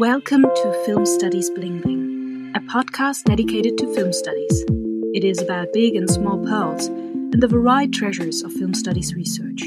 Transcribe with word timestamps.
Welcome 0.00 0.44
to 0.44 0.82
Film 0.86 1.04
Studies 1.04 1.50
Bling 1.50 1.82
Bling, 1.82 2.52
a 2.56 2.60
podcast 2.60 3.24
dedicated 3.24 3.76
to 3.76 3.94
film 3.94 4.14
studies. 4.14 4.64
It 5.12 5.24
is 5.24 5.42
about 5.42 5.74
big 5.74 5.94
and 5.94 6.08
small 6.08 6.38
pearls 6.38 6.86
and 6.86 7.42
the 7.42 7.46
varied 7.46 7.92
treasures 7.92 8.42
of 8.42 8.50
film 8.50 8.72
studies 8.72 9.14
research. 9.14 9.64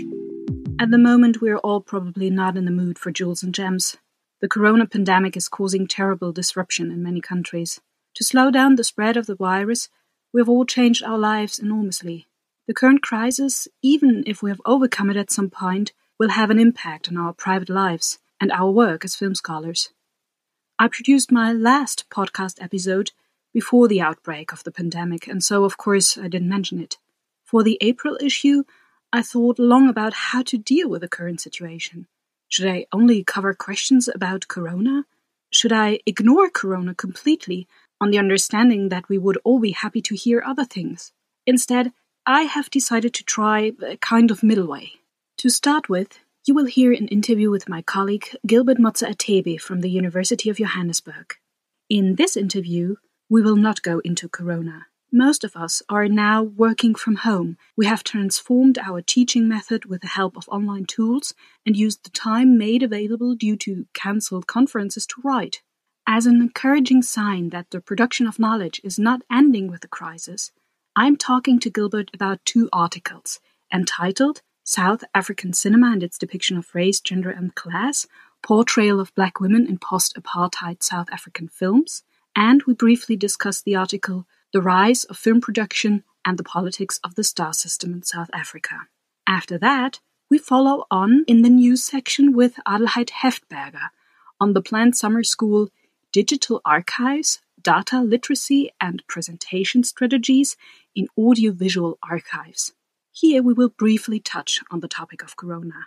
At 0.80 0.90
the 0.90 0.98
moment, 0.98 1.40
we 1.40 1.52
are 1.52 1.60
all 1.60 1.82
probably 1.82 2.32
not 2.32 2.58
in 2.58 2.66
the 2.66 2.72
mood 2.72 2.98
for 2.98 3.12
jewels 3.12 3.44
and 3.44 3.54
gems. 3.54 3.98
The 4.42 4.50
corona 4.50 4.88
pandemic 4.88 5.38
is 5.38 5.48
causing 5.48 5.86
terrible 5.86 6.32
disruption 6.32 6.90
in 6.90 7.04
many 7.04 7.22
countries. 7.22 7.80
To 8.16 8.24
slow 8.24 8.50
down 8.50 8.74
the 8.74 8.84
spread 8.84 9.16
of 9.18 9.28
the 9.28 9.36
virus, 9.36 9.88
we 10.34 10.42
have 10.42 10.50
all 10.50 10.66
changed 10.66 11.04
our 11.04 11.20
lives 11.20 11.60
enormously. 11.60 12.26
The 12.66 12.74
current 12.74 13.04
crisis, 13.04 13.68
even 13.84 14.24
if 14.26 14.42
we 14.42 14.50
have 14.50 14.62
overcome 14.66 15.12
it 15.12 15.16
at 15.16 15.30
some 15.30 15.52
point, 15.52 15.94
will 16.18 16.30
have 16.30 16.50
an 16.50 16.58
impact 16.58 17.08
on 17.08 17.18
our 17.18 17.34
private 17.34 17.70
lives 17.70 18.18
and 18.42 18.52
our 18.52 18.72
work 18.72 19.06
as 19.06 19.16
film 19.16 19.36
scholars. 19.36 19.92
I 20.80 20.88
produced 20.88 21.32
my 21.32 21.54
last 21.54 22.06
podcast 22.10 22.62
episode 22.62 23.12
before 23.54 23.88
the 23.88 24.02
outbreak 24.02 24.52
of 24.52 24.64
the 24.64 24.72
pandemic, 24.72 25.28
and 25.28 25.44
so, 25.44 25.66
of 25.66 25.78
course, 25.78 26.18
I 26.18 26.28
didn't 26.28 26.50
mention 26.50 26.80
it. 26.80 26.98
For 27.46 27.64
the 27.64 27.78
April 27.80 28.18
issue, 28.20 28.64
I 29.12 29.22
thought 29.22 29.60
long 29.60 29.88
about 29.88 30.14
how 30.14 30.42
to 30.42 30.58
deal 30.58 30.90
with 30.90 31.02
the 31.02 31.08
current 31.08 31.40
situation. 31.40 32.08
Should 32.48 32.68
I 32.68 32.88
only 32.92 33.24
cover 33.24 33.54
questions 33.54 34.08
about 34.08 34.48
Corona? 34.48 35.06
Should 35.52 35.72
I 35.72 36.00
ignore 36.08 36.50
Corona 36.50 36.96
completely 36.96 37.68
on 38.02 38.10
the 38.10 38.18
understanding 38.18 38.90
that 38.90 39.08
we 39.08 39.20
would 39.20 39.38
all 39.44 39.60
be 39.60 39.72
happy 39.72 40.02
to 40.02 40.16
hear 40.16 40.44
other 40.44 40.66
things? 40.66 41.12
Instead, 41.46 41.94
I 42.26 42.44
have 42.44 42.72
decided 42.72 43.14
to 43.14 43.24
try 43.24 43.74
a 43.86 43.98
kind 43.98 44.32
of 44.32 44.42
middle 44.42 44.68
way. 44.68 44.94
To 45.38 45.50
start 45.50 45.90
with, 45.90 46.20
you 46.46 46.54
will 46.54 46.66
hear 46.66 46.92
an 46.92 47.08
interview 47.08 47.50
with 47.50 47.70
my 47.70 47.82
colleague 47.82 48.36
Gilbert 48.46 48.78
Motsaathebe 48.78 49.62
from 49.62 49.80
the 49.80 49.90
University 49.90 50.50
of 50.50 50.58
Johannesburg. 50.58 51.36
In 51.90 52.16
this 52.16 52.36
interview, 52.36 52.96
we 53.30 53.42
will 53.42 53.56
not 53.56 53.82
go 53.82 54.00
into 54.00 54.28
Corona. 54.28 54.88
Most 55.10 55.46
of 55.46 55.56
us 55.56 55.82
are 55.88 56.10
now 56.10 56.44
working 56.44 56.96
from 56.96 57.16
home. 57.16 57.58
We 57.78 57.86
have 57.86 58.04
transformed 58.04 58.78
our 58.78 59.02
teaching 59.02 59.48
method 59.48 59.86
with 59.86 60.02
the 60.02 60.08
help 60.08 60.36
of 60.36 60.50
online 60.50 60.86
tools 60.86 61.34
and 61.66 61.78
used 61.78 62.04
the 62.04 62.10
time 62.10 62.58
made 62.58 62.84
available 62.84 63.36
due 63.36 63.56
to 63.58 63.86
cancelled 63.94 64.46
conferences 64.46 65.08
to 65.08 65.22
write. 65.24 65.62
As 66.06 66.26
an 66.26 66.42
encouraging 66.42 67.04
sign 67.04 67.52
that 67.52 67.72
the 67.72 67.80
production 67.80 68.28
of 68.28 68.38
knowledge 68.38 68.82
is 68.84 69.00
not 69.00 69.22
ending 69.32 69.70
with 69.70 69.80
the 69.80 69.88
crisis, 69.88 70.52
I'm 70.94 71.16
talking 71.16 71.58
to 71.62 71.70
Gilbert 71.70 72.12
about 72.14 72.44
two 72.44 72.68
articles 72.74 73.40
entitled 73.74 74.42
South 74.64 75.04
African 75.14 75.52
Cinema 75.52 75.92
and 75.92 76.04
its 76.04 76.18
Depiction 76.18 76.58
of 76.58 76.74
Race, 76.74 77.02
Gender 77.02 77.30
and 77.30 77.54
Class, 77.54 78.08
Portrayal 78.42 79.00
of 79.00 79.14
Black 79.16 79.40
Women 79.40 79.68
in 79.68 79.78
Post-Apartheid 79.78 80.82
South 80.82 81.08
African 81.12 81.48
Films, 81.48 82.04
and 82.36 82.64
we 82.64 82.74
briefly 82.74 83.16
discussed 83.16 83.66
the 83.66 83.76
article 83.76 84.26
The 84.54 84.62
Rise 84.62 85.04
of 85.06 85.18
Film 85.18 85.42
Production 85.42 86.04
and 86.26 86.38
the 86.38 86.44
Politics 86.44 87.00
of 87.04 87.16
the 87.16 87.24
Star 87.24 87.54
System 87.54 87.94
in 87.94 88.04
South 88.04 88.30
Africa. 88.34 88.88
After 89.28 89.58
that, 89.58 90.00
we 90.30 90.38
follow 90.38 90.86
on 90.90 91.26
in 91.28 91.42
the 91.42 91.50
news 91.50 91.84
section 91.84 92.34
with 92.34 92.56
Adelheid 92.66 93.10
Heftberger 93.22 93.90
on 94.40 94.54
the 94.54 94.62
planned 94.62 94.96
summer 94.96 95.24
school 95.24 95.70
Digital 96.12 96.62
Archives, 96.64 97.40
Data 97.62 98.02
Literacy 98.02 98.72
and 98.80 99.04
Presentation 99.08 99.84
Strategies 99.84 100.56
in 100.96 101.08
Audiovisual 101.18 101.98
Archives. 102.10 102.74
Here 103.16 103.44
we 103.44 103.54
will 103.54 103.70
briefly 103.70 104.20
touch 104.20 104.60
on 104.72 104.80
the 104.80 104.88
topic 104.88 105.22
of 105.22 105.36
Corona. 105.36 105.86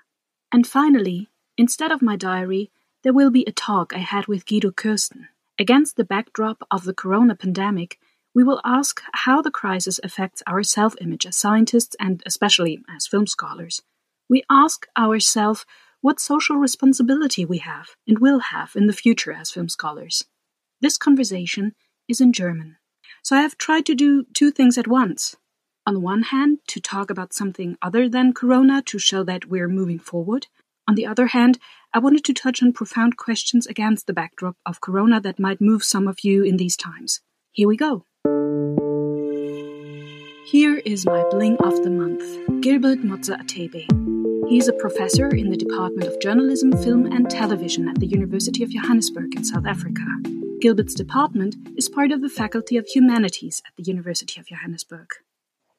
And 0.52 0.64
finally, 0.64 1.28
instead 1.58 1.90
of 1.90 2.00
my 2.00 2.14
diary, 2.14 2.70
there 3.02 3.12
will 3.12 3.32
be 3.32 3.44
a 3.48 3.52
talk 3.52 3.92
I 3.92 3.98
had 3.98 4.28
with 4.28 4.46
Guido 4.46 4.70
Kirsten. 4.70 5.26
Against 5.58 5.96
the 5.96 6.04
backdrop 6.04 6.62
of 6.70 6.84
the 6.84 6.94
Corona 6.94 7.34
pandemic, 7.34 7.98
we 8.32 8.44
will 8.44 8.60
ask 8.64 9.02
how 9.12 9.42
the 9.42 9.50
crisis 9.50 9.98
affects 10.04 10.40
our 10.46 10.62
self 10.62 10.94
image 11.00 11.26
as 11.26 11.36
scientists 11.36 11.96
and 11.98 12.22
especially 12.24 12.78
as 12.88 13.08
film 13.08 13.26
scholars. 13.26 13.82
We 14.28 14.44
ask 14.48 14.86
ourselves 14.96 15.66
what 16.00 16.20
social 16.20 16.58
responsibility 16.58 17.44
we 17.44 17.58
have 17.58 17.96
and 18.06 18.20
will 18.20 18.38
have 18.38 18.76
in 18.76 18.86
the 18.86 18.92
future 18.92 19.32
as 19.32 19.50
film 19.50 19.68
scholars. 19.68 20.26
This 20.80 20.96
conversation 20.96 21.74
is 22.06 22.20
in 22.20 22.32
German. 22.32 22.76
So 23.24 23.34
I 23.34 23.40
have 23.40 23.58
tried 23.58 23.84
to 23.86 23.96
do 23.96 24.26
two 24.32 24.52
things 24.52 24.78
at 24.78 24.86
once 24.86 25.34
on 25.86 25.94
the 25.94 26.00
one 26.00 26.24
hand, 26.24 26.58
to 26.66 26.80
talk 26.80 27.10
about 27.10 27.32
something 27.32 27.78
other 27.80 28.08
than 28.08 28.34
Corona 28.34 28.82
to 28.82 28.98
show 28.98 29.22
that 29.24 29.46
we're 29.46 29.68
moving 29.68 29.98
forward. 29.98 30.48
On 30.88 30.94
the 30.94 31.06
other 31.06 31.28
hand, 31.28 31.58
I 31.94 31.98
wanted 31.98 32.24
to 32.24 32.34
touch 32.34 32.62
on 32.62 32.72
profound 32.72 33.16
questions 33.16 33.66
against 33.66 34.06
the 34.06 34.12
backdrop 34.12 34.56
of 34.66 34.80
Corona 34.80 35.20
that 35.20 35.38
might 35.38 35.60
move 35.60 35.84
some 35.84 36.06
of 36.06 36.20
you 36.20 36.42
in 36.42 36.56
these 36.56 36.76
times. 36.76 37.20
Here 37.52 37.68
we 37.68 37.76
go. 37.76 38.04
Here 40.46 40.76
is 40.84 41.06
my 41.06 41.24
bling 41.30 41.56
of 41.58 41.82
the 41.82 41.90
month, 41.90 42.22
Gilbert 42.62 42.98
Motsaathebe. 42.98 44.48
He 44.48 44.58
is 44.58 44.68
a 44.68 44.72
professor 44.74 45.28
in 45.28 45.50
the 45.50 45.56
Department 45.56 46.08
of 46.08 46.20
Journalism, 46.20 46.70
Film 46.84 47.06
and 47.06 47.28
Television 47.28 47.88
at 47.88 47.98
the 47.98 48.06
University 48.06 48.62
of 48.62 48.70
Johannesburg 48.70 49.34
in 49.34 49.44
South 49.44 49.66
Africa. 49.66 50.04
Gilbert's 50.60 50.94
department 50.94 51.56
is 51.76 51.88
part 51.88 52.12
of 52.12 52.22
the 52.22 52.28
Faculty 52.28 52.76
of 52.76 52.86
Humanities 52.86 53.60
at 53.66 53.74
the 53.76 53.82
University 53.82 54.40
of 54.40 54.46
Johannesburg. 54.46 55.08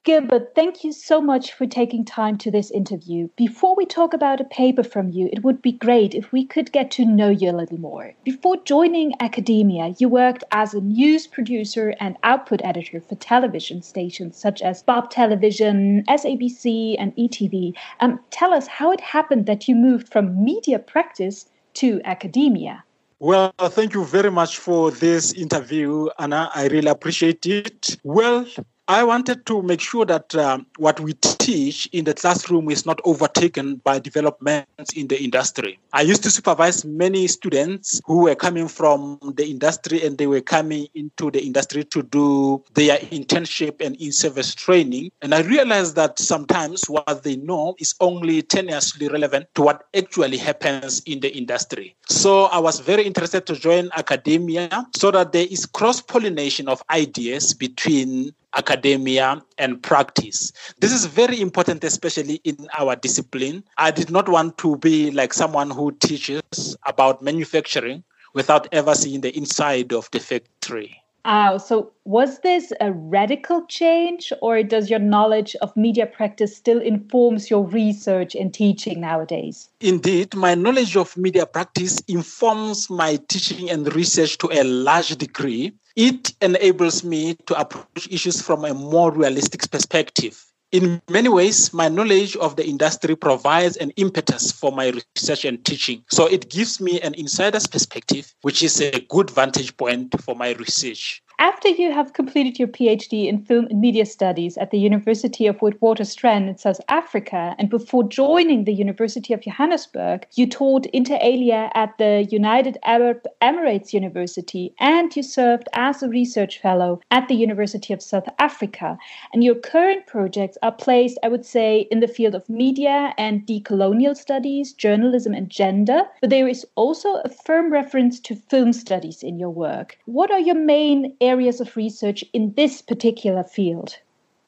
Gilbert, 0.07 0.55
thank 0.55 0.85
you 0.85 0.93
so 0.93 1.19
much 1.19 1.51
for 1.51 1.67
taking 1.67 2.05
time 2.05 2.37
to 2.37 2.49
this 2.49 2.71
interview. 2.71 3.27
Before 3.35 3.75
we 3.75 3.85
talk 3.85 4.13
about 4.13 4.39
a 4.39 4.45
paper 4.45 4.81
from 4.81 5.09
you, 5.09 5.29
it 5.33 5.43
would 5.43 5.61
be 5.61 5.73
great 5.73 6.15
if 6.15 6.31
we 6.31 6.45
could 6.45 6.71
get 6.71 6.91
to 6.91 7.03
know 7.03 7.29
you 7.29 7.49
a 7.49 7.59
little 7.59 7.77
more. 7.77 8.13
Before 8.23 8.55
joining 8.63 9.11
academia, 9.19 9.95
you 9.99 10.07
worked 10.07 10.45
as 10.53 10.73
a 10.73 10.79
news 10.79 11.27
producer 11.27 11.93
and 11.99 12.15
output 12.23 12.61
editor 12.63 13.01
for 13.01 13.15
television 13.15 13.81
stations 13.81 14.37
such 14.37 14.61
as 14.61 14.81
Bop 14.81 15.11
Television, 15.11 16.05
SABC, 16.07 16.95
and 16.97 17.13
ETV. 17.17 17.73
Um, 17.99 18.21
tell 18.31 18.53
us 18.53 18.65
how 18.67 18.93
it 18.93 19.01
happened 19.01 19.45
that 19.47 19.67
you 19.67 19.75
moved 19.75 20.07
from 20.07 20.41
media 20.41 20.79
practice 20.79 21.47
to 21.73 21.99
academia. 22.05 22.85
Well, 23.19 23.51
thank 23.59 23.93
you 23.93 24.05
very 24.05 24.31
much 24.31 24.59
for 24.59 24.89
this 24.89 25.33
interview, 25.33 26.07
Anna. 26.17 26.49
I 26.55 26.67
really 26.67 26.87
appreciate 26.87 27.45
it. 27.45 27.97
Well, 28.05 28.45
I 28.89 29.03
wanted 29.03 29.45
to 29.47 29.61
make 29.61 29.81
sure 29.81 30.05
that 30.05 30.33
um, 30.35 30.65
what 30.77 31.01
we 31.01 31.11
teach 31.13 31.87
in 31.91 32.05
the 32.05 32.13
classroom 32.13 32.71
is 32.71 32.85
not 32.85 33.01
overtaken 33.03 33.81
by 33.83 33.99
developments 33.99 34.93
in 34.95 35.07
the 35.07 35.21
industry. 35.21 35.77
I 35.91 36.03
used 36.03 36.23
to 36.23 36.31
supervise 36.31 36.85
many 36.85 37.27
students 37.27 37.99
who 38.05 38.23
were 38.23 38.35
coming 38.35 38.69
from 38.69 39.19
the 39.35 39.45
industry 39.45 40.05
and 40.05 40.17
they 40.17 40.27
were 40.27 40.39
coming 40.39 40.87
into 40.95 41.29
the 41.31 41.43
industry 41.43 41.83
to 41.83 42.01
do 42.01 42.63
their 42.75 42.97
internship 42.99 43.85
and 43.85 43.97
in 43.97 44.13
service 44.13 44.55
training. 44.55 45.11
And 45.21 45.35
I 45.35 45.41
realized 45.41 45.97
that 45.97 46.17
sometimes 46.17 46.85
what 46.87 47.23
they 47.23 47.35
know 47.35 47.75
is 47.79 47.93
only 47.99 48.41
tenuously 48.41 49.11
relevant 49.11 49.47
to 49.55 49.63
what 49.63 49.83
actually 49.95 50.37
happens 50.37 51.01
in 51.05 51.19
the 51.19 51.35
industry. 51.35 51.93
So 52.07 52.45
I 52.45 52.59
was 52.59 52.79
very 52.79 53.03
interested 53.03 53.45
to 53.47 53.55
join 53.55 53.89
academia 53.97 54.87
so 54.95 55.11
that 55.11 55.33
there 55.33 55.47
is 55.49 55.65
cross 55.65 55.99
pollination 55.99 56.69
of 56.69 56.81
ideas 56.89 57.53
between 57.53 58.33
academia 58.57 59.41
and 59.57 59.81
practice. 59.81 60.51
This 60.79 60.91
is 60.91 61.05
very 61.05 61.39
important, 61.39 61.83
especially 61.83 62.41
in 62.43 62.67
our 62.77 62.95
discipline. 62.95 63.63
I 63.77 63.91
did 63.91 64.09
not 64.11 64.27
want 64.27 64.57
to 64.59 64.77
be 64.77 65.11
like 65.11 65.33
someone 65.33 65.69
who 65.69 65.91
teaches 65.93 66.75
about 66.85 67.21
manufacturing 67.21 68.03
without 68.33 68.67
ever 68.71 68.95
seeing 68.95 69.21
the 69.21 69.35
inside 69.37 69.93
of 69.93 70.09
the 70.11 70.19
factory. 70.19 71.01
Oh, 71.29 71.57
so 71.57 71.91
was 72.05 72.39
this 72.39 72.71
a 72.79 72.93
radical 72.93 73.65
change, 73.65 74.31
or 74.41 74.63
does 74.63 74.89
your 74.89 74.99
knowledge 74.99 75.57
of 75.61 75.75
media 75.75 76.05
practice 76.05 76.55
still 76.55 76.79
informs 76.79 77.49
your 77.49 77.65
research 77.65 78.33
and 78.33 78.53
teaching 78.53 79.01
nowadays? 79.01 79.67
Indeed, 79.81 80.35
my 80.35 80.55
knowledge 80.55 80.95
of 80.95 81.17
media 81.17 81.45
practice 81.45 81.99
informs 82.07 82.89
my 82.89 83.19
teaching 83.27 83.69
and 83.69 83.93
research 83.93 84.37
to 84.37 84.49
a 84.53 84.63
large 84.63 85.17
degree. 85.17 85.73
It 85.97 86.35
enables 86.43 87.03
me 87.03 87.33
to 87.47 87.59
approach 87.59 88.07
issues 88.11 88.39
from 88.39 88.65
a 88.65 88.73
more 88.75 89.11
realistic 89.11 89.71
perspective. 89.71 90.45
In 90.71 91.01
many 91.09 91.27
ways, 91.27 91.73
my 91.73 91.89
knowledge 91.89 92.35
of 92.35 92.55
the 92.55 92.63
industry 92.63 93.15
provides 93.15 93.77
an 93.77 93.89
impetus 93.95 94.51
for 94.51 94.71
my 94.71 94.93
research 95.15 95.43
and 95.43 95.65
teaching. 95.65 96.03
So 96.11 96.27
it 96.27 96.51
gives 96.51 96.79
me 96.79 97.01
an 97.01 97.15
insider's 97.15 97.65
perspective, 97.65 98.31
which 98.43 98.61
is 98.61 98.79
a 98.79 98.99
good 99.09 99.31
vantage 99.31 99.75
point 99.75 100.21
for 100.21 100.35
my 100.35 100.51
research. 100.53 101.23
After 101.39 101.67
you 101.67 101.91
have 101.91 102.13
completed 102.13 102.57
your 102.57 102.67
PhD 102.67 103.27
in 103.27 103.45
film 103.45 103.67
and 103.69 103.79
media 103.79 104.07
studies 104.07 104.57
at 104.57 104.71
the 104.71 104.79
University 104.79 105.45
of 105.45 105.59
Witwatersrand 105.59 106.49
in 106.49 106.57
South 106.57 106.81
Africa, 106.89 107.55
and 107.59 107.69
before 107.69 108.09
joining 108.09 108.63
the 108.63 108.73
University 108.73 109.35
of 109.35 109.41
Johannesburg, 109.41 110.25
you 110.33 110.47
taught 110.47 110.87
inter 110.87 111.19
alia 111.21 111.69
at 111.75 111.95
the 111.99 112.27
United 112.31 112.79
Arab 112.83 113.23
Emirates 113.39 113.93
University, 113.93 114.73
and 114.79 115.15
you 115.15 115.21
served 115.21 115.69
as 115.73 116.01
a 116.01 116.09
research 116.09 116.59
fellow 116.59 117.01
at 117.11 117.27
the 117.27 117.35
University 117.35 117.93
of 117.93 118.01
South 118.01 118.27
Africa. 118.39 118.97
And 119.31 119.43
your 119.43 119.55
current 119.55 120.07
projects 120.07 120.57
are 120.63 120.71
placed, 120.71 121.19
I 121.23 121.27
would 121.27 121.45
say, 121.45 121.87
in 121.91 121.99
the 121.99 122.07
field 122.07 122.33
of 122.33 122.49
media 122.49 123.13
and 123.19 123.45
decolonial 123.45 124.17
studies, 124.17 124.73
journalism, 124.73 125.35
and 125.35 125.51
gender. 125.51 126.01
But 126.19 126.31
there 126.31 126.47
is 126.47 126.65
also 126.73 127.21
a 127.23 127.29
firm 127.29 127.71
reference 127.71 128.19
to 128.21 128.35
film 128.35 128.73
studies 128.73 129.21
in 129.21 129.37
your 129.37 129.51
work. 129.51 129.99
What 130.05 130.31
are 130.31 130.39
your 130.39 130.55
main 130.55 131.15
areas 131.27 131.61
of 131.61 131.75
research 131.75 132.23
in 132.33 132.53
this 132.55 132.81
particular 132.81 133.43
field? 133.43 133.97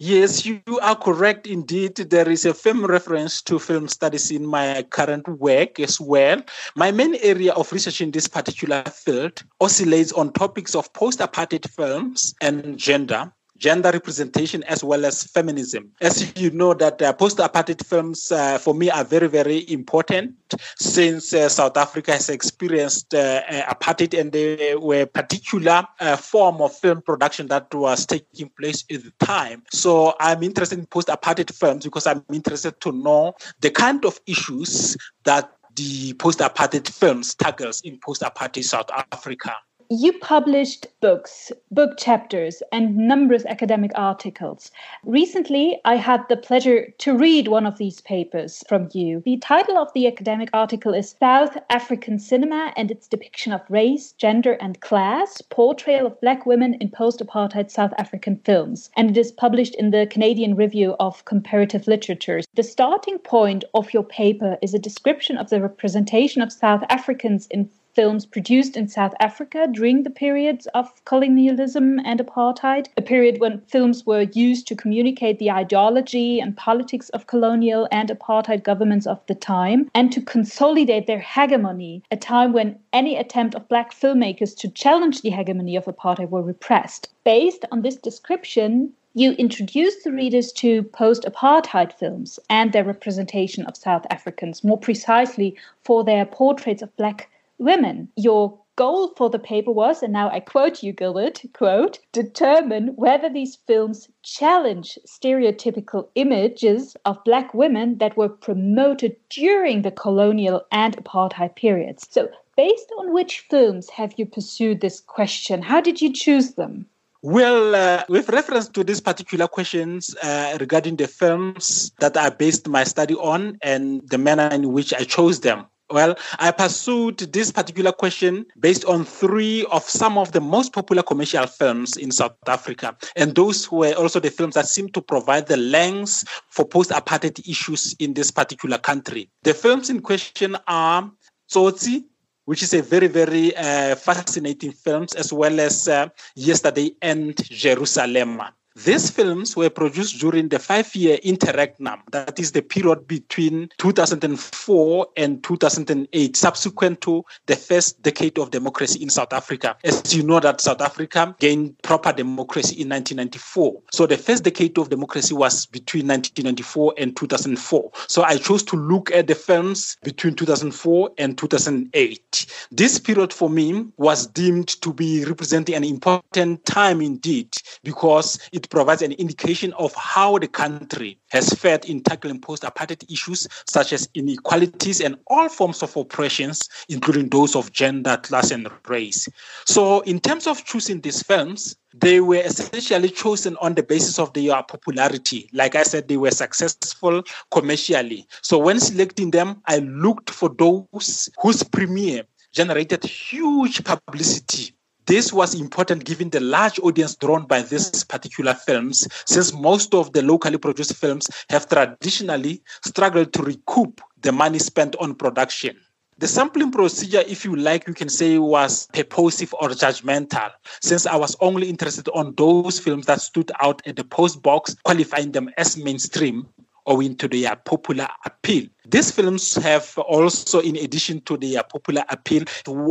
Yes, 0.02 0.46
you 0.46 0.62
are 0.82 0.96
correct 0.96 1.46
indeed. 1.46 1.96
There 1.96 2.30
is 2.30 2.46
a 2.46 2.54
film 2.54 2.86
reference 2.86 3.42
to 3.42 3.60
film 3.60 3.90
studies 3.90 4.32
in 4.32 4.46
my 4.46 4.84
current 4.84 5.28
work 5.28 5.78
as 5.78 6.00
well. 6.00 6.42
My 6.78 6.90
main 6.92 7.16
area 7.16 7.52
of 7.52 7.70
research 7.74 8.00
in 8.00 8.12
this 8.12 8.26
particular 8.26 8.82
field 8.84 9.44
oscillates 9.60 10.14
on 10.14 10.32
topics 10.32 10.74
of 10.74 10.94
post 10.94 11.20
apartheid 11.20 11.70
films 11.70 12.34
and 12.40 12.78
gender 12.78 13.34
gender 13.60 13.92
representation 13.92 14.64
as 14.64 14.84
well 14.84 15.06
as 15.06 15.24
feminism. 15.24 15.92
As 16.02 16.34
you 16.40 16.50
know, 16.52 16.74
that 16.74 17.02
uh, 17.02 17.14
post-apartheid 17.14 17.86
films 17.86 18.32
uh, 18.32 18.58
for 18.58 18.74
me 18.74 18.90
are 18.90 19.04
very, 19.04 19.28
very 19.28 19.70
important 19.70 20.34
since 20.78 21.34
uh, 21.34 21.50
South 21.50 21.78
Africa 21.78 22.14
has 22.14 22.30
experienced 22.30 23.14
uh, 23.14 23.42
apartheid 23.70 24.20
and 24.20 24.32
there 24.32 24.80
were 24.80 25.06
particular 25.06 25.86
uh, 26.00 26.16
form 26.16 26.62
of 26.62 26.74
film 26.74 27.02
production 27.02 27.48
that 27.48 27.72
was 27.74 28.06
taking 28.06 28.50
place 28.58 28.84
at 28.92 29.04
the 29.04 29.14
time. 29.20 29.62
So 29.72 30.16
I'm 30.20 30.42
interested 30.42 30.80
in 30.80 30.86
post-apartheid 30.86 31.54
films 31.54 31.84
because 31.84 32.08
I'm 32.08 32.24
interested 32.34 32.80
to 32.82 32.92
know 32.92 33.34
the 33.60 33.70
kind 33.70 34.06
of 34.06 34.20
issues 34.26 34.96
that 35.26 35.52
the 35.76 36.14
post-apartheid 36.14 36.90
films 36.90 37.36
tackles 37.36 37.82
in 37.82 38.00
post-apartheid 38.00 38.64
South 38.64 38.90
Africa 39.12 39.56
you 39.92 40.14
published 40.14 40.86
books, 41.02 41.52
book 41.72 41.98
chapters, 41.98 42.62
and 42.72 42.96
numerous 42.96 43.44
academic 43.48 43.90
articles. 43.96 44.70
Recently, 45.04 45.82
I 45.84 45.96
had 45.96 46.22
the 46.30 46.38
pleasure 46.38 46.94
to 47.00 47.18
read 47.18 47.48
one 47.48 47.66
of 47.66 47.80
these 47.80 48.00
papers 48.02 48.64
from 48.70 48.90
you. 48.94 49.24
The 49.26 49.38
title 49.38 49.80
of 49.80 49.92
the 49.96 50.06
academic 50.06 50.52
article 50.54 50.94
is 50.94 51.16
South 51.20 51.58
African 51.72 52.20
Cinema 52.20 52.72
and 52.78 52.92
its 52.92 53.08
Depiction 53.08 53.52
of 53.52 53.62
Race, 53.68 54.12
Gender, 54.12 54.54
and 54.62 54.80
Class 54.80 55.42
Portrayal 55.42 56.06
of 56.06 56.22
Black 56.22 56.46
Women 56.46 56.76
in 56.76 56.92
Post 56.92 57.20
Apartheid 57.20 57.72
South 57.72 57.94
African 57.98 58.38
Films. 58.46 58.92
And 58.96 59.10
it 59.10 59.18
is 59.18 59.32
published 59.32 59.74
in 59.74 59.90
the 59.90 60.06
Canadian 60.06 60.56
Review 60.56 60.96
of 61.00 61.26
Comparative 61.26 61.88
Literature. 61.88 62.42
The 62.54 62.62
starting 62.62 63.18
point 63.18 63.64
of 63.74 63.92
your 63.92 64.04
paper 64.04 64.60
is 64.62 64.76
a 64.76 64.80
description 64.80 65.36
of 65.36 65.50
the 65.50 65.60
representation 65.60 66.44
of 66.44 66.52
South 66.52 66.84
Africans 66.90 67.48
in 67.48 67.72
films 68.00 68.26
produced 68.26 68.78
in 68.78 68.88
South 68.88 69.14
Africa 69.20 69.68
during 69.70 70.04
the 70.04 70.10
periods 70.10 70.68
of 70.68 71.04
colonialism 71.04 72.00
and 72.06 72.22
apartheid, 72.22 72.88
a 72.96 73.02
period 73.02 73.42
when 73.42 73.60
films 73.68 74.06
were 74.06 74.22
used 74.32 74.66
to 74.66 74.74
communicate 74.74 75.38
the 75.38 75.52
ideology 75.52 76.40
and 76.40 76.56
politics 76.56 77.10
of 77.10 77.28
colonial 77.28 77.90
and 77.92 78.08
apartheid 78.08 78.64
governments 78.64 79.06
of 79.06 79.20
the 79.28 79.36
time, 79.36 79.92
and 79.94 80.14
to 80.14 80.22
consolidate 80.22 81.08
their 81.08 81.20
hegemony, 81.20 82.02
a 82.10 82.16
time 82.16 82.54
when 82.54 82.80
any 82.94 83.18
attempt 83.18 83.54
of 83.54 83.68
black 83.68 83.92
filmmakers 83.92 84.56
to 84.56 84.70
challenge 84.70 85.22
the 85.22 85.32
hegemony 85.32 85.76
of 85.76 85.84
apartheid 85.84 86.30
were 86.30 86.42
repressed. 86.42 87.10
Based 87.26 87.66
on 87.70 87.82
this 87.82 87.98
description, 87.98 88.94
you 89.14 89.34
introduce 89.34 90.04
the 90.04 90.14
readers 90.14 90.54
to 90.54 90.84
post 90.84 91.24
apartheid 91.24 91.92
films 91.92 92.40
and 92.50 92.72
their 92.72 92.86
representation 92.86 93.66
of 93.66 93.76
South 93.76 94.06
Africans, 94.10 94.64
more 94.64 94.78
precisely 94.78 95.58
for 95.84 96.06
their 96.06 96.26
portraits 96.26 96.82
of 96.82 96.96
black 96.96 97.30
women. 97.60 98.10
Your 98.16 98.60
goal 98.80 99.14
for 99.18 99.30
the 99.30 99.38
paper 99.38 99.72
was, 99.72 100.02
and 100.02 100.14
now 100.14 100.30
I 100.30 100.40
quote 100.40 100.82
you, 100.82 100.94
Gilbert, 100.94 101.42
quote, 101.54 102.00
determine 102.14 102.96
whether 102.96 103.30
these 103.30 103.58
films 103.68 104.08
challenge 104.24 104.98
stereotypical 105.06 106.08
images 106.16 106.96
of 107.04 107.22
black 107.26 107.54
women 107.54 107.98
that 107.98 108.16
were 108.16 108.30
promoted 108.30 109.18
during 109.30 109.82
the 109.82 109.92
colonial 109.92 110.62
and 110.72 110.96
apartheid 110.96 111.58
periods. 111.58 112.08
So, 112.10 112.30
based 112.56 112.90
on 113.00 113.14
which 113.14 113.42
films 113.50 113.90
have 113.90 114.14
you 114.16 114.26
pursued 114.26 114.80
this 114.80 115.02
question? 115.02 115.62
How 115.62 115.82
did 115.82 116.02
you 116.02 116.14
choose 116.14 116.54
them? 116.54 116.86
Well, 117.22 117.76
uh, 117.76 118.06
with 118.08 118.30
reference 118.30 118.70
to 118.70 118.84
these 118.86 119.02
particular 119.02 119.48
questions 119.50 120.16
uh, 120.24 120.56
regarding 120.58 120.96
the 120.96 121.08
films 121.08 121.92
that 122.00 122.16
I 122.16 122.30
based 122.30 122.70
my 122.70 122.86
study 122.86 123.16
on 123.16 123.58
and 123.62 124.08
the 124.10 124.18
manner 124.18 124.48
in 124.54 124.72
which 124.72 124.94
I 124.94 125.04
chose 125.04 125.42
them, 125.42 125.66
well, 125.92 126.16
I 126.38 126.52
pursued 126.52 127.18
this 127.18 127.52
particular 127.52 127.92
question 127.92 128.46
based 128.60 128.86
on 128.86 129.06
three 129.06 129.66
of 129.72 129.84
some 129.84 130.18
of 130.18 130.32
the 130.32 130.42
most 130.42 130.74
popular 130.74 131.04
commercial 131.04 131.48
films 131.48 131.98
in 131.98 132.12
South 132.12 132.36
Africa. 132.48 132.96
And 133.16 133.36
those 133.36 133.72
were 133.72 133.94
also 133.94 134.20
the 134.20 134.30
films 134.30 134.56
that 134.56 134.68
seem 134.68 134.90
to 134.90 135.02
provide 135.02 135.48
the 135.48 135.58
lens 135.58 136.26
for 136.50 136.66
post 136.66 136.92
apartheid 136.92 137.48
issues 137.48 137.96
in 138.00 138.14
this 138.14 138.32
particular 138.32 138.78
country. 138.78 139.30
The 139.44 139.54
films 139.54 139.90
in 139.90 140.02
question 140.02 140.58
are 140.68 141.12
Tsotsi, 141.50 142.04
which 142.46 142.64
is 142.64 142.74
a 142.74 142.82
very, 142.82 143.08
very 143.08 143.56
uh, 143.56 143.96
fascinating 143.96 144.72
film, 144.72 145.06
as 145.16 145.32
well 145.32 145.60
as 145.60 145.88
uh, 145.88 146.10
Yesterday 146.36 146.96
and 147.02 147.36
Jerusalem. 147.44 148.42
These 148.86 149.10
films 149.10 149.58
were 149.58 149.70
produced 149.70 150.22
during 150.22 150.48
the 150.48 150.58
five 150.58 150.96
year 150.96 151.20
interregnum, 151.22 152.02
that 152.12 152.40
is 152.40 152.54
the 152.54 152.62
period 152.62 153.10
between 153.10 153.70
2004 153.78 155.08
and 155.18 155.44
2008, 155.44 156.38
subsequent 156.38 157.02
to 157.02 157.26
the 157.48 157.58
first 157.58 158.02
decade 158.02 158.40
of 158.40 158.52
democracy 158.52 159.04
in 159.04 159.10
South 159.10 159.34
Africa. 159.34 159.76
As 159.84 160.16
you 160.16 160.24
know, 160.24 160.40
that 160.40 160.62
South 160.62 160.80
Africa 160.80 161.36
gained 161.40 161.78
proper 161.82 162.14
democracy 162.14 162.76
in 162.82 162.88
1994. 162.88 163.82
So 163.92 164.08
the 164.08 164.16
first 164.16 164.46
decade 164.46 164.78
of 164.78 164.90
democracy 164.90 165.34
was 165.34 165.66
between 165.66 166.08
1994 166.08 166.94
and 166.98 167.18
2004. 167.18 167.92
So 168.08 168.24
I 168.24 168.38
chose 168.38 168.64
to 168.64 168.78
look 168.78 169.12
at 169.12 169.28
the 169.28 169.36
films 169.36 169.98
between 170.04 170.36
2004 170.36 171.12
and 171.18 171.38
2008. 171.38 172.68
This 172.72 172.98
period 172.98 173.34
for 173.34 173.50
me 173.50 173.88
was 173.98 174.26
deemed 174.26 174.70
to 174.82 174.94
be 174.94 175.26
representing 175.26 175.76
an 175.76 175.84
important 175.84 176.66
time 176.66 177.02
indeed 177.02 177.54
because 177.84 178.40
it 178.54 178.69
provides 178.70 179.02
an 179.02 179.14
indication 179.14 179.74
of 179.74 179.94
how 179.96 180.38
the 180.38 180.48
country 180.48 181.20
has 181.30 181.50
fared 181.50 181.86
in 181.86 182.02
tackling 182.02 182.40
post 182.40 182.64
apartheid 182.64 183.10
issues 183.12 183.48
such 183.68 183.94
as 183.94 184.10
inequalities 184.14 185.02
and 185.02 185.18
all 185.28 185.50
forms 185.50 185.84
of 185.84 185.96
oppressions, 185.98 186.70
including 186.88 187.30
those 187.30 187.56
of 187.56 187.72
gender, 187.72 188.18
class, 188.18 188.52
and 188.52 188.68
race. 188.88 189.28
So, 189.66 190.02
in 190.02 190.20
terms 190.20 190.48
of 190.48 190.64
choosing 190.66 191.02
these 191.02 191.22
films, 191.24 191.76
they 191.94 192.22
were 192.22 192.36
essentially 192.38 193.10
chosen 193.10 193.58
on 193.58 193.74
the 193.74 193.84
basis 193.84 194.20
of 194.20 194.34
their 194.34 194.62
popularity. 194.64 195.50
Like 195.54 195.76
I 195.76 195.84
said, 195.84 196.08
they 196.08 196.18
were 196.18 196.32
successful 196.32 197.24
commercially. 197.52 198.28
So, 198.42 198.58
when 198.60 198.80
selecting 198.80 199.32
them, 199.32 199.62
I 199.66 199.78
looked 199.80 200.30
for 200.30 200.50
those 200.50 201.30
whose 201.42 201.64
premiere 201.64 202.24
generated 202.52 203.04
huge 203.04 203.84
publicity 203.84 204.74
this 205.10 205.34
was 205.34 205.60
important 205.60 206.06
given 206.06 206.30
the 206.30 206.40
large 206.40 206.78
audience 206.82 207.16
drawn 207.16 207.48
by 207.48 207.64
these 207.64 208.04
hmm. 208.04 208.08
particular 208.08 208.54
films, 208.54 209.08
since 209.26 209.52
most 209.52 209.96
of 209.96 210.14
the 210.14 210.22
locally 210.22 210.60
produced 210.60 210.96
films 210.96 211.28
have 211.50 211.68
traditionally 211.68 212.62
struggled 212.86 213.34
to 213.34 213.42
recoup 213.42 214.02
the 214.22 214.32
money 214.32 214.60
spent 214.60 214.96
on 214.98 215.16
production. 215.16 215.76
The 216.20 216.28
sampling 216.28 216.72
procedure, 216.72 217.24
if 217.26 217.44
you 217.44 217.56
like, 217.56 217.88
you 217.88 217.96
can 217.96 218.10
say 218.10 218.38
was 218.38 218.88
purposive 218.94 219.52
or 219.60 219.70
judgmental, 219.70 220.52
since 220.82 221.08
I 221.08 221.16
was 221.16 221.36
only 221.40 221.70
interested 221.70 222.08
on 222.10 222.36
those 222.36 222.78
films 222.80 223.08
that 223.08 223.20
stood 223.20 223.52
out 223.62 223.82
at 223.88 223.96
the 223.96 224.04
post 224.04 224.44
box, 224.44 224.76
qualifying 224.84 225.32
them 225.32 225.50
as 225.58 225.76
mainstream 225.76 226.48
owing 226.86 227.16
to 227.16 227.28
their 227.28 227.56
popular 227.56 228.10
appeal. 228.26 228.68
These 228.92 229.12
films 229.12 229.54
have 229.56 229.96
also, 230.00 230.62
in 230.62 230.76
addition 230.76 231.22
to 231.22 231.38
their 231.38 231.62
popular 231.62 232.04
appeal, 232.10 232.44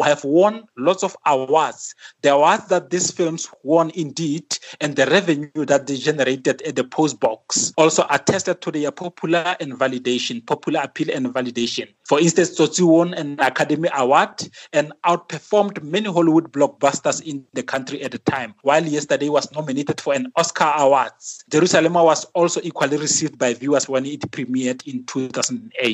have 0.05 0.23
won 0.23 0.62
lots 0.76 1.02
of 1.02 1.17
awards. 1.26 1.93
The 2.23 2.35
awards 2.35 2.69
that 2.69 2.90
these 2.90 3.11
films 3.11 3.50
won 3.64 3.90
indeed, 3.97 4.57
and 4.81 4.95
the 4.95 5.07
revenue 5.07 5.64
that 5.67 5.88
they 5.88 5.97
generated 5.97 6.62
at 6.62 6.76
the 6.76 6.85
post 6.85 7.19
box 7.19 7.73
also 7.76 8.07
attested 8.11 8.61
to 8.62 8.71
their 8.71 8.93
popular 8.93 9.57
and 9.59 9.73
validation, 9.73 10.47
popular 10.47 10.83
appeal 10.85 11.09
and 11.12 11.26
validation. 11.35 11.88
For 12.07 12.21
instance, 12.21 12.57
Tsotsi 12.57 12.87
won 12.87 13.12
an 13.14 13.40
Academy 13.40 13.88
Award 13.97 14.49
and 14.73 14.93
outperformed 15.05 15.83
many 15.83 16.09
Hollywood 16.09 16.52
blockbusters 16.52 17.21
in 17.23 17.45
the 17.55 17.64
country 17.64 18.02
at 18.05 18.12
the 18.12 18.19
time, 18.19 18.55
while 18.62 18.85
yesterday 18.87 19.31
was 19.31 19.50
nominated 19.52 20.00
for 20.00 20.14
an 20.14 20.33
Oscar 20.37 20.73
Award. 20.76 21.11
Jerusalem 21.50 21.95
was 21.95 22.25
also 22.35 22.61
equally 22.62 22.99
received 22.99 23.37
by 23.37 23.52
viewers 23.52 23.88
when 23.88 24.07
it 24.07 24.21
premiered 24.31 24.87
in 24.87 25.05
2008. 25.07 25.88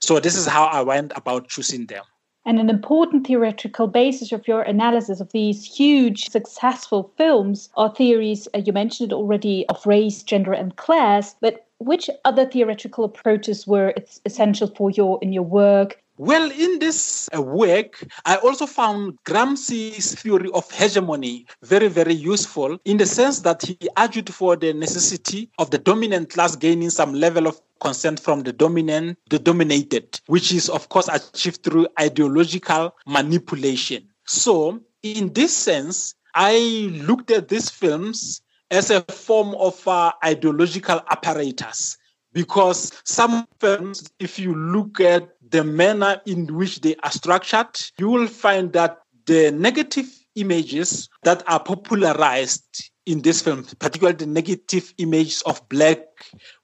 So 0.00 0.20
this 0.20 0.36
is 0.36 0.46
how 0.46 0.66
I 0.66 0.82
went 0.82 1.12
about 1.16 1.48
choosing 1.48 1.86
them. 1.86 2.04
And 2.46 2.58
an 2.58 2.70
important 2.70 3.26
theoretical 3.26 3.88
basis 3.88 4.32
of 4.32 4.48
your 4.48 4.62
analysis 4.62 5.20
of 5.20 5.32
these 5.32 5.64
huge 5.64 6.30
successful 6.30 7.12
films 7.18 7.68
are 7.76 7.94
theories, 7.94 8.48
uh, 8.54 8.62
you 8.64 8.72
mentioned 8.72 9.12
it 9.12 9.14
already, 9.14 9.66
of 9.68 9.86
race, 9.86 10.22
gender, 10.22 10.54
and 10.54 10.74
class. 10.76 11.34
But 11.42 11.66
which 11.78 12.08
other 12.24 12.46
theoretical 12.46 13.04
approaches 13.04 13.66
were 13.66 13.92
essential 14.24 14.68
for 14.68 14.90
your 14.90 15.18
in 15.20 15.32
your 15.32 15.42
work 15.42 16.02
well, 16.18 16.50
in 16.50 16.80
this 16.80 17.28
uh, 17.32 17.40
work, 17.40 18.04
I 18.24 18.38
also 18.38 18.66
found 18.66 19.18
Gramsci's 19.24 20.16
theory 20.16 20.50
of 20.52 20.68
hegemony 20.68 21.46
very, 21.62 21.86
very 21.86 22.12
useful 22.12 22.76
in 22.84 22.96
the 22.96 23.06
sense 23.06 23.42
that 23.42 23.62
he 23.62 23.78
argued 23.96 24.34
for 24.34 24.56
the 24.56 24.72
necessity 24.72 25.48
of 25.60 25.70
the 25.70 25.78
dominant 25.78 26.30
class 26.30 26.56
gaining 26.56 26.90
some 26.90 27.14
level 27.14 27.46
of 27.46 27.60
consent 27.80 28.20
from 28.20 28.42
the 28.42 28.52
dominant, 28.52 29.18
the 29.30 29.38
dominated, 29.38 30.20
which 30.26 30.52
is, 30.52 30.68
of 30.68 30.88
course, 30.88 31.08
achieved 31.08 31.62
through 31.62 31.88
ideological 32.00 32.94
manipulation. 33.06 34.08
So, 34.26 34.80
in 35.02 35.32
this 35.32 35.56
sense, 35.56 36.14
I 36.34 36.58
looked 37.02 37.30
at 37.30 37.48
these 37.48 37.70
films 37.70 38.42
as 38.70 38.90
a 38.90 39.00
form 39.02 39.54
of 39.54 39.86
uh, 39.88 40.12
ideological 40.24 41.00
apparatus 41.10 41.96
because 42.32 42.92
some 43.04 43.46
films, 43.58 44.08
if 44.18 44.38
you 44.38 44.54
look 44.54 45.00
at 45.00 45.28
the 45.50 45.64
manner 45.64 46.20
in 46.26 46.46
which 46.54 46.80
they 46.80 46.94
are 47.02 47.10
structured, 47.10 47.80
you 47.98 48.08
will 48.08 48.26
find 48.26 48.72
that 48.74 48.98
the 49.26 49.50
negative 49.52 50.06
images 50.34 51.08
that 51.22 51.42
are 51.48 51.62
popularized 51.62 52.90
in 53.08 53.22
this 53.22 53.40
film, 53.40 53.64
particularly 53.78 54.16
the 54.16 54.26
negative 54.26 54.92
images 54.98 55.42
of 55.42 55.66
black 55.70 55.98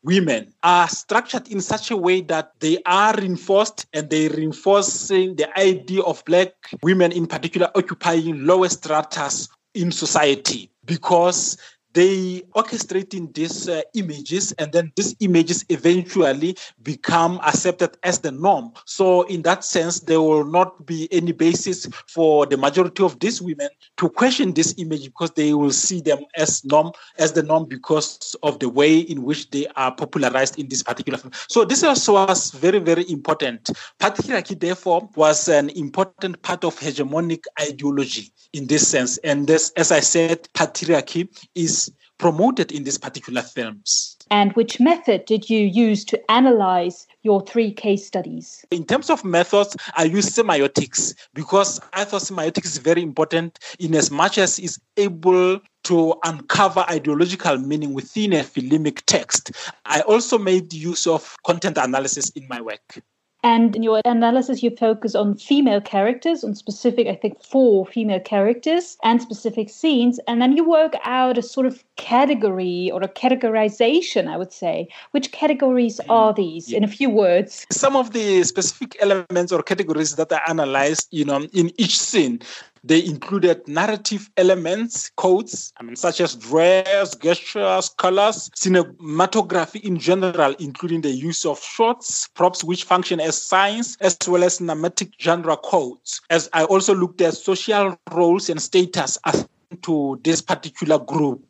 women, 0.03 0.53
are 0.63 0.89
structured 0.89 1.49
in 1.49 1.61
such 1.61 1.91
a 1.91 1.97
way 1.97 2.21
that 2.21 2.53
they 2.61 2.79
are 2.85 3.17
reinforced 3.17 3.87
and 3.95 4.11
they 4.11 4.29
reinforcing 4.29 5.37
the 5.37 5.59
idea 5.59 6.03
of 6.03 6.23
black 6.27 6.53
women 6.83 7.11
in 7.13 7.27
particular 7.27 7.71
occupying 7.75 8.45
lower 8.45 8.69
stratas 8.69 9.49
in 9.73 9.91
society. 9.91 10.71
Because 10.85 11.57
they 11.95 12.43
orchestrating 12.55 13.33
these 13.35 13.69
uh, 13.69 13.81
images 13.95 14.53
and 14.53 14.73
then 14.73 14.93
these 14.97 15.15
images 15.21 15.65
eventually 15.69 16.57
become 16.83 17.41
accepted 17.45 17.97
as 18.03 18.19
the 18.19 18.33
norm. 18.33 18.73
So 18.85 19.23
in 19.23 19.43
that 19.43 19.65
sense 19.65 20.01
there 20.01 20.21
will 20.21 20.45
not 20.45 20.85
be 20.85 21.09
any 21.13 21.33
basis 21.33 21.87
for 22.09 22.47
the 22.47 22.57
majority 22.57 23.03
of 23.03 23.19
these 23.21 23.41
women 23.41 23.69
to 23.97 24.11
question 24.11 24.53
this 24.53 24.75
image 24.77 25.05
because 25.05 25.31
they 25.33 25.55
will 25.55 25.71
see 25.71 26.01
them 26.01 26.19
as 26.37 26.65
norm 26.65 26.93
as 27.19 27.33
the 27.33 27.43
norm 27.43 27.67
because 27.67 28.35
of 28.43 28.59
the 28.59 28.69
way 28.69 28.99
in 28.99 29.23
which 29.23 29.51
they 29.51 29.67
are 29.77 29.95
popularized 29.95 30.59
in 30.59 30.69
this 30.69 30.83
particular 30.83 31.19
film. 31.19 31.33
So 31.49 31.65
this 31.65 31.85
also 31.85 32.15
was 32.15 32.51
very 32.51 32.81
very 32.81 33.09
important. 33.11 33.71
Patriarchy 34.01 34.59
therefore 34.59 35.09
was 35.15 35.49
an 35.49 35.71
important 35.71 36.43
part 36.43 36.65
of 36.65 36.79
hegemonic 36.79 37.45
ideology 37.61 38.33
in 38.55 38.67
this 38.67 38.89
sense 38.89 39.19
and 39.19 39.47
this 39.47 39.71
as 39.77 39.93
i 39.93 40.01
said 40.01 40.49
patriarchy 40.55 41.29
is 41.55 41.93
promoted 42.19 42.73
in 42.73 42.85
these 42.85 42.99
particular 42.99 43.43
films. 43.43 44.17
And 44.31 44.53
which 44.55 44.81
method 44.81 45.27
did 45.27 45.51
you 45.51 45.61
use 45.61 46.05
to 46.07 46.31
analyze 46.31 47.07
your 47.23 47.45
three 47.45 47.73
case 47.73 48.07
studies? 48.07 48.65
In 48.71 48.85
terms 48.85 49.11
of 49.11 49.25
methods, 49.25 49.77
I 49.95 50.05
use 50.05 50.31
semiotics 50.31 51.15
because 51.35 51.81
I 51.93 52.05
thought 52.05 52.23
semiotics 52.23 52.65
is 52.65 52.79
very 52.79 53.03
important 53.03 53.59
in 53.79 53.95
as 53.95 54.11
much 54.11 54.39
as 54.39 54.59
it's 54.59 54.79
able 54.97 55.61
to 55.85 56.15
uncover 56.25 56.85
ideological 56.89 57.59
meaning 57.59 57.93
within 57.93 58.33
a 58.33 58.41
filmic 58.41 59.03
text. 59.07 59.53
I 59.85 60.01
also 60.01 60.39
made 60.39 60.73
use 60.73 61.07
of 61.07 61.37
content 61.45 61.77
analysis 61.77 62.31
in 62.31 62.49
my 62.49 62.61
work. 62.61 63.03
And 63.45 63.77
in 63.77 63.83
your 63.83 64.01
analysis, 64.07 64.63
you 64.63 64.71
focus 64.71 65.15
on 65.15 65.35
female 65.35 65.83
characters, 65.83 66.43
on 66.45 66.55
specific, 66.55 67.09
I 67.09 67.15
think, 67.15 67.43
four 67.43 67.85
female 67.85 68.19
characters 68.19 68.97
and 69.05 69.21
specific 69.21 69.69
scenes. 69.69 70.19
And 70.27 70.41
then 70.41 70.57
you 70.57 70.67
work 70.67 70.95
out 71.05 71.37
a 71.37 71.43
sort 71.43 71.67
of 71.67 71.85
category 71.97 72.91
or 72.91 73.03
a 73.03 73.09
categorization, 73.09 74.29
I 74.29 74.39
would 74.39 74.51
say. 74.51 74.89
Which 75.11 75.31
categories 75.31 76.01
mm, 76.01 76.11
are 76.11 76.33
these 76.33 76.71
yeah. 76.71 76.79
in 76.79 76.85
a 76.85 76.89
few 76.89 77.11
words? 77.11 77.67
Some 77.71 77.97
of 77.97 78.15
the 78.15 78.43
specific 78.45 78.97
elements 78.99 79.53
or 79.53 79.63
categories 79.63 80.17
that 80.17 80.33
I 80.33 80.41
analyzed, 80.49 81.09
you 81.11 81.27
know, 81.27 81.43
in 81.53 81.71
each 81.77 82.01
scene 82.01 82.41
they 82.85 83.05
included 83.05 83.67
narrative 83.67 84.31
elements, 84.37 85.11
codes, 85.17 85.73
I 85.79 85.83
mean, 85.83 85.97
such 85.97 86.21
as 86.21 86.37
dress, 86.37 87.17
gestures, 87.17 87.89
colors, 87.89 88.51
cinematography 88.51 89.83
in 89.83 89.99
general, 89.99 90.55
including 90.59 91.01
the 91.01 91.11
use 91.11 91.47
of 91.47 91.59
shots, 91.61 92.29
props 92.29 92.63
which 92.63 92.85
function 92.85 93.21
as 93.21 93.41
signs, 93.41 93.97
as 94.01 94.19
well 94.29 94.45
as 94.45 94.59
cinematic 94.59 95.13
genre 95.19 95.57
codes. 95.57 96.21
As 96.29 96.51
I 96.53 96.65
also 96.65 96.95
looked 96.95 97.23
at 97.23 97.35
social 97.35 97.99
roles 98.13 98.51
and 98.51 98.61
status 98.61 99.19
as 99.25 99.49
to 99.83 100.21
this 100.23 100.43
particular 100.43 100.99
group 100.99 101.43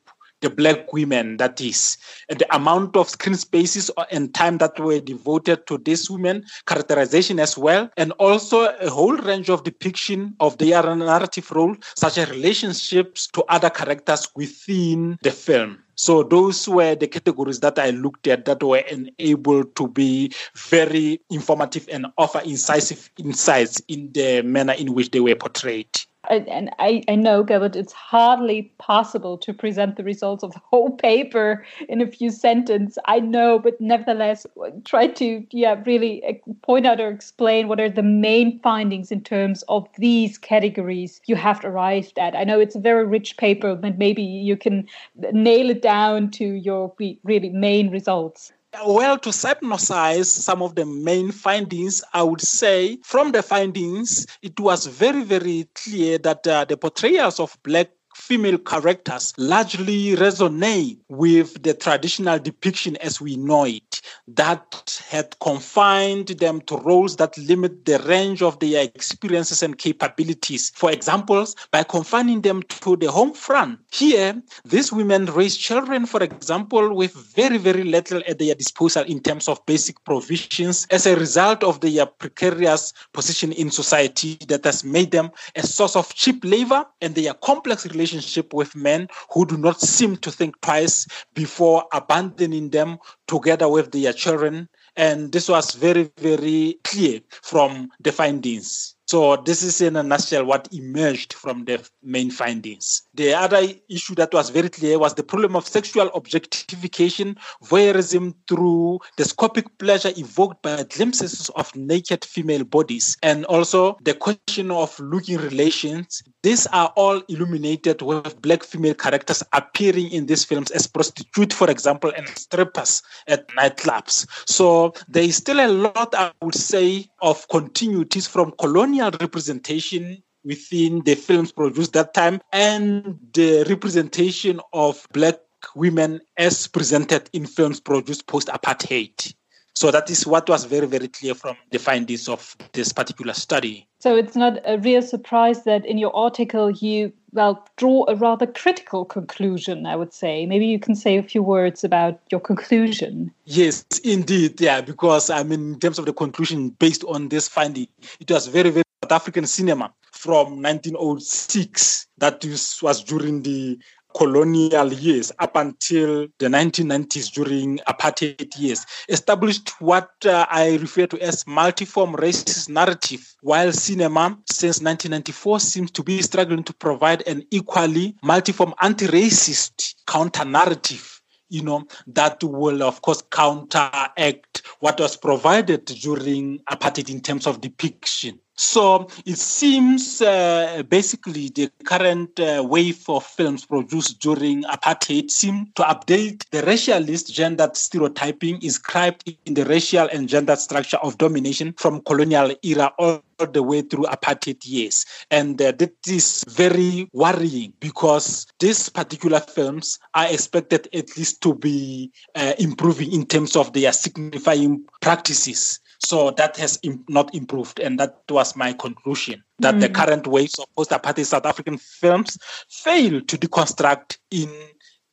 the 0.44 0.50
black 0.50 0.92
women, 0.92 1.38
that 1.38 1.60
is, 1.60 1.96
and 2.28 2.38
the 2.38 2.54
amount 2.54 2.96
of 2.96 3.08
screen 3.08 3.34
spaces 3.34 3.90
and 4.10 4.34
time 4.34 4.58
that 4.58 4.78
were 4.78 5.00
devoted 5.00 5.66
to 5.66 5.78
these 5.78 6.10
women, 6.10 6.44
characterization 6.66 7.40
as 7.40 7.58
well, 7.58 7.90
and 7.96 8.12
also 8.12 8.68
a 8.76 8.90
whole 8.90 9.16
range 9.16 9.48
of 9.48 9.64
depiction 9.64 10.36
of 10.40 10.58
their 10.58 10.94
narrative 10.94 11.50
role, 11.50 11.74
such 11.96 12.18
as 12.18 12.30
relationships 12.30 13.26
to 13.28 13.42
other 13.48 13.70
characters 13.70 14.28
within 14.36 15.18
the 15.22 15.30
film. 15.30 15.78
So 15.96 16.22
those 16.22 16.68
were 16.68 16.94
the 16.94 17.06
categories 17.06 17.60
that 17.60 17.78
I 17.78 17.90
looked 17.90 18.26
at 18.26 18.44
that 18.44 18.62
were 18.62 18.78
enabled 18.90 19.76
to 19.76 19.88
be 19.88 20.32
very 20.56 21.20
informative 21.30 21.88
and 21.90 22.06
offer 22.18 22.40
incisive 22.40 23.10
insights 23.16 23.80
in 23.88 24.12
the 24.12 24.42
manner 24.42 24.72
in 24.72 24.92
which 24.92 25.10
they 25.10 25.20
were 25.20 25.36
portrayed 25.36 25.88
and 26.30 26.70
I, 26.78 27.02
I 27.08 27.14
know, 27.16 27.42
Gilbert, 27.42 27.76
it's 27.76 27.92
hardly 27.92 28.72
possible 28.78 29.36
to 29.38 29.52
present 29.52 29.96
the 29.96 30.04
results 30.04 30.42
of 30.42 30.52
the 30.52 30.60
whole 30.70 30.90
paper 30.90 31.64
in 31.88 32.00
a 32.00 32.06
few 32.06 32.30
sentences. 32.30 32.98
I 33.06 33.20
know, 33.20 33.58
but 33.58 33.80
nevertheless, 33.80 34.46
try 34.84 35.06
to 35.08 35.46
yeah 35.50 35.80
really 35.86 36.24
uh, 36.24 36.32
point 36.62 36.86
out 36.86 37.00
or 37.00 37.10
explain 37.10 37.68
what 37.68 37.80
are 37.80 37.90
the 37.90 38.02
main 38.02 38.60
findings 38.60 39.10
in 39.12 39.22
terms 39.22 39.62
of 39.68 39.88
these 39.98 40.38
categories 40.38 41.20
you 41.26 41.36
have 41.36 41.64
arrived 41.64 42.18
at. 42.18 42.34
I 42.34 42.44
know 42.44 42.60
it's 42.60 42.76
a 42.76 42.80
very 42.80 43.06
rich 43.06 43.36
paper, 43.36 43.74
but 43.74 43.98
maybe 43.98 44.22
you 44.22 44.56
can 44.56 44.86
nail 45.32 45.70
it 45.70 45.82
down 45.82 46.30
to 46.32 46.44
your 46.44 46.92
really 47.24 47.50
main 47.50 47.90
results. 47.90 48.52
Well, 48.82 49.18
to 49.18 49.28
synopsize 49.30 50.26
some 50.26 50.62
of 50.62 50.74
the 50.74 50.84
main 50.84 51.30
findings, 51.30 52.02
I 52.12 52.22
would 52.22 52.40
say 52.40 52.98
from 53.04 53.32
the 53.32 53.42
findings, 53.42 54.26
it 54.42 54.58
was 54.58 54.86
very, 54.86 55.22
very 55.22 55.68
clear 55.74 56.18
that 56.18 56.46
uh, 56.46 56.64
the 56.64 56.76
portrayals 56.76 57.38
of 57.38 57.56
Black 57.62 57.90
female 58.14 58.58
characters 58.58 59.32
largely 59.36 60.14
resonate 60.16 60.98
with 61.08 61.62
the 61.62 61.74
traditional 61.74 62.38
depiction 62.38 62.96
as 62.98 63.20
we 63.20 63.36
know 63.36 63.64
it, 63.64 64.00
that 64.28 65.02
had 65.08 65.38
confined 65.40 66.28
them 66.28 66.60
to 66.62 66.76
roles 66.78 67.16
that 67.16 67.36
limit 67.36 67.84
the 67.84 67.98
range 68.00 68.42
of 68.42 68.58
their 68.60 68.84
experiences 68.84 69.62
and 69.62 69.78
capabilities. 69.78 70.70
For 70.74 70.90
examples, 70.90 71.56
by 71.70 71.82
confining 71.82 72.42
them 72.42 72.62
to 72.62 72.96
the 72.96 73.10
home 73.10 73.32
front. 73.34 73.80
Here, 73.92 74.40
these 74.64 74.92
women 74.92 75.26
raise 75.26 75.56
children, 75.56 76.06
for 76.06 76.22
example, 76.22 76.94
with 76.94 77.12
very, 77.12 77.58
very 77.58 77.84
little 77.84 78.22
at 78.28 78.38
their 78.38 78.54
disposal 78.54 79.04
in 79.04 79.20
terms 79.20 79.48
of 79.48 79.64
basic 79.66 80.02
provisions 80.04 80.86
as 80.90 81.06
a 81.06 81.16
result 81.16 81.64
of 81.64 81.80
their 81.80 82.06
precarious 82.06 82.92
position 83.12 83.52
in 83.52 83.70
society 83.70 84.38
that 84.48 84.64
has 84.64 84.84
made 84.84 85.10
them 85.10 85.30
a 85.56 85.66
source 85.66 85.96
of 85.96 86.14
cheap 86.14 86.44
labor 86.44 86.86
and 87.00 87.14
their 87.14 87.34
complex 87.34 87.84
relationship 87.84 88.03
relationship 88.04 88.52
with 88.52 88.76
men 88.76 89.08
who 89.32 89.46
do 89.46 89.56
not 89.56 89.80
seem 89.80 90.16
to 90.18 90.30
think 90.30 90.60
twice 90.60 91.06
before 91.32 91.84
abandoning 91.92 92.68
them 92.70 92.98
together 93.26 93.68
with 93.68 93.92
their 93.92 94.12
children. 94.12 94.68
And 94.96 95.32
this 95.32 95.48
was 95.48 95.74
very, 95.74 96.10
very 96.18 96.78
clear 96.84 97.20
from 97.42 97.90
the 98.00 98.12
findings. 98.12 98.93
So 99.06 99.36
this 99.36 99.62
is 99.62 99.82
in 99.82 99.96
a 99.96 100.02
nutshell 100.02 100.46
what 100.46 100.68
emerged 100.72 101.34
from 101.34 101.66
the 101.66 101.86
main 102.02 102.30
findings. 102.30 103.02
The 103.12 103.34
other 103.34 103.68
issue 103.88 104.14
that 104.14 104.32
was 104.32 104.48
very 104.48 104.70
clear 104.70 104.98
was 104.98 105.14
the 105.14 105.22
problem 105.22 105.54
of 105.56 105.68
sexual 105.68 106.10
objectification, 106.14 107.36
voyeurism 107.62 108.34
through 108.48 109.00
the 109.18 109.24
scopic 109.24 109.66
pleasure 109.78 110.12
evoked 110.16 110.62
by 110.62 110.84
glimpses 110.84 111.50
of 111.50 111.74
naked 111.76 112.24
female 112.24 112.64
bodies, 112.64 113.16
and 113.22 113.44
also 113.44 113.98
the 114.02 114.14
question 114.14 114.70
of 114.70 114.98
looking 114.98 115.36
relations. 115.36 116.22
These 116.42 116.66
are 116.68 116.92
all 116.96 117.22
illuminated 117.28 118.00
with 118.00 118.40
black 118.40 118.64
female 118.64 118.94
characters 118.94 119.42
appearing 119.52 120.10
in 120.12 120.26
these 120.26 120.44
films 120.44 120.70
as 120.70 120.86
prostitutes, 120.86 121.54
for 121.54 121.70
example, 121.70 122.10
and 122.16 122.26
strippers 122.28 123.02
at 123.28 123.48
nightclubs. 123.48 124.26
So 124.48 124.94
there 125.08 125.24
is 125.24 125.36
still 125.36 125.60
a 125.60 125.68
lot, 125.68 126.14
I 126.14 126.32
would 126.40 126.54
say, 126.54 127.10
of 127.20 127.46
continuities 127.48 128.28
from 128.28 128.52
colonial 128.58 128.93
colonial 128.94 129.18
representation 129.20 130.22
within 130.44 131.00
the 131.04 131.14
films 131.14 131.50
produced 131.50 131.92
that 131.94 132.14
time 132.14 132.40
and 132.52 133.18
the 133.32 133.64
representation 133.68 134.60
of 134.72 135.06
black 135.12 135.36
women 135.74 136.20
as 136.36 136.68
presented 136.68 137.28
in 137.32 137.46
films 137.46 137.80
produced 137.80 138.26
post 138.26 138.48
apartheid. 138.48 139.34
So 139.74 139.90
that 139.90 140.08
is 140.08 140.24
what 140.24 140.48
was 140.48 140.64
very, 140.66 140.86
very 140.86 141.08
clear 141.08 141.34
from 141.34 141.56
the 141.72 141.78
findings 141.78 142.28
of 142.28 142.56
this 142.72 142.92
particular 142.92 143.32
study. 143.34 143.88
So 143.98 144.14
it's 144.14 144.36
not 144.36 144.58
a 144.64 144.78
real 144.78 145.02
surprise 145.02 145.64
that 145.64 145.84
in 145.84 145.98
your 145.98 146.14
article 146.14 146.70
you 146.70 147.12
well 147.32 147.66
draw 147.76 148.04
a 148.06 148.14
rather 148.14 148.46
critical 148.46 149.04
conclusion, 149.04 149.86
I 149.86 149.96
would 149.96 150.12
say. 150.12 150.46
Maybe 150.46 150.66
you 150.66 150.78
can 150.78 150.94
say 150.94 151.18
a 151.18 151.22
few 151.22 151.42
words 151.42 151.82
about 151.82 152.20
your 152.30 152.40
conclusion. 152.40 153.32
Yes, 153.46 153.84
indeed, 154.04 154.60
yeah, 154.60 154.80
because 154.80 155.30
I 155.30 155.42
mean 155.42 155.74
in 155.74 155.80
terms 155.80 155.98
of 155.98 156.06
the 156.06 156.12
conclusion 156.12 156.68
based 156.68 157.02
on 157.04 157.28
this 157.28 157.48
finding, 157.48 157.88
it 158.20 158.30
was 158.30 158.46
very, 158.46 158.70
very 158.70 158.83
African 159.12 159.46
cinema 159.46 159.92
from 160.12 160.62
1906 160.62 162.06
that 162.18 162.44
was 162.82 163.02
during 163.02 163.42
the 163.42 163.78
colonial 164.14 164.92
years 164.92 165.32
up 165.40 165.56
until 165.56 166.28
the 166.38 166.46
1990s 166.46 167.32
during 167.32 167.78
apartheid 167.88 168.56
years 168.56 168.86
established 169.08 169.70
what 169.80 170.10
uh, 170.24 170.46
I 170.48 170.76
refer 170.76 171.06
to 171.08 171.20
as 171.20 171.44
multiform 171.44 172.14
racist 172.14 172.68
narrative, 172.68 173.34
while 173.42 173.72
cinema 173.72 174.38
since 174.50 174.80
1994 174.80 175.60
seems 175.60 175.90
to 175.92 176.02
be 176.02 176.22
struggling 176.22 176.62
to 176.64 176.72
provide 176.72 177.26
an 177.26 177.42
equally 177.50 178.14
multiform 178.24 178.72
anti-racist 178.80 179.94
counter 180.06 180.44
narrative 180.44 181.10
you 181.50 181.62
know, 181.62 181.86
that 182.06 182.42
will, 182.42 182.82
of 182.82 183.00
course, 183.02 183.22
counteract 183.30 184.62
what 184.80 184.98
was 184.98 185.16
provided 185.16 185.84
during 185.84 186.58
apartheid 186.70 187.10
in 187.10 187.20
terms 187.20 187.46
of 187.46 187.60
depiction. 187.60 188.40
So 188.56 189.08
it 189.26 189.38
seems 189.38 190.22
uh, 190.22 190.84
basically 190.88 191.48
the 191.48 191.70
current 191.84 192.38
uh, 192.38 192.64
wave 192.64 193.04
of 193.08 193.24
films 193.24 193.66
produced 193.66 194.20
during 194.20 194.62
apartheid 194.64 195.30
seem 195.30 195.66
to 195.74 195.82
update 195.82 196.44
the 196.50 196.62
racialist 196.62 197.32
gendered 197.32 197.76
stereotyping 197.76 198.62
inscribed 198.62 199.36
in 199.44 199.54
the 199.54 199.64
racial 199.64 200.08
and 200.12 200.28
gendered 200.28 200.58
structure 200.58 200.98
of 200.98 201.18
domination 201.18 201.74
from 201.76 202.00
colonial 202.02 202.54
era 202.62 202.92
all 202.98 203.22
the 203.52 203.62
way 203.62 203.82
through 203.82 204.04
apartheid 204.04 204.64
years. 204.64 205.04
And 205.32 205.60
uh, 205.60 205.72
that 205.72 205.94
is 206.06 206.44
very 206.48 207.08
worrying 207.12 207.72
because 207.80 208.46
these 208.60 208.88
particular 208.88 209.40
films 209.40 209.98
are 210.14 210.28
expected 210.28 210.88
at 210.94 211.16
least 211.16 211.42
to 211.42 211.54
be 211.54 212.12
uh, 212.36 212.52
improving 212.58 213.12
in 213.12 213.26
terms 213.26 213.56
of 213.56 213.72
their 213.72 213.92
signifying 213.92 214.84
practices 215.00 215.80
so 216.04 216.30
that 216.32 216.56
has 216.56 216.78
Im- 216.82 217.04
not 217.08 217.34
improved. 217.34 217.80
And 217.80 217.98
that 217.98 218.22
was 218.28 218.56
my 218.56 218.72
conclusion 218.72 219.42
that 219.58 219.76
mm. 219.76 219.80
the 219.80 219.88
current 219.88 220.26
waves 220.26 220.58
of 220.58 220.66
post 220.76 220.90
apartheid 220.90 221.26
South 221.26 221.46
African 221.46 221.78
films 221.78 222.38
fail 222.68 223.20
to 223.20 223.38
deconstruct 223.38 224.18
in 224.30 224.50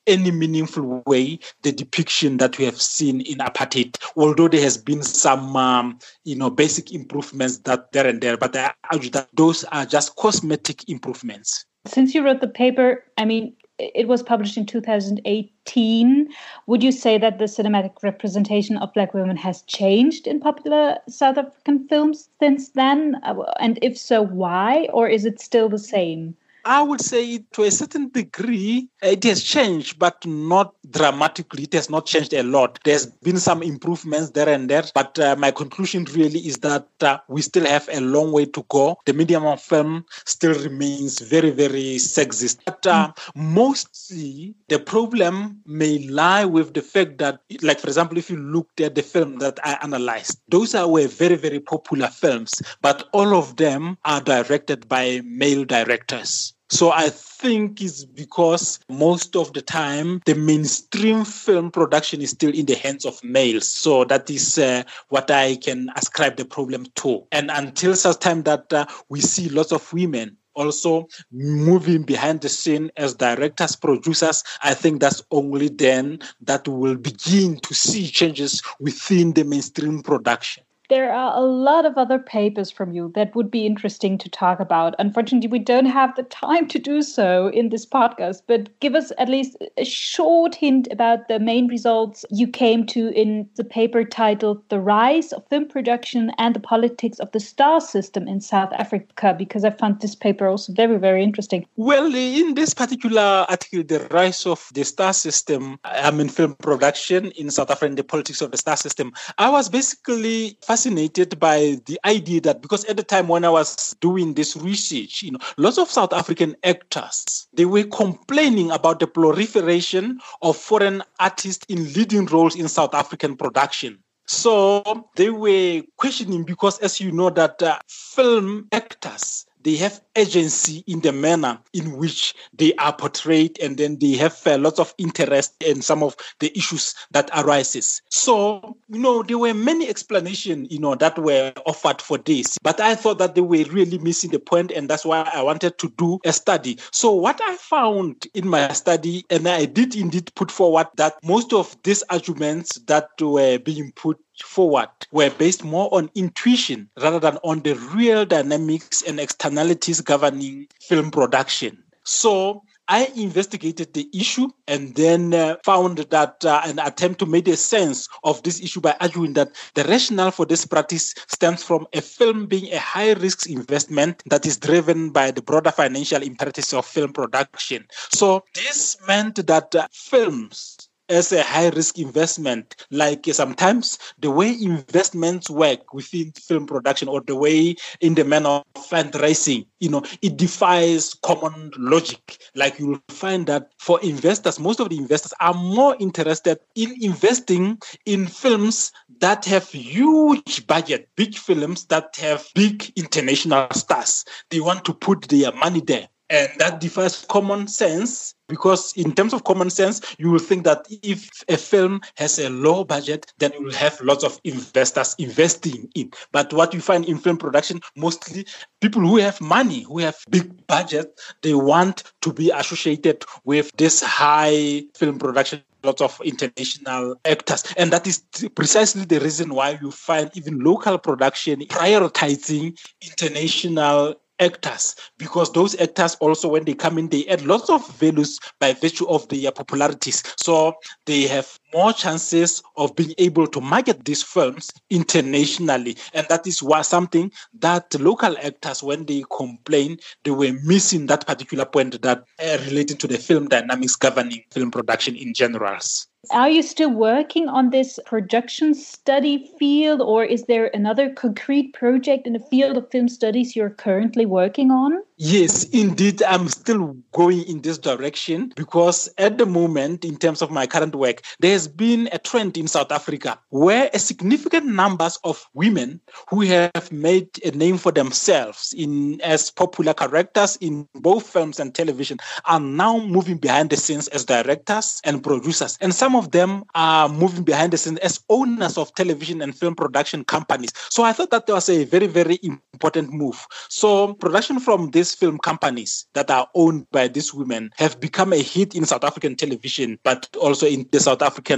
any 0.08 0.32
meaningful 0.32 1.04
way 1.06 1.40
the 1.62 1.72
depiction 1.72 2.38
that 2.38 2.58
we 2.58 2.66
have 2.66 2.82
seen 2.82 3.22
in 3.22 3.38
apartheid 3.38 3.96
although 4.18 4.48
there 4.48 4.62
has 4.62 4.76
been 4.76 5.04
some 5.04 5.56
um, 5.56 6.00
you 6.24 6.36
know 6.36 6.50
basic 6.50 6.92
improvements 6.92 7.60
that 7.60 7.92
there 7.92 8.08
and 8.08 8.20
there 8.20 8.36
but 8.36 8.56
i 8.56 8.74
argue 8.92 9.12
that 9.12 9.28
those 9.36 9.64
are 9.66 9.86
just 9.86 10.16
cosmetic 10.16 10.90
improvements 10.90 11.66
since 11.86 12.16
you 12.16 12.24
wrote 12.26 12.42
the 12.42 12.48
paper 12.48 13.04
i 13.20 13.26
mean 13.26 13.56
it 13.96 14.08
was 14.08 14.24
published 14.24 14.58
in 14.58 14.66
2018. 14.66 16.30
Would 16.68 16.84
you 16.84 16.92
say 16.92 17.18
that 17.18 17.40
the 17.40 17.46
cinematic 17.46 18.04
representation 18.04 18.78
of 18.78 18.94
Black 18.94 19.14
women 19.14 19.38
has 19.38 19.62
changed 19.64 20.28
in 20.28 20.40
popular 20.40 20.98
South 21.08 21.38
African 21.38 21.88
films 21.88 22.30
since 22.40 22.70
then? 22.70 23.20
Uh, 23.24 23.44
and 23.60 23.80
if 23.82 23.98
so, 23.98 24.22
why? 24.22 24.88
Or 24.94 25.08
is 25.08 25.26
it 25.26 25.42
still 25.42 25.70
the 25.70 25.80
same? 25.80 26.36
I 26.66 26.82
would 26.82 27.02
say 27.02 27.40
to 27.54 27.64
a 27.64 27.72
certain 27.72 28.10
degree, 28.10 28.90
it 29.02 29.24
has 29.24 29.44
changed, 29.44 29.98
but 29.98 30.24
not 30.26 30.76
dramatically. 30.90 31.64
It 31.64 31.74
has 31.74 31.90
not 31.90 32.06
changed 32.06 32.34
a 32.34 32.44
lot. 32.44 32.80
There's 32.84 33.08
been 33.08 33.38
some 33.38 33.64
improvements 33.64 34.32
there 34.32 34.50
and 34.50 34.70
there, 34.70 34.84
but 34.94 35.18
uh, 35.18 35.36
my 35.38 35.52
conclusion 35.52 36.06
really 36.14 36.40
is 36.40 36.58
that 36.60 36.88
uh, 37.02 37.18
we 37.28 37.42
still 37.42 37.66
have 37.66 37.90
a 37.92 38.02
long 38.02 38.32
way 38.32 38.46
to 38.46 38.66
go. 38.70 38.98
The 39.06 39.14
medium 39.14 39.46
of 39.46 39.62
film 39.62 40.06
still 40.26 40.54
remains 40.54 41.20
very, 41.20 41.50
very 41.50 41.96
sexist. 41.96 42.60
But 42.66 42.86
uh, 42.86 43.12
mostly 43.36 44.54
the 44.68 44.80
problem 44.80 45.62
may 45.66 46.08
lie 46.08 46.46
with 46.46 46.74
the 46.74 46.82
fact 46.82 47.18
that, 47.20 47.42
like, 47.62 47.80
for 47.80 47.88
example, 47.88 48.18
if 48.18 48.30
you 48.30 48.38
looked 48.38 48.82
at 48.82 48.96
the 48.96 49.04
film 49.04 49.40
that 49.40 49.60
I 49.64 49.78
analyzed, 49.82 50.40
those 50.50 50.76
are 50.76 50.88
were 50.88 51.08
very, 51.08 51.36
very 51.36 51.60
popular 51.60 52.08
films, 52.08 52.62
but 52.82 53.08
all 53.14 53.36
of 53.36 53.58
them 53.58 53.98
are 54.06 54.22
directed 54.22 54.88
by 54.88 55.22
male 55.24 55.66
directors. 55.66 56.51
So 56.72 56.90
I 56.94 57.10
think 57.10 57.82
it's 57.82 58.06
because 58.06 58.80
most 58.88 59.36
of 59.36 59.52
the 59.52 59.62
time 59.62 60.22
the 60.26 60.36
mainstream 60.36 61.26
film 61.26 61.70
production 61.70 62.22
is 62.22 62.30
still 62.30 62.54
in 62.54 62.66
the 62.66 62.76
hands 62.76 63.04
of 63.04 63.22
males. 63.26 63.68
So 63.68 64.06
that 64.06 64.30
is 64.30 64.58
uh, 64.58 64.84
what 65.10 65.30
I 65.30 65.58
can 65.58 65.90
ascribe 65.98 66.38
the 66.38 66.46
problem 66.46 66.86
to. 66.96 67.26
And 67.34 67.52
until 67.52 67.94
such 67.94 68.20
time 68.20 68.44
that 68.44 68.72
uh, 68.72 68.86
we 69.10 69.20
see 69.20 69.50
lots 69.50 69.74
of 69.74 69.92
women 69.92 70.38
also 70.54 71.10
moving 71.34 72.04
behind 72.04 72.40
the 72.40 72.50
scene 72.50 72.90
as 72.96 73.16
directors, 73.16 73.76
producers, 73.76 74.42
I 74.64 74.74
think 74.74 75.02
that's 75.02 75.22
only 75.30 75.68
then 75.68 76.20
that 76.40 76.66
we 76.70 76.74
will 76.74 76.98
begin 76.98 77.60
to 77.60 77.74
see 77.74 78.08
changes 78.08 78.62
within 78.80 79.34
the 79.34 79.44
mainstream 79.44 80.04
production 80.04 80.64
there 80.92 81.14
are 81.14 81.38
a 81.38 81.42
lot 81.42 81.86
of 81.86 81.98
other 81.98 82.20
papers 82.20 82.70
from 82.70 82.92
you 82.92 83.14
that 83.16 83.34
would 83.34 83.50
be 83.50 83.66
interesting 83.66 84.18
to 84.18 84.30
talk 84.30 84.60
about. 84.60 84.94
Unfortunately, 85.00 85.48
we 85.48 85.58
don't 85.58 85.86
have 85.86 86.14
the 86.18 86.24
time 86.24 86.68
to 86.68 86.78
do 86.78 87.02
so 87.02 87.48
in 87.48 87.70
this 87.70 87.86
podcast, 87.86 88.42
but 88.46 88.68
give 88.82 88.94
us 88.94 89.14
at 89.18 89.30
least 89.30 89.56
a 89.78 89.86
short 89.86 90.54
hint 90.54 90.90
about 90.92 91.30
the 91.30 91.40
main 91.40 91.70
results 91.70 92.26
you 92.30 92.46
came 92.46 92.86
to 92.88 93.08
in 93.14 93.48
the 93.56 93.64
paper 93.64 94.04
titled 94.04 94.62
The 94.68 94.82
Rise 94.82 95.32
of 95.32 95.48
Film 95.48 95.66
Production 95.66 96.30
and 96.38 96.54
the 96.54 96.60
Politics 96.60 97.20
of 97.20 97.32
the 97.32 97.40
Star 97.40 97.80
System 97.80 98.28
in 98.28 98.42
South 98.42 98.74
Africa, 98.74 99.34
because 99.38 99.64
I 99.64 99.70
found 99.70 100.02
this 100.02 100.14
paper 100.14 100.46
also 100.46 100.74
very, 100.74 100.98
very 100.98 101.24
interesting. 101.24 101.66
Well, 101.78 102.14
in 102.14 102.56
this 102.56 102.74
particular 102.74 103.46
article, 103.48 103.84
The 103.84 104.10
Rise 104.12 104.46
of 104.46 104.70
the 104.74 104.84
Star 104.84 105.14
System, 105.14 105.80
I 105.86 106.12
mean, 106.12 106.28
film 106.28 106.56
production 106.56 107.32
in 107.32 107.50
South 107.50 107.72
Africa 107.72 107.86
and 107.86 107.98
the 107.98 108.04
politics 108.04 108.42
of 108.42 108.52
the 108.52 108.58
star 108.58 108.76
system, 108.76 109.14
I 109.38 109.50
was 109.50 109.70
basically 109.70 110.58
fascinated 110.62 110.81
fascinated 110.82 111.40
by 111.40 111.78
the 111.86 112.00
idea 112.06 112.42
that 112.42 112.60
because 112.60 112.84
at 112.86 112.98
the 112.98 113.04
time 113.04 113.28
when 113.28 113.46
I 113.46 113.50
was 113.50 113.96
doing 114.02 114.34
this 114.34 114.58
research, 114.58 115.22
you 115.22 115.32
know, 115.32 115.40
lots 115.58 115.78
of 115.78 115.92
South 115.92 116.12
African 116.12 116.56
actors 116.64 117.48
they 117.54 117.66
were 117.66 117.84
complaining 117.84 118.72
about 118.72 119.00
the 119.00 119.06
proliferation 119.06 120.20
of 120.42 120.58
foreign 120.58 121.04
artists 121.20 121.66
in 121.70 121.94
leading 121.94 122.26
roles 122.26 122.56
in 122.56 122.68
South 122.68 122.96
African 122.96 123.38
production. 123.38 124.00
So 124.26 125.10
they 125.18 125.30
were 125.30 125.84
questioning 125.98 126.44
because, 126.44 126.80
as 126.80 127.00
you 127.00 127.12
know, 127.12 127.30
that 127.32 127.62
uh, 127.62 127.78
film 127.88 128.68
actors 128.72 129.46
they 129.64 129.76
have 129.76 130.02
agency 130.16 130.84
in 130.88 131.02
the 131.02 131.12
manner 131.12 131.60
in 131.74 131.98
which 131.98 132.34
they 132.54 132.74
are 132.76 132.94
portrayed 132.94 133.60
and 133.60 133.78
then 133.78 133.98
they 134.00 134.14
have 134.14 134.40
uh, 134.46 134.58
lots 134.58 134.80
of 134.80 134.94
interest 134.98 135.56
in 135.64 135.82
some 135.82 136.04
of 136.04 136.16
the 136.40 136.56
issues 136.58 136.96
that 137.12 137.30
arises. 137.36 138.02
So 138.10 138.78
you 138.90 139.00
know 139.00 139.24
there 139.24 139.38
were 139.38 139.54
many 139.54 139.88
explanations 139.88 140.68
you 140.72 140.80
know 140.80 140.96
that 140.96 141.18
were 141.18 141.54
offered 141.66 142.02
for 142.02 142.18
this 142.18 142.58
but 142.62 142.80
i 142.80 142.96
thought 142.96 143.18
that 143.20 143.36
they 143.36 143.42
were 143.42 143.64
really 143.72 143.98
missing 144.00 144.32
the 144.32 144.40
point 144.40 144.72
and 144.72 144.90
that's 144.90 145.06
why 145.06 145.30
i 145.34 145.42
wanted 145.42 145.78
to 145.78 145.90
do 145.98 146.20
a 146.26 146.34
study. 146.34 146.78
So 146.92 147.12
what 147.12 147.40
i 147.44 147.56
found 147.56 148.28
in 148.34 148.48
my 148.48 148.72
study 148.74 149.26
and 149.30 149.48
i 149.48 149.66
did 149.66 149.96
indeed 149.96 150.32
put 150.36 150.52
forward 150.52 150.88
that 150.96 151.16
most 151.24 151.54
of 151.54 151.76
these 151.84 152.04
arguments 152.10 152.80
that 152.88 153.10
were 153.20 153.58
being 153.60 153.92
put 153.96 154.20
forward 154.40 154.90
were 155.12 155.30
based 155.32 155.64
more 155.64 155.94
on 155.94 156.10
intuition 156.16 156.90
rather 157.02 157.20
than 157.20 157.38
on 157.44 157.62
the 157.62 157.76
real 157.94 158.26
dynamics 158.26 159.02
and 159.02 159.20
externalities 159.20 160.02
governing 160.02 160.68
film 160.82 161.12
production. 161.12 161.84
So 162.04 162.64
I 162.88 163.10
investigated 163.16 163.94
the 163.94 164.10
issue 164.14 164.50
and 164.68 164.94
then 164.96 165.34
uh, 165.34 165.56
found 165.64 166.00
that 166.00 166.44
uh, 166.44 166.62
an 166.66 166.80
attempt 166.80 167.20
to 167.20 167.26
make 167.26 167.48
a 167.48 167.56
sense 167.56 168.10
of 168.24 168.44
this 168.44 168.62
issue 168.62 168.82
by 168.82 168.98
arguing 169.00 169.34
that 169.34 169.56
the 169.76 169.86
rationale 169.86 170.32
for 170.32 170.46
this 170.46 170.66
practice 170.66 171.14
stems 171.28 171.64
from 171.64 171.88
a 171.94 172.02
film 172.02 172.48
being 172.48 172.74
a 172.74 172.80
high 172.80 173.14
risk 173.14 173.50
investment 173.50 174.22
that 174.26 174.46
is 174.46 174.58
driven 174.58 175.12
by 175.12 175.32
the 175.32 175.42
broader 175.42 175.72
financial 175.72 176.22
imperatives 176.22 176.74
of 176.74 176.86
film 176.86 177.14
production. 177.14 177.86
So 178.12 178.44
this 178.56 178.98
meant 179.08 179.48
that 179.48 179.74
uh, 179.74 179.88
films 179.94 180.90
as 181.12 181.32
a 181.34 181.44
high 181.44 181.70
risk 181.70 182.00
investment. 182.00 182.88
Like 182.90 183.28
uh, 183.28 183.34
sometimes 183.34 184.00
the 184.20 184.32
way 184.32 184.56
investments 184.60 185.50
work 185.50 185.94
within 185.94 186.32
film 186.32 186.66
production 186.66 187.08
or 187.08 187.22
the 187.22 187.36
way 187.36 187.76
in 188.00 188.16
the 188.16 188.24
manner 188.24 188.50
of 188.50 188.64
fundraising, 188.76 189.68
you 189.80 189.90
know, 189.90 190.04
it 190.22 190.38
defies 190.38 191.14
common 191.16 191.72
logic. 191.78 192.42
Like 192.56 192.80
you 192.80 192.88
will 192.88 193.02
find 193.10 193.46
that 193.48 193.72
for 193.78 194.02
investors, 194.02 194.60
most 194.60 194.80
of 194.80 194.90
the 194.90 194.98
investors 194.98 195.34
are 195.42 195.54
more 195.54 195.96
interested 196.00 196.60
in 196.76 196.96
investing 197.04 197.80
in 198.06 198.28
films 198.28 198.92
that 199.20 199.46
have 199.46 199.70
huge 199.70 200.66
budget, 200.66 201.10
big 201.16 201.36
films 201.36 201.86
that 201.86 202.16
have 202.16 202.48
big 202.56 202.92
international 202.96 203.68
stars. 203.74 204.24
They 204.50 204.62
want 204.62 204.86
to 204.86 204.94
put 204.94 205.28
their 205.28 205.52
money 205.52 205.82
there 205.82 206.08
And 206.32 206.50
that 206.60 206.80
defies 206.80 207.26
common 207.26 207.68
sense 207.68 208.34
because 208.48 208.94
in 208.96 209.14
terms 209.14 209.34
of 209.34 209.44
common 209.44 209.70
sense 209.70 210.02
you 210.18 210.32
will 210.32 210.40
think 210.40 210.64
that 210.64 210.88
if 211.04 211.30
a 211.50 211.58
film 211.58 212.00
has 212.16 212.40
a 212.40 212.50
low 212.50 212.86
budget 212.86 213.32
then 213.40 213.52
you 213.54 213.64
will 213.64 213.74
have 213.74 214.00
lots 214.02 214.24
of 214.24 214.40
investors 214.46 215.14
investing 215.20 215.90
in 215.94 216.12
but 216.32 216.54
what 216.54 216.74
you 216.74 216.80
find 216.82 217.06
in 217.06 217.18
film 217.18 217.38
production 217.38 217.80
mostly 217.96 218.46
people 218.80 219.02
who 219.02 219.18
have 219.18 219.40
money 219.42 219.84
who 219.84 220.00
have 220.00 220.18
big 220.30 220.66
budget 220.68 221.20
they 221.44 221.54
want 221.54 222.12
to 222.22 222.34
be 222.34 222.50
associated 222.52 223.24
with 223.44 223.72
this 223.78 224.02
high 224.02 224.82
film 224.96 225.20
production 225.20 225.62
lots 225.84 226.02
of 226.02 226.20
international 226.24 227.16
actors. 227.26 227.64
And 227.78 227.92
that 227.92 228.06
is 228.06 228.24
precisely 228.56 229.06
the 229.06 229.20
reason 229.20 229.54
why 229.54 229.80
you 229.82 229.92
find 229.92 230.30
even 230.36 230.60
local 230.60 230.98
production 230.98 231.62
prioritizing 231.62 232.78
international 233.02 234.16
actors 234.42 234.96
because 235.18 235.52
those 235.54 235.80
actors 235.80 236.16
also 236.16 236.50
when 236.50 236.66
they 236.66 236.74
come 236.74 236.98
in 236.98 237.08
they 237.08 237.26
add 237.28 237.44
lots 237.44 237.70
of 237.70 237.88
values 237.98 238.40
by 238.60 238.74
virtue 238.74 239.08
of 239.08 239.28
their 239.30 239.52
popularities. 239.52 240.24
So 240.38 240.74
they 241.06 241.28
have 241.28 241.58
more 241.74 241.94
chances 241.94 242.62
of 242.78 242.96
being 242.96 243.14
able 243.18 243.48
to 243.48 243.62
market 243.62 244.06
these 244.06 244.24
films 244.24 244.72
internationally 244.90 245.96
and 246.14 246.28
that 246.30 246.46
is 246.48 246.62
why 246.62 246.82
something 246.82 247.32
that 247.54 247.94
local 248.00 248.38
actors 248.38 248.84
when 248.84 249.06
they 249.06 249.24
complain 249.36 249.98
they 250.24 250.32
were 250.32 250.54
missing 250.64 251.06
that 251.06 251.26
particular 251.26 251.66
point 251.66 252.02
that 252.02 252.24
uh, 252.44 252.58
relating 252.66 252.98
to 252.98 253.08
the 253.08 253.18
film 253.18 253.48
dynamics 253.48 253.96
governing 253.96 254.44
film 254.52 254.72
production 254.72 255.16
in 255.16 255.34
generals 255.34 256.08
are 256.30 256.50
you 256.50 256.62
still 256.62 256.92
working 256.92 257.48
on 257.48 257.72
this 257.72 258.00
production 258.06 258.76
study 258.76 259.52
field, 259.58 260.02
or 260.02 260.24
is 260.24 260.46
there 260.46 260.70
another 260.72 261.10
concrete 261.10 261.74
project 261.74 262.28
in 262.28 262.34
the 262.34 262.40
field 262.40 262.78
of 262.78 262.92
film 262.92 263.10
studies 263.10 263.56
you're 263.56 263.72
currently 263.72 264.28
working 264.28 264.70
on? 264.70 265.02
Yes, 265.18 265.64
indeed, 265.70 266.22
I'm 266.22 266.48
still 266.48 266.96
going 267.12 267.42
in 267.44 267.62
this 267.62 267.80
direction 267.80 268.54
because 268.56 269.10
at 269.18 269.40
the 269.40 269.48
moment, 269.48 270.06
in 270.06 270.16
terms 270.16 270.44
of 270.44 270.52
my 270.52 270.68
current 270.68 270.94
work, 270.94 271.24
there 271.40 271.54
has 271.62 271.68
been 271.68 272.10
a 272.12 272.18
trend 272.18 272.58
in 272.58 272.68
South 272.68 272.92
Africa 272.92 273.38
where 273.50 273.88
a 273.94 274.00
significant 274.00 274.66
numbers 274.66 275.20
of 275.24 275.48
women 275.54 276.02
who 276.28 276.42
have 276.42 276.92
made 276.92 277.30
a 277.46 277.52
name 277.52 277.78
for 277.78 277.92
themselves 277.92 278.74
in 278.76 279.22
as 279.22 279.52
popular 279.52 279.94
characters 279.94 280.58
in 280.60 280.88
both 280.96 281.30
films 281.30 281.60
and 281.60 281.76
television 281.76 282.18
are 282.46 282.60
now 282.60 282.98
moving 282.98 283.38
behind 283.38 283.70
the 283.70 283.78
scenes 283.78 284.08
as 284.08 284.26
directors 284.26 285.00
and 285.04 285.24
producers, 285.24 285.78
and 285.82 285.94
some 285.94 286.16
of 286.16 286.32
them 286.32 286.64
are 286.74 287.08
moving 287.08 287.44
behind 287.44 287.72
the 287.72 287.78
scenes 287.78 288.00
as 288.00 288.20
owners 288.30 288.76
of 288.76 288.92
television 288.96 289.40
and 289.44 289.56
film 289.56 289.76
production 289.76 290.24
companies. 290.24 290.72
So 290.90 291.04
I 291.04 291.14
thought 291.14 291.30
that 291.30 291.48
was 291.48 291.70
a 291.70 291.84
very, 291.84 292.08
very 292.08 292.40
important 292.42 293.14
move. 293.14 293.46
So 293.70 294.16
production 294.16 294.60
from 294.60 294.90
these 294.90 295.14
film 295.14 295.38
companies 295.38 296.08
that 296.14 296.32
are 296.32 296.48
owned 296.56 296.90
by 296.90 297.08
these 297.08 297.36
women 297.36 297.70
have 297.78 298.00
become 298.00 298.34
a 298.34 298.42
hit 298.42 298.74
in 298.74 298.86
South 298.86 299.04
African 299.04 299.36
television, 299.36 300.00
but 300.04 300.28
also 300.42 300.66
in 300.66 300.90
the 300.92 301.00
South 301.00 301.22
African 301.22 301.51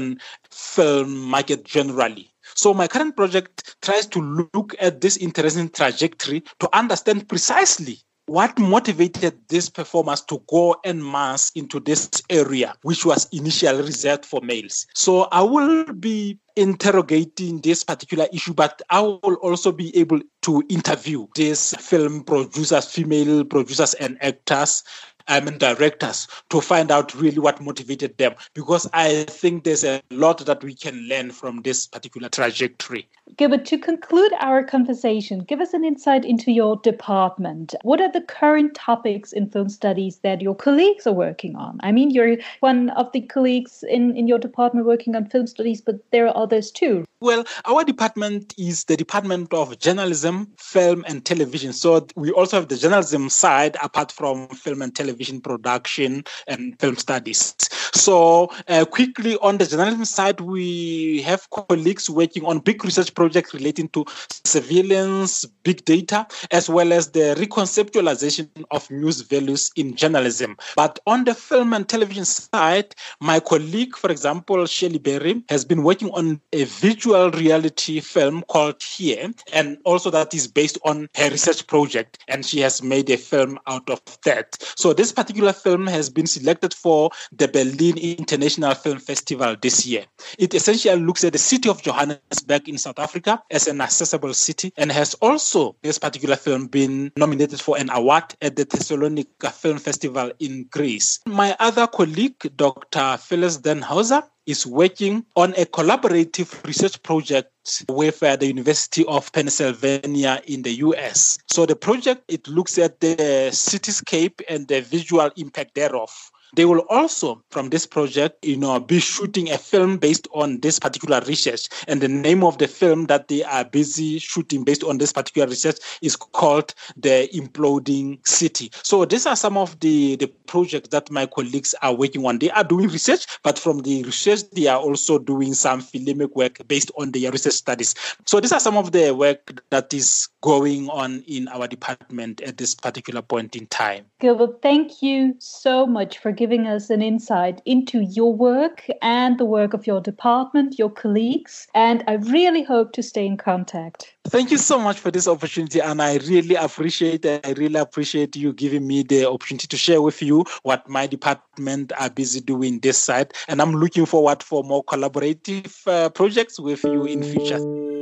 film 0.51 1.17
market 1.17 1.65
generally. 1.65 2.33
So 2.55 2.73
my 2.73 2.87
current 2.87 3.15
project 3.15 3.75
tries 3.81 4.05
to 4.07 4.47
look 4.53 4.75
at 4.79 5.01
this 5.01 5.17
interesting 5.17 5.69
trajectory 5.69 6.43
to 6.59 6.69
understand 6.73 7.27
precisely 7.27 7.99
what 8.25 8.57
motivated 8.57 9.37
these 9.49 9.69
performers 9.69 10.21
to 10.21 10.41
go 10.47 10.75
en 10.85 11.03
masse 11.03 11.51
into 11.55 11.79
this 11.79 12.09
area, 12.29 12.73
which 12.83 13.05
was 13.05 13.27
initially 13.33 13.81
reserved 13.83 14.25
for 14.25 14.39
males. 14.41 14.87
So 14.93 15.23
I 15.31 15.41
will 15.41 15.91
be 15.93 16.39
interrogating 16.55 17.59
this 17.61 17.83
particular 17.83 18.27
issue, 18.31 18.53
but 18.53 18.81
I 18.89 19.01
will 19.01 19.35
also 19.41 19.71
be 19.71 19.95
able 19.97 20.21
to 20.43 20.63
interview 20.69 21.27
these 21.35 21.75
film 21.79 22.23
producers, 22.23 22.85
female 22.85 23.43
producers 23.43 23.93
and 23.95 24.17
actors 24.21 24.83
I 25.27 25.39
mean, 25.39 25.57
directors 25.57 26.27
to 26.49 26.59
find 26.59 26.91
out 26.91 27.15
really 27.15 27.39
what 27.39 27.61
motivated 27.61 28.17
them 28.17 28.35
because 28.53 28.89
I 28.93 29.23
think 29.23 29.63
there's 29.63 29.83
a 29.83 30.01
lot 30.11 30.45
that 30.45 30.63
we 30.63 30.75
can 30.75 31.07
learn 31.07 31.31
from 31.31 31.61
this 31.61 31.87
particular 31.87 32.29
trajectory. 32.29 33.07
Gilbert, 33.37 33.65
to 33.65 33.77
conclude 33.77 34.33
our 34.39 34.63
conversation, 34.63 35.39
give 35.39 35.61
us 35.61 35.73
an 35.73 35.85
insight 35.85 36.25
into 36.25 36.51
your 36.51 36.75
department. 36.77 37.73
What 37.83 38.01
are 38.01 38.11
the 38.11 38.21
current 38.21 38.75
topics 38.75 39.31
in 39.31 39.49
film 39.49 39.69
studies 39.69 40.19
that 40.19 40.41
your 40.41 40.55
colleagues 40.55 41.07
are 41.07 41.13
working 41.13 41.55
on? 41.55 41.79
I 41.83 41.93
mean, 41.93 42.11
you're 42.11 42.37
one 42.59 42.89
of 42.91 43.11
the 43.13 43.21
colleagues 43.21 43.83
in, 43.87 44.15
in 44.17 44.27
your 44.27 44.39
department 44.39 44.85
working 44.85 45.15
on 45.15 45.29
film 45.29 45.47
studies, 45.47 45.79
but 45.79 45.95
there 46.11 46.27
are 46.27 46.35
others 46.35 46.69
too. 46.69 47.05
Well, 47.21 47.45
our 47.65 47.85
department 47.85 48.53
is 48.57 48.83
the 48.83 48.97
Department 48.97 49.53
of 49.53 49.79
Journalism, 49.79 50.51
Film 50.57 51.05
and 51.07 51.23
Television. 51.23 51.71
So 51.71 52.05
we 52.17 52.31
also 52.31 52.57
have 52.57 52.67
the 52.67 52.75
journalism 52.75 53.29
side 53.29 53.77
apart 53.81 54.11
from 54.11 54.49
film 54.49 54.81
and 54.81 54.93
television 54.93 55.12
production 55.41 56.23
and 56.47 56.79
film 56.79 56.95
studies. 56.95 57.55
So, 57.93 58.51
uh, 58.67 58.85
quickly 58.85 59.37
on 59.37 59.57
the 59.57 59.65
journalism 59.65 60.05
side, 60.05 60.41
we 60.41 61.21
have 61.21 61.49
colleagues 61.49 62.09
working 62.09 62.45
on 62.45 62.59
big 62.59 62.83
research 62.83 63.13
projects 63.13 63.53
relating 63.53 63.89
to 63.89 64.05
surveillance, 64.45 65.45
big 65.63 65.85
data, 65.85 66.25
as 66.51 66.69
well 66.69 66.91
as 66.91 67.11
the 67.11 67.35
reconceptualization 67.37 68.47
of 68.71 68.89
news 68.89 69.21
values 69.21 69.71
in 69.75 69.95
journalism. 69.95 70.57
But 70.75 70.99
on 71.05 71.25
the 71.25 71.35
film 71.35 71.73
and 71.73 71.87
television 71.87 72.25
side, 72.25 72.95
my 73.19 73.39
colleague, 73.39 73.95
for 73.95 74.09
example, 74.09 74.65
Shirley 74.65 74.99
Berry, 74.99 75.43
has 75.49 75.63
been 75.65 75.83
working 75.83 76.09
on 76.11 76.41
a 76.51 76.63
visual 76.63 76.93
virtual 77.03 77.31
reality 77.31 77.99
film 77.99 78.43
called 78.47 78.81
Here, 78.81 79.31
and 79.51 79.77
also 79.83 80.09
that 80.11 80.33
is 80.33 80.47
based 80.47 80.77
on 80.85 81.09
her 81.15 81.29
research 81.29 81.67
project, 81.67 82.19
and 82.27 82.45
she 82.45 82.59
has 82.59 82.81
made 82.81 83.09
a 83.09 83.17
film 83.17 83.59
out 83.67 83.89
of 83.89 84.01
that. 84.25 84.55
So 84.77 84.93
this 85.03 85.11
particular 85.11 85.51
film 85.51 85.85
has 85.85 86.09
been 86.09 86.25
selected 86.25 86.73
for 86.73 87.09
the 87.33 87.49
Berlin 87.49 87.97
International 87.97 88.73
Film 88.73 88.99
Festival 88.99 89.53
this 89.61 89.85
year. 89.85 90.05
It 90.39 90.53
essentially 90.53 90.95
looks 90.95 91.25
at 91.25 91.33
the 91.33 91.39
city 91.39 91.67
of 91.67 91.81
Johannesburg 91.81 92.69
in 92.69 92.77
South 92.77 92.99
Africa 92.99 93.43
as 93.51 93.67
an 93.67 93.81
accessible 93.81 94.33
city, 94.33 94.71
and 94.77 94.93
has 94.93 95.13
also 95.15 95.75
this 95.81 95.99
particular 95.99 96.37
film 96.37 96.67
been 96.67 97.11
nominated 97.17 97.59
for 97.59 97.77
an 97.77 97.89
award 97.89 98.23
at 98.41 98.55
the 98.55 98.63
Thessalonica 98.63 99.49
Film 99.49 99.77
Festival 99.77 100.31
in 100.39 100.67
Greece. 100.71 101.19
My 101.25 101.53
other 101.59 101.85
colleague, 101.85 102.39
Dr. 102.55 103.17
Phyllis 103.17 103.57
Denhauser, 103.57 104.23
is 104.45 104.65
working 104.65 105.25
on 105.35 105.51
a 105.51 105.65
collaborative 105.65 106.65
research 106.65 107.01
project 107.03 107.52
with 107.89 108.21
uh, 108.23 108.35
the 108.35 108.47
University 108.47 109.05
of 109.05 109.31
Pennsylvania 109.31 110.41
in 110.45 110.63
the 110.63 110.73
US. 110.87 111.37
So 111.51 111.65
the 111.65 111.75
project 111.75 112.23
it 112.27 112.47
looks 112.47 112.77
at 112.77 112.99
the 112.99 113.15
cityscape 113.51 114.41
and 114.49 114.67
the 114.67 114.81
visual 114.81 115.29
impact 115.37 115.75
thereof 115.75 116.31
they 116.55 116.65
will 116.65 116.85
also, 116.89 117.43
from 117.49 117.69
this 117.69 117.85
project, 117.85 118.43
you 118.45 118.57
know, 118.57 118.79
be 118.79 118.99
shooting 118.99 119.49
a 119.51 119.57
film 119.57 119.97
based 119.97 120.27
on 120.33 120.59
this 120.59 120.79
particular 120.79 121.21
research. 121.21 121.67
And 121.87 122.01
the 122.01 122.07
name 122.07 122.43
of 122.43 122.57
the 122.57 122.67
film 122.67 123.05
that 123.05 123.27
they 123.27 123.43
are 123.43 123.65
busy 123.65 124.19
shooting 124.19 124.63
based 124.63 124.83
on 124.83 124.97
this 124.97 125.11
particular 125.11 125.47
research 125.47 125.77
is 126.01 126.15
called 126.15 126.73
The 126.95 127.29
Imploding 127.33 128.25
City. 128.27 128.71
So 128.83 129.05
these 129.05 129.25
are 129.25 129.35
some 129.35 129.57
of 129.57 129.79
the, 129.79 130.15
the 130.17 130.27
projects 130.47 130.89
that 130.89 131.09
my 131.09 131.25
colleagues 131.25 131.73
are 131.81 131.93
working 131.93 132.25
on. 132.25 132.39
They 132.39 132.51
are 132.51 132.63
doing 132.63 132.87
research, 132.87 133.25
but 133.43 133.57
from 133.57 133.79
the 133.79 134.03
research, 134.03 134.49
they 134.51 134.67
are 134.67 134.79
also 134.79 135.19
doing 135.19 135.53
some 135.53 135.81
filmic 135.81 136.35
work 136.35 136.59
based 136.67 136.91
on 136.97 137.11
their 137.11 137.31
research 137.31 137.53
studies. 137.53 137.95
So 138.25 138.39
these 138.39 138.51
are 138.51 138.59
some 138.59 138.77
of 138.77 138.91
the 138.91 139.13
work 139.13 139.63
that 139.69 139.93
is 139.93 140.29
going 140.43 140.89
on 140.89 141.23
in 141.25 141.47
our 141.47 141.69
department 141.69 142.41
at 142.41 142.57
this 142.57 142.75
particular 142.75 143.21
point 143.21 143.55
in 143.55 143.65
time. 143.67 144.05
Gilbert, 144.19 144.61
thank 144.61 145.01
you 145.01 145.35
so 145.39 145.87
much 145.87 146.17
for 146.17 146.33
giving 146.33 146.67
us 146.67 146.89
an 146.89 147.01
insight 147.01 147.61
into 147.65 148.01
your 148.01 148.35
work 148.35 148.85
and 149.01 149.39
the 149.39 149.45
work 149.45 149.73
of 149.73 149.87
your 149.87 150.01
department, 150.01 150.77
your 150.77 150.89
colleagues, 150.89 151.67
and 151.73 152.03
I 152.07 152.15
really 152.15 152.61
hope 152.61 152.91
to 152.93 153.01
stay 153.01 153.25
in 153.25 153.37
contact. 153.37 154.13
Thank 154.25 154.51
you 154.51 154.57
so 154.57 154.77
much 154.77 154.99
for 154.99 155.11
this 155.11 155.29
opportunity, 155.29 155.79
and 155.79 156.01
I 156.01 156.17
really 156.17 156.55
appreciate 156.55 157.23
it. 157.23 157.47
I 157.47 157.53
really 157.53 157.79
appreciate 157.79 158.35
you 158.35 158.51
giving 158.51 158.85
me 158.85 159.03
the 159.03 159.29
opportunity 159.29 159.67
to 159.67 159.77
share 159.77 160.01
with 160.01 160.21
you 160.21 160.43
what 160.63 160.89
my 160.89 161.07
department 161.07 161.93
are 161.97 162.09
busy 162.09 162.41
doing 162.41 162.79
this 162.81 162.97
side, 162.97 163.33
and 163.47 163.61
I'm 163.61 163.75
looking 163.75 164.05
forward 164.05 164.43
for 164.43 164.61
more 164.61 164.83
collaborative 164.83 165.87
uh, 165.87 166.09
projects 166.09 166.59
with 166.59 166.83
you 166.83 167.05
in 167.05 167.23
future. 167.23 167.92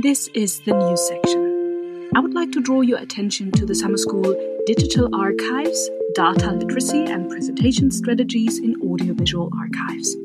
This 0.00 0.28
is 0.28 0.60
the 0.60 0.74
news 0.74 1.08
section. 1.08 2.08
I 2.14 2.20
would 2.20 2.32
like 2.32 2.52
to 2.52 2.60
draw 2.60 2.82
your 2.82 3.00
attention 3.00 3.50
to 3.50 3.66
the 3.66 3.74
summer 3.74 3.96
school 3.96 4.32
Digital 4.64 5.12
Archives, 5.12 5.90
Data 6.14 6.52
Literacy 6.52 7.02
and 7.06 7.28
Presentation 7.28 7.90
Strategies 7.90 8.60
in 8.60 8.76
Audiovisual 8.80 9.50
Archives. 9.58 10.16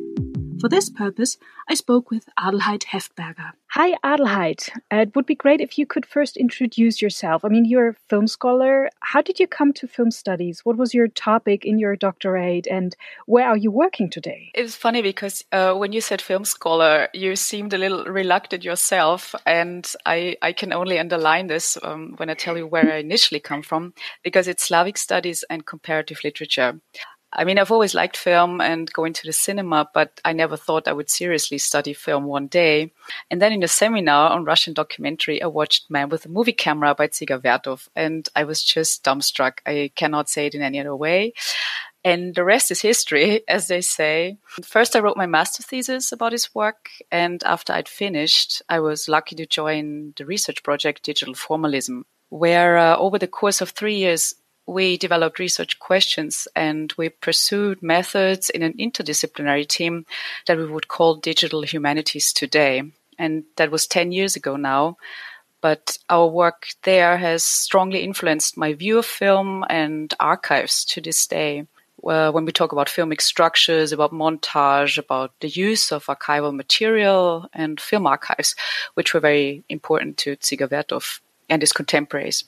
For 0.63 0.69
this 0.69 0.89
purpose, 0.89 1.36
I 1.67 1.73
spoke 1.73 2.10
with 2.10 2.30
Adelheid 2.39 2.86
Heftberger. 2.86 3.52
Hi, 3.71 3.97
Adelheid. 4.02 4.69
Uh, 4.89 5.02
it 5.02 5.13
would 5.13 5.26
be 5.26 5.36
great 5.36 5.60
if 5.60 5.78
you 5.78 5.86
could 5.86 6.06
first 6.06 6.38
introduce 6.38 7.02
yourself. 7.02 7.43
I 7.43 7.49
mean, 7.49 7.65
you're 7.65 7.89
a 7.89 7.95
film 8.10 8.28
scholar. 8.28 8.89
How 9.02 9.21
did 9.21 9.41
you 9.41 9.47
come 9.47 9.73
to 9.73 9.89
film 9.89 10.10
studies? 10.10 10.62
What 10.63 10.78
was 10.78 10.93
your 10.93 11.10
topic 11.10 11.65
in 11.65 11.80
your 11.80 11.97
doctorate, 11.97 12.65
and 12.67 12.95
where 13.26 13.49
are 13.49 13.58
you 13.58 13.71
working 13.71 14.10
today? 14.10 14.52
It's 14.56 14.73
funny 14.73 15.02
because 15.02 15.43
uh, 15.52 15.73
when 15.73 15.91
you 15.91 15.99
said 15.99 16.21
film 16.21 16.45
scholar, 16.45 17.10
you 17.13 17.36
seemed 17.36 17.73
a 17.73 17.78
little 17.78 18.06
reluctant 18.06 18.63
yourself, 18.63 19.36
and 19.45 19.91
I, 20.06 20.38
I 20.41 20.54
can 20.54 20.71
only 20.71 20.97
underline 20.97 21.47
this 21.47 21.78
um, 21.84 22.13
when 22.15 22.30
I 22.30 22.36
tell 22.36 22.58
you 22.58 22.67
where 22.67 22.89
I 22.89 22.99
initially 22.99 23.41
come 23.41 23.63
from, 23.63 23.93
because 24.23 24.47
it's 24.47 24.63
Slavic 24.63 24.97
studies 24.97 25.43
and 25.49 25.65
comparative 25.65 26.21
literature. 26.23 26.80
I 27.36 27.46
mean, 27.46 27.58
I've 27.58 27.72
always 27.72 27.96
liked 27.96 28.15
film 28.15 28.62
and 28.62 28.91
going 28.93 29.13
to 29.13 29.26
the 29.26 29.34
cinema, 29.34 29.89
but 29.91 30.22
I 30.24 30.34
never 30.34 30.56
thought 30.56 30.88
I 30.88 30.93
would 30.93 31.10
seriously 31.10 31.58
study 31.58 31.93
film 31.93 32.26
one 32.26 32.48
day. 32.48 32.91
And 33.32 33.41
then 33.41 33.52
in 33.52 33.63
a 33.63 33.67
seminar 33.67 34.30
on 34.32 34.46
Russian 34.46 34.74
documentary, 34.74 35.41
I 35.41 35.48
watched 35.48 35.89
Man 35.89 36.10
with 36.10 36.26
a 36.26 36.30
Movie 36.30 36.54
Camera 36.54 36.93
by 36.93 37.08
Dziga 37.08 37.41
Vertov, 37.41 37.88
and 37.96 38.30
I 38.36 38.43
was 38.43 38.63
just 38.63 39.04
dumbstruck. 39.04 39.60
I 39.65 39.91
cannot 39.96 40.30
say 40.30 40.46
it 40.46 40.56
in 40.56 40.62
any 40.62 40.80
other 40.80 40.96
way. 40.96 41.34
And 42.06 42.36
the 42.36 42.43
rest 42.43 42.69
is 42.69 42.82
history, 42.82 43.41
as 43.48 43.67
they 43.67 43.82
say. 43.82 44.38
First, 44.63 44.96
I 44.96 45.00
wrote 45.00 45.17
my 45.17 45.26
master 45.26 45.63
thesis 45.63 46.12
about 46.12 46.34
his 46.34 46.54
work. 46.54 46.89
And 47.12 47.43
after 47.43 47.74
I'd 47.74 47.88
finished, 47.88 48.62
I 48.69 48.80
was 48.80 49.10
lucky 49.10 49.36
to 49.36 49.46
join 49.46 50.13
the 50.17 50.26
research 50.26 50.63
project 50.63 51.04
Digital 51.04 51.34
Formalism, 51.34 52.06
where 52.30 52.78
uh, 52.78 52.98
over 52.98 53.17
the 53.17 53.28
course 53.28 53.62
of 53.62 53.69
three 53.69 53.96
years, 53.96 54.36
we 54.65 54.97
developed 54.97 55.39
research 55.39 55.80
questions 55.80 56.47
and 56.56 56.93
we 56.97 57.10
pursued 57.10 57.84
methods 57.84 58.49
in 58.49 58.63
an 58.63 58.73
interdisciplinary 58.73 59.67
team 59.67 60.06
that 60.47 60.58
we 60.58 60.65
would 60.65 60.88
call 60.88 61.15
digital 61.15 61.63
humanities 61.63 62.32
today. 62.32 62.84
And 63.19 63.43
that 63.58 63.71
was 63.71 63.88
10 63.88 64.12
years 64.12 64.36
ago 64.36 64.56
now. 64.56 64.97
But 65.62 65.97
our 66.10 66.28
work 66.28 66.67
there 66.84 67.17
has 67.17 67.43
strongly 67.43 68.04
influenced 68.04 68.58
my 68.58 68.73
view 68.73 68.99
of 68.99 69.06
film 69.06 69.63
and 69.69 70.13
archives 70.19 70.84
to 70.86 71.02
this 71.02 71.26
day. 71.28 71.67
Uh, 72.06 72.32
when 72.32 72.43
we 72.43 72.52
talk 72.52 72.73
about 72.73 72.88
filmic 72.88 73.21
structures, 73.21 73.93
about 73.93 74.12
montage, 74.12 74.97
about 74.97 75.32
the 75.39 75.47
use 75.47 75.93
of 75.93 76.06
archival 76.08 76.54
material 76.54 77.49
and 77.54 77.80
film 77.80 78.06
archives, 78.06 78.56
which 78.95 79.13
were 79.13 79.21
very 79.21 79.63
important 79.69 80.17
to 80.17 80.36
Dziga 80.36 80.67
Vertov 80.67 81.21
and 81.49 81.62
his 81.62 81.71
contemporaries. 81.71 82.43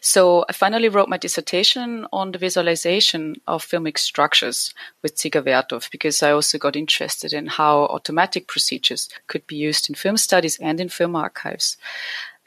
So 0.00 0.44
I 0.48 0.52
finally 0.52 0.88
wrote 0.88 1.08
my 1.08 1.16
dissertation 1.16 2.06
on 2.12 2.32
the 2.32 2.38
visualization 2.38 3.36
of 3.46 3.66
filmic 3.66 3.98
structures 3.98 4.74
with 5.02 5.16
Dziga 5.16 5.42
Vertov 5.42 5.90
because 5.90 6.22
I 6.22 6.32
also 6.32 6.58
got 6.58 6.76
interested 6.76 7.32
in 7.32 7.46
how 7.46 7.84
automatic 7.86 8.48
procedures 8.48 9.08
could 9.26 9.46
be 9.46 9.56
used 9.56 9.88
in 9.88 9.94
film 9.94 10.16
studies 10.16 10.58
and 10.58 10.80
in 10.80 10.88
film 10.88 11.16
archives. 11.16 11.76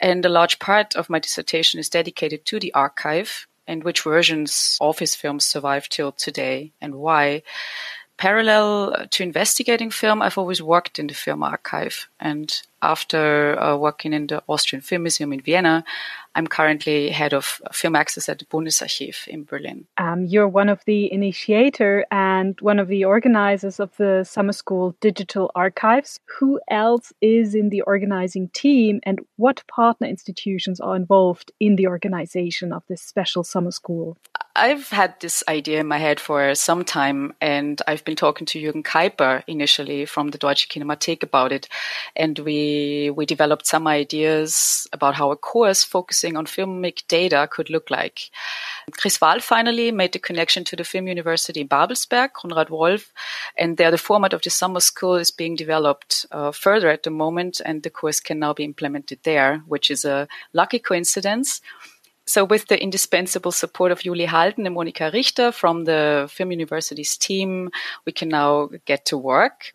And 0.00 0.24
a 0.24 0.28
large 0.28 0.58
part 0.58 0.94
of 0.96 1.08
my 1.08 1.18
dissertation 1.18 1.80
is 1.80 1.88
dedicated 1.88 2.44
to 2.46 2.60
the 2.60 2.74
archive 2.74 3.46
and 3.66 3.82
which 3.82 4.02
versions 4.02 4.78
of 4.80 4.98
his 4.98 5.14
films 5.14 5.44
survive 5.44 5.88
till 5.88 6.12
today 6.12 6.72
and 6.80 6.94
why. 6.96 7.42
Parallel 8.16 9.06
to 9.10 9.22
investigating 9.22 9.90
film, 9.90 10.22
I've 10.22 10.38
always 10.38 10.62
worked 10.62 10.98
in 10.98 11.06
the 11.06 11.14
film 11.14 11.42
archive. 11.42 12.08
And 12.18 12.50
after 12.80 13.60
uh, 13.60 13.76
working 13.76 14.14
in 14.14 14.26
the 14.28 14.42
Austrian 14.48 14.80
Film 14.80 15.02
Museum 15.02 15.34
in 15.34 15.40
Vienna, 15.40 15.84
I'm 16.36 16.46
currently 16.46 17.08
head 17.08 17.32
of 17.32 17.62
film 17.72 17.96
access 17.96 18.28
at 18.28 18.38
the 18.38 18.44
Bundesarchiv 18.44 19.26
in 19.26 19.44
Berlin. 19.44 19.86
Um, 19.96 20.26
you're 20.26 20.46
one 20.46 20.68
of 20.68 20.84
the 20.84 21.10
initiator 21.10 22.04
and 22.10 22.60
one 22.60 22.78
of 22.78 22.88
the 22.88 23.06
organizers 23.06 23.80
of 23.80 23.96
the 23.96 24.22
summer 24.22 24.52
school 24.52 24.94
digital 25.00 25.50
archives. 25.54 26.20
Who 26.38 26.60
else 26.70 27.10
is 27.22 27.54
in 27.54 27.70
the 27.70 27.80
organizing 27.80 28.50
team 28.50 29.00
and 29.04 29.20
what 29.36 29.66
partner 29.66 30.06
institutions 30.06 30.78
are 30.78 30.94
involved 30.94 31.52
in 31.58 31.76
the 31.76 31.86
organization 31.86 32.70
of 32.70 32.82
this 32.86 33.00
special 33.00 33.42
summer 33.42 33.70
school? 33.70 34.18
I've 34.58 34.88
had 34.88 35.20
this 35.20 35.44
idea 35.48 35.80
in 35.80 35.86
my 35.86 35.98
head 35.98 36.18
for 36.18 36.54
some 36.54 36.82
time, 36.82 37.34
and 37.42 37.80
I've 37.86 38.04
been 38.06 38.16
talking 38.16 38.46
to 38.46 38.58
Jürgen 38.58 38.82
Keiper 38.82 39.42
initially 39.46 40.06
from 40.06 40.28
the 40.30 40.38
Deutsche 40.38 40.70
Kinemathek 40.70 41.22
about 41.22 41.52
it, 41.52 41.68
and 42.16 42.38
we 42.38 43.10
we 43.14 43.26
developed 43.26 43.66
some 43.66 43.86
ideas 43.86 44.88
about 44.94 45.14
how 45.14 45.30
a 45.30 45.36
course 45.36 45.84
focusing 46.26 46.36
on 46.36 46.46
filmic 46.46 47.06
data 47.08 47.48
could 47.50 47.70
look 47.70 47.90
like. 47.90 48.30
Chris 48.92 49.20
Wahl 49.20 49.40
finally 49.40 49.92
made 49.92 50.12
the 50.12 50.18
connection 50.18 50.64
to 50.64 50.76
the 50.76 50.84
Film 50.84 51.08
University 51.08 51.60
in 51.60 51.68
Babelsberg, 51.68 52.32
Konrad 52.32 52.70
Wolf, 52.70 53.12
and 53.56 53.76
there 53.76 53.90
the 53.90 53.98
format 53.98 54.32
of 54.32 54.42
the 54.42 54.50
summer 54.50 54.80
school 54.80 55.16
is 55.16 55.30
being 55.30 55.56
developed 55.56 56.26
uh, 56.30 56.52
further 56.52 56.90
at 56.90 57.02
the 57.02 57.10
moment, 57.10 57.60
and 57.64 57.82
the 57.82 57.90
course 57.90 58.20
can 58.20 58.38
now 58.38 58.54
be 58.54 58.64
implemented 58.64 59.18
there, 59.22 59.62
which 59.66 59.90
is 59.90 60.04
a 60.04 60.28
lucky 60.52 60.78
coincidence. 60.78 61.60
So 62.26 62.44
with 62.44 62.66
the 62.66 62.82
indispensable 62.82 63.52
support 63.52 63.92
of 63.92 64.00
Julie 64.00 64.26
Halden 64.26 64.66
and 64.66 64.76
Monika 64.76 65.12
Richter 65.12 65.52
from 65.52 65.84
the 65.84 66.28
Film 66.30 66.50
University's 66.50 67.16
team, 67.16 67.70
we 68.04 68.12
can 68.12 68.28
now 68.28 68.68
get 68.84 69.04
to 69.06 69.16
work. 69.16 69.74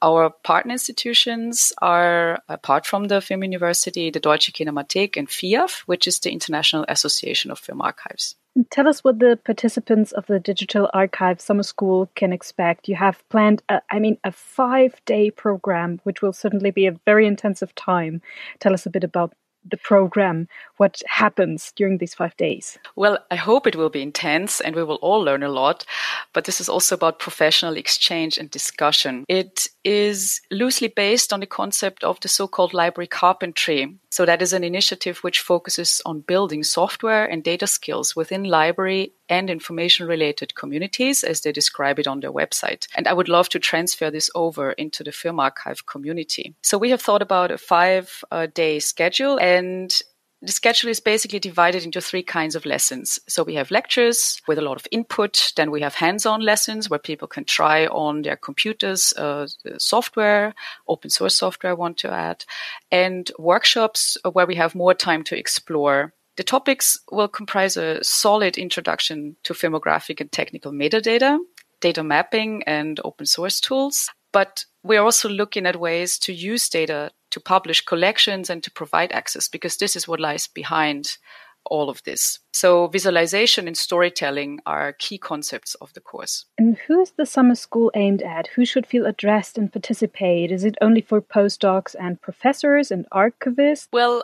Our 0.00 0.30
partner 0.30 0.72
institutions 0.72 1.74
are, 1.82 2.40
apart 2.48 2.86
from 2.86 3.08
the 3.08 3.20
Film 3.20 3.42
University, 3.42 4.10
the 4.10 4.18
Deutsche 4.18 4.50
Kinemathek 4.52 5.18
and 5.18 5.28
FIAF, 5.28 5.80
which 5.80 6.06
is 6.06 6.18
the 6.20 6.30
International 6.30 6.86
Association 6.88 7.50
of 7.50 7.58
Film 7.58 7.82
Archives. 7.82 8.36
Tell 8.70 8.88
us 8.88 9.04
what 9.04 9.20
the 9.20 9.38
participants 9.44 10.10
of 10.10 10.26
the 10.26 10.40
Digital 10.40 10.90
Archive 10.92 11.40
Summer 11.40 11.62
School 11.62 12.10
can 12.16 12.32
expect. 12.32 12.88
You 12.88 12.96
have 12.96 13.26
planned, 13.28 13.62
a, 13.68 13.80
I 13.90 14.00
mean, 14.00 14.18
a 14.24 14.32
five 14.32 15.00
day 15.04 15.30
program, 15.30 16.00
which 16.02 16.20
will 16.20 16.32
certainly 16.32 16.72
be 16.72 16.86
a 16.86 16.98
very 17.04 17.26
intensive 17.26 17.74
time. 17.76 18.22
Tell 18.58 18.72
us 18.72 18.86
a 18.86 18.90
bit 18.90 19.04
about 19.04 19.34
the 19.68 19.76
program, 19.76 20.48
what 20.76 21.00
happens 21.06 21.72
during 21.76 21.98
these 21.98 22.14
five 22.14 22.36
days? 22.36 22.78
Well, 22.96 23.18
I 23.30 23.36
hope 23.36 23.66
it 23.66 23.76
will 23.76 23.90
be 23.90 24.02
intense 24.02 24.60
and 24.60 24.74
we 24.74 24.82
will 24.82 24.96
all 24.96 25.20
learn 25.20 25.42
a 25.42 25.48
lot, 25.48 25.84
but 26.32 26.44
this 26.44 26.60
is 26.60 26.68
also 26.68 26.94
about 26.94 27.18
professional 27.18 27.76
exchange 27.76 28.38
and 28.38 28.50
discussion. 28.50 29.24
It 29.28 29.68
is 29.84 30.40
loosely 30.50 30.88
based 30.88 31.32
on 31.32 31.40
the 31.40 31.46
concept 31.46 32.04
of 32.04 32.20
the 32.20 32.28
so 32.28 32.48
called 32.48 32.74
library 32.74 33.06
carpentry. 33.06 33.96
So, 34.10 34.26
that 34.26 34.42
is 34.42 34.52
an 34.52 34.64
initiative 34.64 35.18
which 35.18 35.40
focuses 35.40 36.02
on 36.04 36.20
building 36.20 36.64
software 36.64 37.26
and 37.26 37.44
data 37.44 37.66
skills 37.66 38.16
within 38.16 38.44
library 38.44 39.12
and 39.30 39.48
information 39.48 40.06
related 40.06 40.54
communities, 40.54 41.24
as 41.24 41.40
they 41.40 41.52
describe 41.52 41.98
it 41.98 42.06
on 42.06 42.20
their 42.20 42.32
website. 42.32 42.86
And 42.94 43.08
I 43.08 43.14
would 43.14 43.28
love 43.28 43.48
to 43.50 43.58
transfer 43.58 44.10
this 44.10 44.30
over 44.34 44.72
into 44.72 45.02
the 45.02 45.12
Film 45.12 45.40
Archive 45.40 45.86
community. 45.86 46.54
So, 46.62 46.76
we 46.76 46.90
have 46.90 47.00
thought 47.00 47.22
about 47.22 47.50
a 47.50 47.58
five 47.58 48.22
uh, 48.30 48.48
day 48.52 48.80
schedule, 48.80 49.38
and 49.40 50.02
the 50.42 50.52
schedule 50.52 50.88
is 50.88 51.00
basically 51.00 51.38
divided 51.38 51.84
into 51.84 52.00
three 52.00 52.22
kinds 52.22 52.54
of 52.54 52.64
lessons. 52.64 53.18
So 53.28 53.42
we 53.42 53.56
have 53.56 53.70
lectures 53.70 54.40
with 54.48 54.58
a 54.58 54.62
lot 54.62 54.76
of 54.78 54.86
input. 54.90 55.52
Then 55.56 55.70
we 55.70 55.82
have 55.82 55.94
hands-on 55.94 56.40
lessons 56.40 56.88
where 56.88 56.98
people 56.98 57.28
can 57.28 57.44
try 57.44 57.86
on 57.86 58.22
their 58.22 58.36
computers, 58.36 59.12
uh, 59.18 59.48
software, 59.78 60.54
open 60.88 61.10
source 61.10 61.36
software 61.36 61.72
I 61.72 61.74
want 61.74 61.98
to 61.98 62.10
add, 62.10 62.46
and 62.90 63.30
workshops 63.38 64.16
where 64.32 64.46
we 64.46 64.54
have 64.54 64.74
more 64.74 64.94
time 64.94 65.24
to 65.24 65.38
explore. 65.38 66.14
The 66.40 66.44
topics 66.44 66.98
will 67.12 67.28
comprise 67.28 67.76
a 67.76 68.02
solid 68.02 68.56
introduction 68.56 69.36
to 69.42 69.52
filmographic 69.52 70.22
and 70.22 70.32
technical 70.32 70.72
metadata, 70.72 71.38
data 71.82 72.02
mapping 72.02 72.62
and 72.62 72.98
open 73.04 73.26
source 73.26 73.60
tools. 73.60 74.08
But 74.32 74.64
we're 74.82 75.02
also 75.02 75.28
looking 75.28 75.66
at 75.66 75.78
ways 75.78 76.18
to 76.20 76.32
use 76.32 76.70
data 76.70 77.10
to 77.32 77.40
publish 77.40 77.84
collections 77.84 78.48
and 78.48 78.62
to 78.62 78.70
provide 78.70 79.12
access 79.12 79.48
because 79.48 79.76
this 79.76 79.94
is 79.94 80.08
what 80.08 80.18
lies 80.18 80.46
behind 80.46 81.18
all 81.66 81.90
of 81.90 82.02
this. 82.04 82.38
So, 82.54 82.86
visualization 82.86 83.66
and 83.66 83.76
storytelling 83.76 84.60
are 84.64 84.94
key 84.94 85.18
concepts 85.18 85.74
of 85.74 85.92
the 85.92 86.00
course. 86.00 86.46
And 86.56 86.78
who 86.86 87.02
is 87.02 87.10
the 87.10 87.26
summer 87.26 87.54
school 87.54 87.90
aimed 87.94 88.22
at? 88.22 88.46
Who 88.56 88.64
should 88.64 88.86
feel 88.86 89.04
addressed 89.04 89.58
and 89.58 89.70
participate? 89.70 90.50
Is 90.52 90.64
it 90.64 90.78
only 90.80 91.02
for 91.02 91.20
postdocs 91.20 91.94
and 92.00 92.18
professors 92.22 92.90
and 92.90 93.04
archivists? 93.12 93.88
Well, 93.92 94.22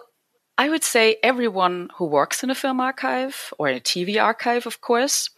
I 0.59 0.71
would 0.71 0.85
say 0.85 1.16
everyone 1.23 1.90
who 1.97 2.07
works 2.07 2.42
in 2.42 2.51
a 2.51 2.55
film 2.55 2.81
archive 2.81 3.53
or 3.59 3.69
in 3.69 3.77
a 3.77 3.81
TV 3.81 4.23
archive, 4.23 4.66
of 4.66 4.81
course, 4.81 5.29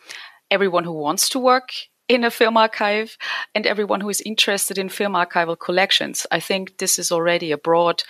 everyone 0.51 0.85
who 0.85 0.93
wants 0.93 1.29
to 1.31 1.41
work 1.41 1.71
in 2.09 2.25
a 2.25 2.31
film 2.31 2.57
archive 2.57 3.19
and 3.55 3.67
everyone 3.67 4.01
who 4.01 4.09
is 4.09 4.21
interested 4.21 4.79
in 4.79 4.89
film 4.89 5.13
archival 5.15 5.59
collections. 5.59 6.27
I 6.31 6.41
think 6.41 6.79
this 6.79 6.99
is 6.99 7.11
already 7.11 7.51
a 7.51 7.59
broad 7.59 8.03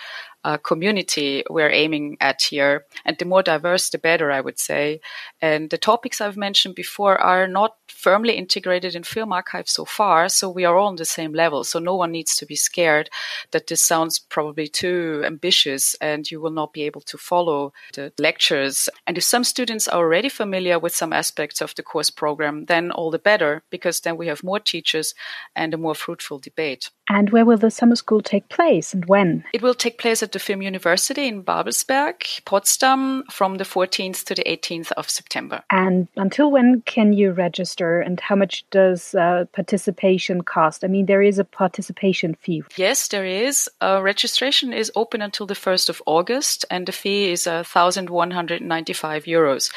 uh, 0.43 0.57
community 0.57 1.43
we're 1.49 1.71
aiming 1.71 2.17
at 2.21 2.43
here. 2.43 2.85
And 3.05 3.17
the 3.17 3.25
more 3.25 3.43
diverse, 3.43 3.89
the 3.89 3.97
better, 3.97 4.31
I 4.31 4.41
would 4.41 4.59
say. 4.59 5.01
And 5.41 5.69
the 5.69 5.77
topics 5.77 6.21
I've 6.21 6.37
mentioned 6.37 6.75
before 6.75 7.17
are 7.17 7.47
not 7.47 7.75
firmly 7.89 8.33
integrated 8.35 8.95
in 8.95 9.03
film 9.03 9.33
archive 9.33 9.67
so 9.67 9.85
far, 9.85 10.29
so 10.29 10.49
we 10.49 10.65
are 10.65 10.77
all 10.77 10.87
on 10.87 10.95
the 10.95 11.05
same 11.05 11.33
level. 11.33 11.63
So 11.63 11.79
no 11.79 11.95
one 11.95 12.11
needs 12.11 12.35
to 12.37 12.45
be 12.45 12.55
scared 12.55 13.09
that 13.51 13.67
this 13.67 13.81
sounds 13.81 14.19
probably 14.19 14.67
too 14.67 15.23
ambitious 15.25 15.95
and 16.01 16.29
you 16.29 16.39
will 16.39 16.51
not 16.51 16.73
be 16.73 16.83
able 16.83 17.01
to 17.01 17.17
follow 17.17 17.73
the 17.93 18.11
lectures. 18.19 18.89
And 19.07 19.17
if 19.17 19.23
some 19.23 19.43
students 19.43 19.87
are 19.87 19.99
already 19.99 20.29
familiar 20.29 20.79
with 20.79 20.95
some 20.95 21.13
aspects 21.13 21.61
of 21.61 21.75
the 21.75 21.83
course 21.83 22.09
program, 22.09 22.65
then 22.65 22.91
all 22.91 23.11
the 23.11 23.19
better, 23.19 23.63
because 23.69 24.01
then 24.01 24.17
we 24.17 24.27
have 24.27 24.43
more 24.43 24.59
teachers 24.59 25.13
and 25.55 25.73
a 25.73 25.77
more 25.77 25.95
fruitful 25.95 26.39
debate. 26.39 26.89
And 27.11 27.31
where 27.31 27.43
will 27.43 27.57
the 27.57 27.71
summer 27.71 27.95
school 27.95 28.21
take 28.21 28.49
place 28.49 28.93
and 28.93 29.05
when? 29.05 29.43
It 29.51 29.63
will 29.63 29.73
take 29.73 29.97
place 29.97 30.21
at 30.21 30.31
the 30.31 30.37
Film 30.37 30.61
University 30.61 31.27
in 31.27 31.43
Babelsberg, 31.43 32.45
Potsdam, 32.45 33.23
from 33.31 33.55
the 33.55 33.63
14th 33.63 34.25
to 34.25 34.35
the 34.35 34.43
18th 34.43 34.91
of 34.91 35.09
September. 35.09 35.63
And 35.71 36.07
until 36.15 36.51
when 36.51 36.83
can 36.85 37.13
you 37.13 37.31
register 37.79 38.01
and 38.01 38.19
how 38.19 38.35
much 38.35 38.65
does 38.71 39.15
uh, 39.15 39.45
participation 39.53 40.41
cost? 40.41 40.83
I 40.83 40.87
mean, 40.87 41.05
there 41.05 41.21
is 41.21 41.39
a 41.39 41.43
participation 41.43 42.35
fee. 42.35 42.63
Yes, 42.75 43.07
there 43.07 43.25
is. 43.25 43.69
Uh, 43.81 44.01
registration 44.01 44.73
is 44.73 44.91
open 44.95 45.21
until 45.21 45.47
the 45.47 45.55
1st 45.55 45.89
of 45.89 46.01
August 46.05 46.65
and 46.69 46.85
the 46.85 46.91
fee 46.91 47.31
is 47.31 47.47
uh, 47.47 47.63
1,195 47.63 49.25
euros. 49.25 49.71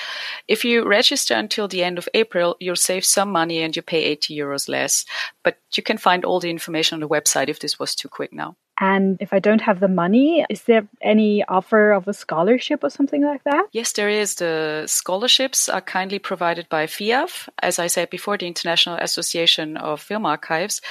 If 0.48 0.64
you 0.64 0.86
register 0.86 1.34
until 1.34 1.68
the 1.68 1.84
end 1.84 1.98
of 1.98 2.08
April, 2.14 2.56
you'll 2.60 2.76
save 2.76 3.04
some 3.04 3.30
money 3.30 3.62
and 3.62 3.76
you 3.76 3.82
pay 3.82 4.04
80 4.04 4.36
euros 4.36 4.68
less. 4.68 5.04
But 5.44 5.58
you 5.76 5.82
can 5.82 5.98
find 5.98 6.24
all 6.24 6.40
the 6.40 6.50
information 6.50 6.96
on 6.96 7.00
the 7.00 7.08
website 7.08 7.48
if 7.48 7.58
this 7.58 7.78
was 7.78 7.94
too 7.94 8.08
quick 8.08 8.32
now. 8.32 8.56
And 8.82 9.16
if 9.20 9.32
I 9.32 9.38
don't 9.38 9.60
have 9.60 9.78
the 9.78 9.86
money, 9.86 10.44
is 10.50 10.64
there 10.64 10.88
any 11.00 11.44
offer 11.44 11.92
of 11.92 12.08
a 12.08 12.12
scholarship 12.12 12.82
or 12.82 12.90
something 12.90 13.22
like 13.22 13.44
that? 13.44 13.66
Yes, 13.70 13.92
there 13.92 14.08
is. 14.08 14.34
The 14.34 14.84
scholarships 14.88 15.68
are 15.68 15.80
kindly 15.80 16.18
provided 16.18 16.68
by 16.68 16.86
FIAF, 16.86 17.48
as 17.62 17.78
I 17.78 17.86
said 17.86 18.10
before, 18.10 18.36
the 18.36 18.48
International 18.48 18.96
Association 18.96 19.76
of 19.76 20.00
Film 20.00 20.26
Archives, 20.26 20.82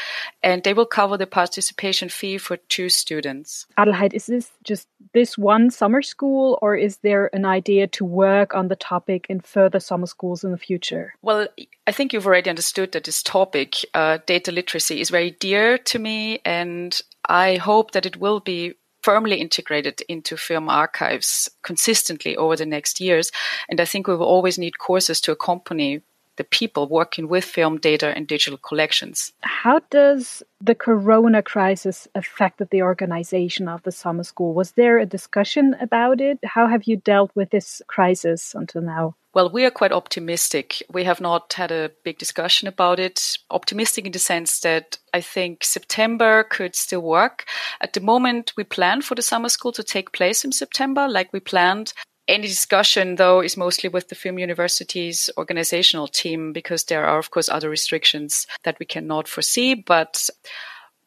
and 0.41 0.63
they 0.63 0.73
will 0.73 0.85
cover 0.85 1.17
the 1.17 1.27
participation 1.27 2.07
fee 2.07 2.37
for 2.37 2.55
two 2.69 2.87
students. 2.87 3.67
Adelheid, 3.77 4.13
is 4.13 4.27
this 4.27 4.49
just 4.63 4.87
this 5.13 5.37
one 5.37 5.69
summer 5.69 6.01
school, 6.01 6.57
or 6.61 6.77
is 6.77 6.95
there 6.99 7.29
an 7.35 7.43
idea 7.43 7.87
to 7.87 8.05
work 8.05 8.55
on 8.55 8.69
the 8.69 8.77
topic 8.77 9.25
in 9.27 9.41
further 9.41 9.81
summer 9.81 10.05
schools 10.07 10.45
in 10.45 10.51
the 10.51 10.57
future? 10.57 11.13
Well, 11.21 11.45
I 11.85 11.91
think 11.91 12.13
you've 12.13 12.25
already 12.25 12.49
understood 12.49 12.93
that 12.93 13.03
this 13.03 13.21
topic, 13.21 13.83
uh, 13.93 14.19
data 14.25 14.53
literacy, 14.53 15.01
is 15.01 15.09
very 15.09 15.31
dear 15.31 15.77
to 15.77 15.99
me, 15.99 16.39
and 16.45 17.01
I 17.25 17.57
hope 17.57 17.91
that 17.91 18.05
it 18.05 18.17
will 18.17 18.39
be 18.39 18.75
firmly 19.03 19.37
integrated 19.41 20.01
into 20.07 20.37
film 20.37 20.69
archives 20.69 21.49
consistently 21.63 22.37
over 22.37 22.55
the 22.55 22.65
next 22.65 22.99
years. 22.99 23.31
And 23.67 23.81
I 23.81 23.85
think 23.85 24.07
we 24.07 24.15
will 24.15 24.25
always 24.25 24.57
need 24.57 24.77
courses 24.77 25.19
to 25.21 25.31
accompany 25.31 26.01
the 26.41 26.45
people 26.45 26.87
working 26.87 27.27
with 27.27 27.45
film 27.45 27.77
data 27.77 28.07
and 28.15 28.25
digital 28.25 28.57
collections. 28.57 29.31
How 29.41 29.79
does 29.91 30.41
the 30.59 30.73
corona 30.73 31.43
crisis 31.43 32.07
affected 32.15 32.69
the 32.71 32.81
organization 32.81 33.67
of 33.67 33.83
the 33.83 33.91
summer 33.91 34.23
school? 34.23 34.55
Was 34.55 34.71
there 34.71 34.97
a 34.97 35.05
discussion 35.05 35.75
about 35.79 36.19
it? 36.19 36.39
How 36.43 36.65
have 36.65 36.85
you 36.85 36.97
dealt 36.97 37.29
with 37.35 37.51
this 37.51 37.79
crisis 37.85 38.55
until 38.55 38.81
now? 38.81 39.15
Well, 39.35 39.51
we 39.51 39.65
are 39.65 39.71
quite 39.71 39.91
optimistic. 39.91 40.81
We 40.91 41.03
have 41.03 41.21
not 41.21 41.53
had 41.53 41.71
a 41.71 41.91
big 42.03 42.17
discussion 42.17 42.67
about 42.67 42.99
it. 42.99 43.37
Optimistic 43.51 44.07
in 44.07 44.11
the 44.11 44.19
sense 44.19 44.59
that 44.61 44.97
I 45.13 45.21
think 45.21 45.63
September 45.63 46.43
could 46.43 46.75
still 46.75 47.01
work. 47.01 47.45
At 47.79 47.93
the 47.93 48.01
moment, 48.01 48.53
we 48.57 48.63
plan 48.63 49.03
for 49.03 49.13
the 49.13 49.21
summer 49.21 49.49
school 49.49 49.71
to 49.73 49.83
take 49.83 50.11
place 50.11 50.43
in 50.43 50.51
September, 50.51 51.07
like 51.07 51.31
we 51.31 51.39
planned. 51.39 51.93
Any 52.27 52.47
discussion, 52.47 53.15
though, 53.15 53.41
is 53.41 53.57
mostly 53.57 53.89
with 53.89 54.09
the 54.09 54.15
Film 54.15 54.39
University's 54.39 55.29
organizational 55.37 56.07
team 56.07 56.53
because 56.53 56.85
there 56.85 57.05
are, 57.05 57.17
of 57.17 57.31
course, 57.31 57.49
other 57.49 57.69
restrictions 57.69 58.47
that 58.63 58.77
we 58.79 58.85
cannot 58.85 59.27
foresee. 59.27 59.73
But 59.73 60.29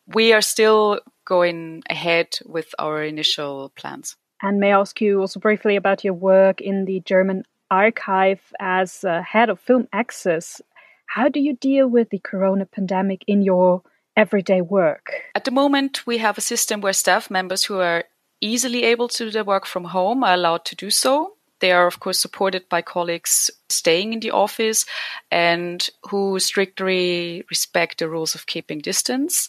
we 0.06 0.32
are 0.32 0.42
still 0.42 1.00
going 1.24 1.82
ahead 1.88 2.38
with 2.44 2.74
our 2.78 3.02
initial 3.02 3.70
plans. 3.76 4.16
And 4.42 4.60
may 4.60 4.72
I 4.72 4.80
ask 4.80 5.00
you 5.00 5.20
also 5.20 5.40
briefly 5.40 5.76
about 5.76 6.04
your 6.04 6.14
work 6.14 6.60
in 6.60 6.84
the 6.84 7.00
German 7.00 7.44
archive 7.70 8.52
as 8.60 9.04
uh, 9.04 9.22
head 9.22 9.48
of 9.48 9.60
Film 9.60 9.88
Access. 9.92 10.60
How 11.06 11.28
do 11.28 11.40
you 11.40 11.56
deal 11.56 11.88
with 11.88 12.10
the 12.10 12.18
corona 12.18 12.66
pandemic 12.66 13.24
in 13.26 13.42
your 13.42 13.82
everyday 14.16 14.60
work? 14.60 15.12
At 15.34 15.44
the 15.44 15.50
moment, 15.50 16.06
we 16.06 16.18
have 16.18 16.36
a 16.36 16.42
system 16.42 16.80
where 16.80 16.92
staff 16.92 17.30
members 17.30 17.64
who 17.64 17.78
are 17.78 18.04
easily 18.40 18.84
able 18.84 19.08
to 19.08 19.24
do 19.24 19.30
their 19.30 19.44
work 19.44 19.66
from 19.66 19.84
home 19.84 20.24
are 20.24 20.34
allowed 20.34 20.64
to 20.66 20.76
do 20.76 20.90
so. 20.90 21.34
They 21.60 21.72
are, 21.72 21.86
of 21.86 22.00
course, 22.00 22.18
supported 22.18 22.68
by 22.68 22.82
colleagues 22.82 23.50
staying 23.68 24.12
in 24.12 24.20
the 24.20 24.32
office 24.32 24.84
and 25.30 25.88
who 26.10 26.38
strictly 26.38 27.44
respect 27.48 27.98
the 27.98 28.08
rules 28.08 28.34
of 28.34 28.46
keeping 28.46 28.80
distance. 28.80 29.48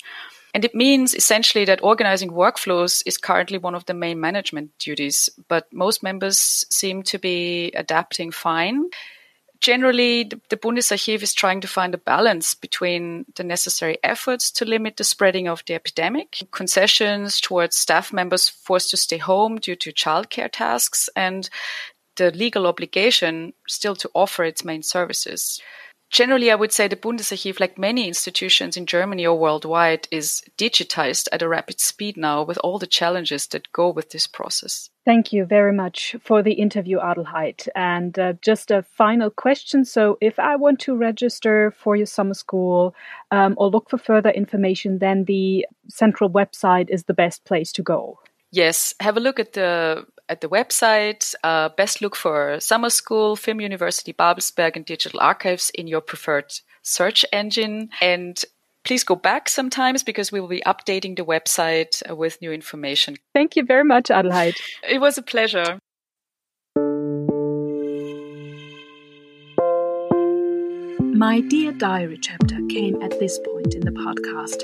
And 0.54 0.64
it 0.64 0.74
means 0.74 1.14
essentially 1.14 1.66
that 1.66 1.84
organizing 1.84 2.32
workflows 2.32 3.04
is 3.06 3.18
currently 3.18 3.58
one 3.58 3.76
of 3.76 3.86
the 3.88 3.94
main 3.94 4.22
management 4.22 4.72
duties, 4.80 5.30
but 5.50 5.68
most 5.74 6.02
members 6.02 6.66
seem 6.70 7.04
to 7.04 7.20
be 7.20 7.72
adapting 7.76 8.32
fine. 8.32 8.86
Generally, 9.66 10.26
the 10.50 10.58
Bundesarchiv 10.58 11.24
is 11.24 11.34
trying 11.34 11.60
to 11.62 11.68
find 11.68 11.96
a 11.96 11.98
balance 11.98 12.54
between 12.54 13.26
the 13.34 13.44
necessary 13.44 13.98
efforts 14.04 14.52
to 14.52 14.64
limit 14.64 14.98
the 14.98 15.04
spreading 15.04 15.48
of 15.48 15.64
the 15.66 15.74
epidemic, 15.74 16.38
concessions 16.52 17.42
towards 17.42 17.76
staff 17.76 18.14
members 18.14 18.48
forced 18.48 18.92
to 18.92 18.98
stay 18.98 19.18
home 19.18 19.58
due 19.58 19.76
to 19.78 19.92
childcare 19.92 20.52
tasks, 20.52 21.10
and 21.16 21.50
the 22.18 22.30
legal 22.30 22.68
obligation 22.68 23.54
still 23.68 23.96
to 23.96 24.12
offer 24.14 24.44
its 24.44 24.64
main 24.64 24.84
services 24.84 25.60
generally, 26.16 26.50
I 26.50 26.56
would 26.56 26.72
say 26.72 26.88
the 26.88 26.96
Bundesarchiv, 26.96 27.60
like 27.60 27.78
many 27.78 28.08
institutions 28.08 28.78
in 28.78 28.86
Germany 28.86 29.28
or 29.28 29.38
worldwide, 29.38 30.08
is 30.12 30.42
digitized 30.58 31.28
at 31.34 31.42
a 31.42 31.48
rapid 31.50 31.82
speed 31.82 32.16
now 32.16 32.42
with 32.42 32.58
all 32.60 32.80
the 32.80 32.88
challenges 32.88 33.48
that 33.48 33.72
go 33.74 33.90
with 33.90 34.12
this 34.12 34.26
process. 34.26 34.90
Thank 35.04 35.34
you 35.34 35.44
very 35.44 35.74
much 35.74 36.16
for 36.22 36.42
the 36.42 36.54
interview, 36.54 37.00
Adelheid. 37.00 37.68
And 37.76 38.18
uh, 38.18 38.34
just 38.42 38.72
a 38.72 38.84
final 38.84 39.30
question. 39.30 39.84
So, 39.84 40.18
if 40.22 40.40
I 40.40 40.56
want 40.56 40.80
to 40.82 40.96
register 40.96 41.72
for 41.72 41.98
your 41.98 42.06
summer 42.06 42.34
school 42.34 42.96
um, 43.32 43.54
or 43.58 43.70
look 43.70 43.90
for 43.90 43.98
further 43.98 44.30
information, 44.30 45.00
then 45.00 45.26
the 45.26 45.68
central 45.90 46.30
website 46.30 46.90
is 46.90 47.04
the 47.04 47.14
best 47.14 47.44
place 47.44 47.74
to 47.74 47.84
go. 47.84 48.20
Yes, 48.52 48.94
have 49.02 49.18
a 49.18 49.20
look 49.20 49.38
at 49.38 49.52
the 49.52 50.06
at 50.30 50.42
the 50.42 50.50
website. 50.50 51.36
Uh, 51.44 51.70
best 51.70 52.02
look 52.02 52.16
for 52.16 52.60
summer 52.60 52.90
school, 52.90 53.36
Film 53.36 53.62
University 53.62 54.14
Babelsberg, 54.14 54.76
and 54.76 54.86
digital 54.86 55.20
archives 55.20 55.70
in 55.72 55.88
your 55.88 56.02
preferred 56.02 56.54
search 56.82 57.26
engine. 57.32 57.90
And 58.02 58.42
please 58.84 59.04
go 59.04 59.16
back 59.16 59.50
sometimes 59.50 60.04
because 60.04 60.32
we 60.32 60.40
will 60.40 60.48
be 60.48 60.62
updating 60.66 61.16
the 61.16 61.26
website 61.26 62.02
uh, 62.10 62.16
with 62.16 62.42
new 62.42 62.52
information. 62.52 63.18
Thank 63.34 63.56
you 63.56 63.66
very 63.66 63.84
much, 63.84 64.06
Adelheid. 64.06 64.56
It 64.88 65.00
was 65.00 65.18
a 65.18 65.24
pleasure. 65.24 65.80
My 71.16 71.40
Dear 71.40 71.72
Diary 71.72 72.20
chapter 72.22 72.58
came 72.70 73.02
at 73.02 73.18
this 73.20 73.40
point 73.40 73.74
in 73.74 73.82
the 73.82 73.92
podcast. 73.92 74.64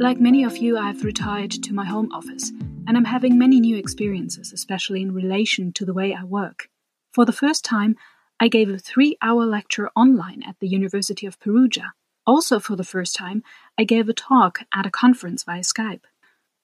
Like 0.00 0.18
many 0.18 0.42
of 0.42 0.56
you, 0.56 0.76
I've 0.76 1.04
retired 1.04 1.52
to 1.52 1.72
my 1.72 1.84
home 1.84 2.10
office 2.12 2.50
and 2.90 2.96
I'm 2.96 3.04
having 3.04 3.38
many 3.38 3.60
new 3.60 3.76
experiences, 3.76 4.52
especially 4.52 5.00
in 5.00 5.14
relation 5.14 5.72
to 5.74 5.84
the 5.84 5.94
way 5.94 6.12
I 6.12 6.24
work. 6.24 6.68
For 7.12 7.24
the 7.24 7.32
first 7.32 7.64
time, 7.64 7.94
I 8.40 8.48
gave 8.48 8.68
a 8.68 8.80
three 8.80 9.16
hour 9.22 9.46
lecture 9.46 9.90
online 9.94 10.42
at 10.42 10.56
the 10.58 10.66
University 10.66 11.24
of 11.24 11.38
Perugia. 11.38 11.92
Also, 12.26 12.58
for 12.58 12.74
the 12.74 12.82
first 12.82 13.14
time, 13.14 13.44
I 13.78 13.84
gave 13.84 14.08
a 14.08 14.12
talk 14.12 14.62
at 14.74 14.86
a 14.86 14.90
conference 14.90 15.44
via 15.44 15.60
Skype. 15.60 16.02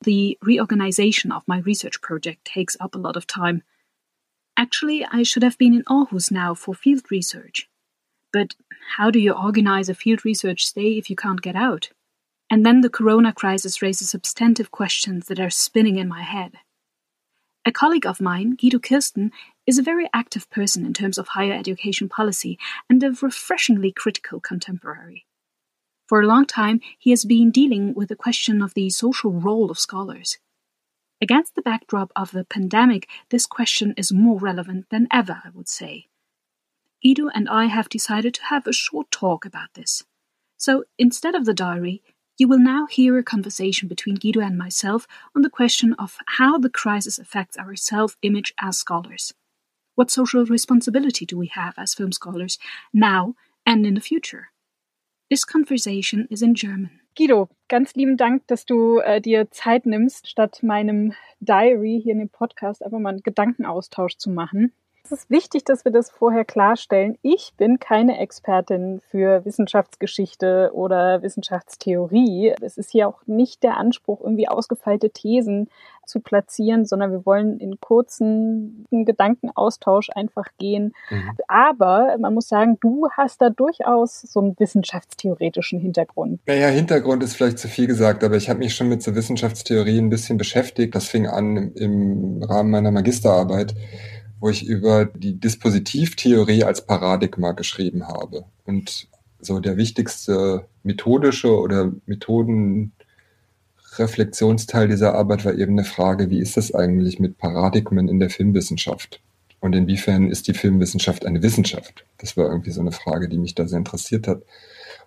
The 0.00 0.36
reorganization 0.42 1.30
of 1.30 1.46
my 1.46 1.60
research 1.60 2.00
project 2.00 2.44
takes 2.44 2.76
up 2.80 2.96
a 2.96 2.98
lot 3.06 3.16
of 3.16 3.28
time. 3.28 3.62
Actually, 4.56 5.04
I 5.04 5.22
should 5.22 5.44
have 5.44 5.58
been 5.58 5.74
in 5.74 5.84
Aarhus 5.84 6.32
now 6.32 6.54
for 6.54 6.74
field 6.74 7.08
research. 7.08 7.68
But 8.32 8.56
how 8.96 9.12
do 9.12 9.20
you 9.20 9.30
organize 9.30 9.88
a 9.88 9.94
field 9.94 10.24
research 10.24 10.66
stay 10.66 10.98
if 10.98 11.08
you 11.08 11.14
can't 11.14 11.40
get 11.40 11.54
out? 11.54 11.90
And 12.50 12.64
then 12.64 12.80
the 12.80 12.90
corona 12.90 13.32
crisis 13.32 13.82
raises 13.82 14.10
substantive 14.10 14.70
questions 14.70 15.26
that 15.26 15.40
are 15.40 15.50
spinning 15.50 15.96
in 15.96 16.08
my 16.08 16.22
head. 16.22 16.54
A 17.64 17.72
colleague 17.72 18.06
of 18.06 18.20
mine, 18.20 18.54
Guido 18.54 18.78
Kirsten, 18.78 19.32
is 19.66 19.76
a 19.76 19.82
very 19.82 20.08
active 20.14 20.48
person 20.50 20.86
in 20.86 20.94
terms 20.94 21.18
of 21.18 21.28
higher 21.28 21.52
education 21.52 22.08
policy 22.08 22.58
and 22.88 23.02
a 23.02 23.10
refreshingly 23.10 23.90
critical 23.90 24.38
contemporary. 24.38 25.26
For 26.06 26.20
a 26.20 26.26
long 26.26 26.46
time, 26.46 26.80
he 26.96 27.10
has 27.10 27.24
been 27.24 27.50
dealing 27.50 27.92
with 27.92 28.08
the 28.08 28.14
question 28.14 28.62
of 28.62 28.74
the 28.74 28.90
social 28.90 29.32
role 29.32 29.72
of 29.72 29.80
scholars. 29.80 30.38
Against 31.20 31.56
the 31.56 31.62
backdrop 31.62 32.12
of 32.14 32.30
the 32.30 32.44
pandemic, 32.44 33.08
this 33.30 33.46
question 33.46 33.94
is 33.96 34.12
more 34.12 34.38
relevant 34.38 34.86
than 34.90 35.08
ever, 35.10 35.42
I 35.44 35.50
would 35.52 35.68
say. 35.68 36.06
Guido 37.02 37.28
and 37.34 37.48
I 37.48 37.66
have 37.66 37.88
decided 37.88 38.34
to 38.34 38.44
have 38.44 38.66
a 38.68 38.72
short 38.72 39.10
talk 39.10 39.44
about 39.44 39.74
this. 39.74 40.04
So 40.56 40.84
instead 40.98 41.34
of 41.34 41.44
the 41.44 41.54
diary, 41.54 42.02
you 42.38 42.48
will 42.48 42.58
now 42.58 42.86
hear 42.86 43.16
a 43.18 43.22
conversation 43.22 43.88
between 43.88 44.16
Guido 44.16 44.40
and 44.40 44.58
myself 44.58 45.06
on 45.34 45.42
the 45.42 45.50
question 45.50 45.94
of 45.94 46.18
how 46.26 46.58
the 46.58 46.70
crisis 46.70 47.18
affects 47.18 47.56
our 47.56 47.76
self 47.76 48.16
image 48.22 48.52
as 48.60 48.78
scholars. 48.78 49.32
What 49.94 50.10
social 50.10 50.44
responsibility 50.44 51.24
do 51.24 51.38
we 51.38 51.46
have 51.54 51.74
as 51.78 51.94
film 51.94 52.12
scholars 52.12 52.58
now 52.92 53.34
and 53.66 53.84
in 53.84 53.94
the 53.94 54.00
future. 54.00 54.52
This 55.28 55.44
conversation 55.44 56.28
is 56.30 56.40
in 56.40 56.54
German. 56.54 57.00
Guido, 57.16 57.48
ganz 57.68 57.94
lieben 57.94 58.16
Dank, 58.16 58.46
dass 58.46 58.64
du 58.64 58.98
äh, 58.98 59.20
dir 59.20 59.50
Zeit 59.50 59.86
nimmst, 59.86 60.28
statt 60.28 60.62
meinem 60.62 61.14
Diary 61.40 62.00
hier 62.02 62.12
in 62.12 62.20
dem 62.20 62.28
Podcast 62.28 62.84
einfach 62.84 62.98
mal 62.98 63.10
einen 63.10 63.22
Gedankenaustausch 63.22 64.18
zu 64.18 64.30
machen. 64.30 64.72
Es 65.06 65.12
ist 65.12 65.30
wichtig, 65.30 65.62
dass 65.62 65.84
wir 65.84 65.92
das 65.92 66.10
vorher 66.10 66.44
klarstellen. 66.44 67.16
Ich 67.22 67.52
bin 67.56 67.78
keine 67.78 68.18
Expertin 68.18 69.00
für 69.08 69.44
Wissenschaftsgeschichte 69.44 70.72
oder 70.74 71.22
Wissenschaftstheorie. 71.22 72.54
Es 72.60 72.76
ist 72.76 72.90
hier 72.90 73.06
auch 73.06 73.20
nicht 73.24 73.62
der 73.62 73.76
Anspruch, 73.76 74.20
irgendwie 74.20 74.48
ausgefeilte 74.48 75.10
Thesen 75.10 75.68
zu 76.06 76.18
platzieren, 76.18 76.86
sondern 76.86 77.12
wir 77.12 77.24
wollen 77.24 77.58
in 77.60 77.78
kurzen 77.78 78.86
Gedankenaustausch 78.90 80.10
einfach 80.10 80.46
gehen. 80.58 80.92
Mhm. 81.10 81.30
Aber 81.46 82.16
man 82.18 82.34
muss 82.34 82.48
sagen, 82.48 82.78
du 82.80 83.08
hast 83.16 83.40
da 83.40 83.50
durchaus 83.50 84.22
so 84.22 84.40
einen 84.40 84.58
wissenschaftstheoretischen 84.58 85.78
Hintergrund. 85.78 86.40
Naja, 86.46 86.66
Hintergrund 86.66 87.22
ist 87.22 87.34
vielleicht 87.34 87.60
zu 87.60 87.68
viel 87.68 87.86
gesagt, 87.86 88.24
aber 88.24 88.36
ich 88.36 88.48
habe 88.48 88.58
mich 88.58 88.74
schon 88.74 88.88
mit 88.88 89.02
so 89.02 89.14
Wissenschaftstheorie 89.14 89.98
ein 89.98 90.10
bisschen 90.10 90.36
beschäftigt. 90.36 90.96
Das 90.96 91.06
fing 91.06 91.28
an 91.28 91.72
im 91.74 92.42
Rahmen 92.42 92.70
meiner 92.70 92.90
Magisterarbeit 92.90 93.74
wo 94.40 94.48
ich 94.48 94.66
über 94.66 95.06
die 95.06 95.38
Dispositivtheorie 95.38 96.64
als 96.64 96.86
Paradigma 96.86 97.52
geschrieben 97.52 98.06
habe. 98.06 98.44
Und 98.64 99.08
so 99.40 99.60
der 99.60 99.76
wichtigste 99.76 100.66
methodische 100.82 101.58
oder 101.58 101.92
Methodenreflexionsteil 102.06 104.88
dieser 104.88 105.14
Arbeit 105.14 105.44
war 105.44 105.54
eben 105.54 105.72
eine 105.72 105.84
Frage, 105.84 106.30
wie 106.30 106.40
ist 106.40 106.56
das 106.56 106.74
eigentlich 106.74 107.18
mit 107.18 107.38
Paradigmen 107.38 108.08
in 108.08 108.18
der 108.18 108.30
Filmwissenschaft? 108.30 109.20
Und 109.60 109.74
inwiefern 109.74 110.30
ist 110.30 110.48
die 110.48 110.54
Filmwissenschaft 110.54 111.26
eine 111.26 111.42
Wissenschaft? 111.42 112.04
Das 112.18 112.36
war 112.36 112.48
irgendwie 112.48 112.70
so 112.70 112.80
eine 112.80 112.92
Frage, 112.92 113.28
die 113.28 113.38
mich 113.38 113.54
da 113.54 113.66
sehr 113.66 113.78
interessiert 113.78 114.28
hat. 114.28 114.42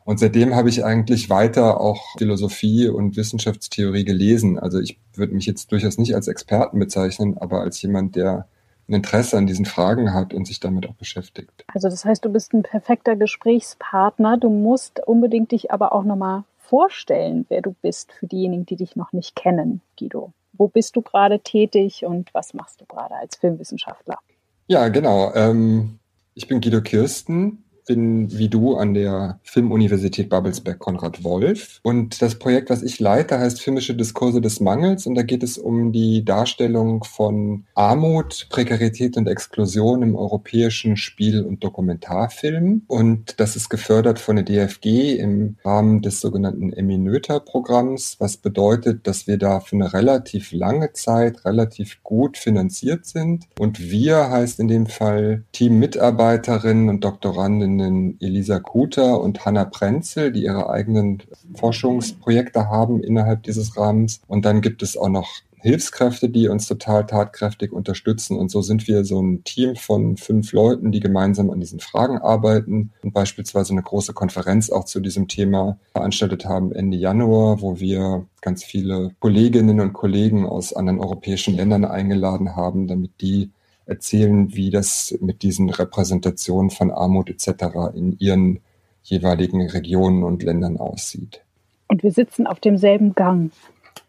Und 0.06 0.20
seitdem 0.20 0.56
habe 0.56 0.70
ich 0.70 0.84
eigentlich 0.84 1.30
weiter 1.30 1.80
auch 1.80 2.18
Philosophie 2.18 2.88
und 2.88 3.16
Wissenschaftstheorie 3.16 4.06
gelesen. 4.06 4.58
Also 4.58 4.80
ich 4.80 4.98
würde 5.14 5.36
mich 5.36 5.46
jetzt 5.46 5.72
durchaus 5.72 5.98
nicht 5.98 6.16
als 6.16 6.28
Experten 6.28 6.80
bezeichnen, 6.80 7.38
aber 7.38 7.62
als 7.62 7.82
jemand, 7.82 8.16
der 8.16 8.48
ein 8.90 8.94
Interesse 8.96 9.38
an 9.38 9.48
diesen 9.48 9.66
Fragen 9.66 10.14
hat 10.14 10.34
und 10.34 10.46
sich 10.46 10.60
damit 10.60 10.88
auch 10.90 10.96
beschäftigt. 10.96 11.64
Also 11.68 11.90
das 11.90 12.06
heißt, 12.06 12.26
du 12.26 12.30
bist 12.30 12.54
ein 12.54 12.64
perfekter 12.64 13.16
Gesprächspartner. 13.16 14.38
Du 14.38 14.50
musst 14.50 15.00
unbedingt 15.06 15.52
dich 15.52 15.72
aber 15.72 15.94
auch 15.94 16.04
nochmal 16.04 16.44
vorstellen, 16.58 17.46
wer 17.50 17.62
du 17.62 17.76
bist 17.82 18.12
für 18.12 18.28
diejenigen, 18.28 18.66
die 18.66 18.76
dich 18.76 18.96
noch 18.96 19.14
nicht 19.14 19.36
kennen, 19.36 19.82
Guido. 19.98 20.34
Wo 20.54 20.68
bist 20.68 20.96
du 20.96 21.02
gerade 21.02 21.40
tätig 21.40 22.06
und 22.06 22.34
was 22.34 22.54
machst 22.54 22.82
du 22.82 22.86
gerade 22.86 23.16
als 23.16 23.38
Filmwissenschaftler? 23.38 24.20
Ja, 24.68 24.90
genau. 24.90 25.34
Ähm, 25.34 26.00
ich 26.34 26.48
bin 26.48 26.62
Guido 26.62 26.82
Kirsten, 26.82 27.64
bin 27.90 28.38
wie 28.38 28.50
du 28.50 28.76
an 28.76 28.94
der 28.94 29.40
Filmuniversität 29.42 30.30
Babelsberg 30.30 30.78
Konrad 30.78 31.24
Wolf. 31.24 31.80
Und 31.82 32.22
das 32.22 32.36
Projekt, 32.36 32.70
was 32.70 32.84
ich 32.84 33.00
leite, 33.00 33.40
heißt 33.40 33.60
Filmische 33.60 33.96
Diskurse 33.96 34.42
des 34.42 34.60
Mangels. 34.60 35.08
Und 35.08 35.16
da 35.16 35.24
geht 35.24 35.42
es 35.42 35.58
um 35.58 35.92
die 35.92 36.24
Darstellung 36.24 37.04
von 37.04 37.66
Armut, 37.74 38.46
Prekarität 38.52 39.18
und 39.18 39.28
Exklusion 39.28 40.04
im 40.04 40.16
europäischen 40.16 40.98
Spiel- 40.98 41.44
und 41.44 41.64
Dokumentarfilm. 41.64 42.84
Und 42.86 43.40
das 43.40 43.56
ist 43.56 43.70
gefördert 43.70 44.20
von 44.20 44.36
der 44.36 44.46
DFG 44.46 45.16
im 45.16 45.56
Rahmen 45.66 46.04
des 46.04 46.22
sogenannten 46.22 46.72
Emmy-Noether-Programms, 46.72 48.18
was 48.20 48.38
bedeutet, 48.38 49.08
dass 49.08 49.26
wir 49.26 49.40
da 49.40 49.62
für 49.62 49.78
eine 49.78 49.94
relativ 49.94 50.52
lange 50.52 50.94
Zeit 50.94 51.44
relativ 51.44 52.04
gut 52.04 52.38
finanziert 52.38 53.08
sind. 53.08 53.46
Und 53.58 53.80
wir 53.80 54.30
heißt 54.30 54.60
in 54.60 54.68
dem 54.68 54.86
Fall 54.86 55.44
Team-Mitarbeiterinnen 55.54 56.90
und 56.90 57.04
Doktoranden 57.04 57.79
Kolleginnen 57.80 58.18
Elisa 58.20 58.60
Kuter 58.60 59.22
und 59.22 59.46
Hanna 59.46 59.66
Prenzel, 59.66 60.32
die 60.32 60.44
ihre 60.44 60.70
eigenen 60.70 61.24
Forschungsprojekte 61.56 62.70
haben 62.70 63.02
innerhalb 63.02 63.44
dieses 63.44 63.78
Rahmens. 63.78 64.22
Und 64.28 64.46
dann 64.46 64.62
gibt 64.62 64.84
es 64.84 64.98
auch 64.98 65.10
noch 65.10 65.30
Hilfskräfte, 65.62 66.30
die 66.30 66.48
uns 66.48 66.68
total 66.68 67.06
tatkräftig 67.06 67.72
unterstützen. 67.74 68.38
Und 68.38 68.50
so 68.50 68.62
sind 68.62 68.88
wir 68.88 69.04
so 69.04 69.22
ein 69.22 69.44
Team 69.44 69.76
von 69.76 70.16
fünf 70.18 70.54
Leuten, 70.54 70.92
die 70.92 71.02
gemeinsam 71.02 71.50
an 71.50 71.60
diesen 71.60 71.80
Fragen 71.80 72.18
arbeiten 72.18 72.92
und 73.04 73.14
beispielsweise 73.14 73.74
eine 73.74 73.84
große 73.84 74.14
Konferenz 74.14 74.70
auch 74.70 74.86
zu 74.86 75.00
diesem 75.02 75.28
Thema 75.28 75.78
veranstaltet 75.92 76.46
haben 76.46 76.72
Ende 76.72 76.98
Januar, 76.98 77.62
wo 77.62 77.80
wir 77.80 78.26
ganz 78.42 78.64
viele 78.64 79.12
Kolleginnen 79.20 79.82
und 79.82 79.94
Kollegen 79.94 80.46
aus 80.46 80.74
anderen 80.74 81.00
europäischen 81.00 81.56
Ländern 81.56 81.84
eingeladen 81.84 82.56
haben, 82.56 82.88
damit 82.88 83.12
die 83.20 83.52
erzählen, 83.90 84.54
wie 84.56 84.70
das 84.70 85.18
mit 85.20 85.42
diesen 85.42 85.70
Repräsentationen 85.70 86.70
von 86.70 86.92
Armut 86.92 87.30
etc. 87.30 87.94
in 87.94 88.18
ihren 88.20 88.60
jeweiligen 89.02 89.68
Regionen 89.68 90.24
und 90.24 90.44
Ländern 90.44 90.78
aussieht. 90.78 91.42
Und 91.88 92.04
wir 92.04 92.12
sitzen 92.12 92.46
auf 92.46 92.60
demselben 92.60 93.16
Gang. 93.16 93.52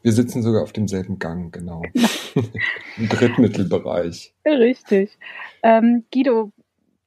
Wir 0.02 0.12
sitzen 0.12 0.42
sogar 0.42 0.62
auf 0.62 0.72
demselben 0.72 1.18
Gang, 1.18 1.52
genau. 1.52 1.82
Im 2.96 3.08
Drittmittelbereich. 3.08 4.34
Richtig. 4.44 5.18
Ähm, 5.62 6.04
Guido, 6.12 6.52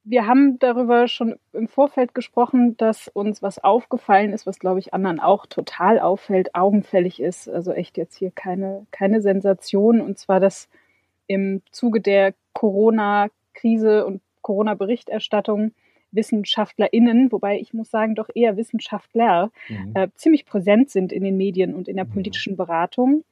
wir 0.04 0.26
haben 0.26 0.58
darüber 0.58 1.08
schon 1.08 1.36
im 1.52 1.66
Vorfeld 1.66 2.14
gesprochen, 2.14 2.76
dass 2.76 3.08
uns 3.08 3.40
was 3.42 3.58
aufgefallen 3.62 4.32
ist, 4.32 4.46
was 4.46 4.58
glaube 4.58 4.78
ich 4.78 4.92
anderen 4.92 5.18
auch 5.18 5.46
total 5.46 5.98
auffällt, 5.98 6.54
augenfällig 6.54 7.20
ist. 7.20 7.48
Also 7.48 7.72
echt 7.72 7.96
jetzt 7.96 8.16
hier 8.16 8.30
keine, 8.30 8.86
keine 8.90 9.22
Sensation. 9.22 10.00
Und 10.00 10.18
zwar, 10.18 10.40
dass 10.40 10.68
im 11.26 11.62
Zuge 11.70 12.00
der 12.00 12.34
Corona-Krise 12.52 14.06
und 14.06 14.20
Corona-Berichterstattung 14.42 15.72
WissenschaftlerInnen, 16.12 17.32
wobei 17.32 17.58
ich 17.58 17.74
muss 17.74 17.90
sagen, 17.90 18.14
doch 18.14 18.28
eher 18.34 18.56
Wissenschaftler, 18.56 19.50
mhm. 19.68 19.92
äh, 19.94 20.08
ziemlich 20.14 20.46
präsent 20.46 20.90
sind 20.90 21.12
in 21.12 21.24
den 21.24 21.36
Medien 21.36 21.74
und 21.74 21.88
in 21.88 21.96
der 21.96 22.04
mhm. 22.04 22.10
politischen 22.10 22.56
Beratung. 22.56 23.24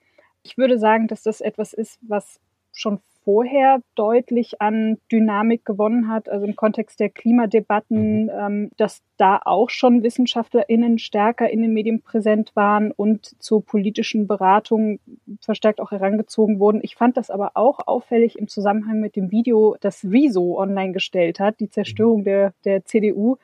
Ich 0.42 0.58
würde 0.58 0.78
sagen, 0.78 1.06
dass 1.06 1.22
das 1.22 1.40
etwas 1.40 1.72
ist, 1.72 2.00
was 2.02 2.40
schon 2.72 3.00
vorher 3.24 3.80
deutlich 3.94 4.60
an 4.60 4.98
Dynamik 5.10 5.64
gewonnen 5.64 6.08
hat, 6.08 6.28
also 6.28 6.44
im 6.44 6.56
Kontext 6.56 7.00
der 7.00 7.08
Klimadebatten, 7.08 8.24
mhm. 8.24 8.30
ähm, 8.30 8.70
dass 8.76 9.02
da 9.16 9.40
auch 9.44 9.70
schon 9.70 10.02
WissenschaftlerInnen 10.02 10.98
stärker 10.98 11.48
in 11.48 11.62
den 11.62 11.72
Medien 11.72 12.02
präsent 12.02 12.54
waren 12.56 12.90
und 12.90 13.40
zur 13.40 13.64
politischen 13.64 14.26
Beratung 14.26 14.98
verstärkt 15.40 15.80
auch 15.80 15.92
herangezogen 15.92 16.58
wurden. 16.58 16.80
Ich 16.82 16.96
fand 16.96 17.16
das 17.16 17.30
aber 17.30 17.52
auch 17.54 17.86
auffällig 17.86 18.38
im 18.38 18.48
Zusammenhang 18.48 19.00
mit 19.00 19.14
dem 19.14 19.30
Video, 19.30 19.76
das 19.80 20.04
Rezo 20.04 20.58
online 20.58 20.92
gestellt 20.92 21.38
hat, 21.38 21.60
die 21.60 21.70
Zerstörung 21.70 22.20
mhm. 22.20 22.24
der, 22.24 22.54
der 22.64 22.84
CDU. 22.84 23.36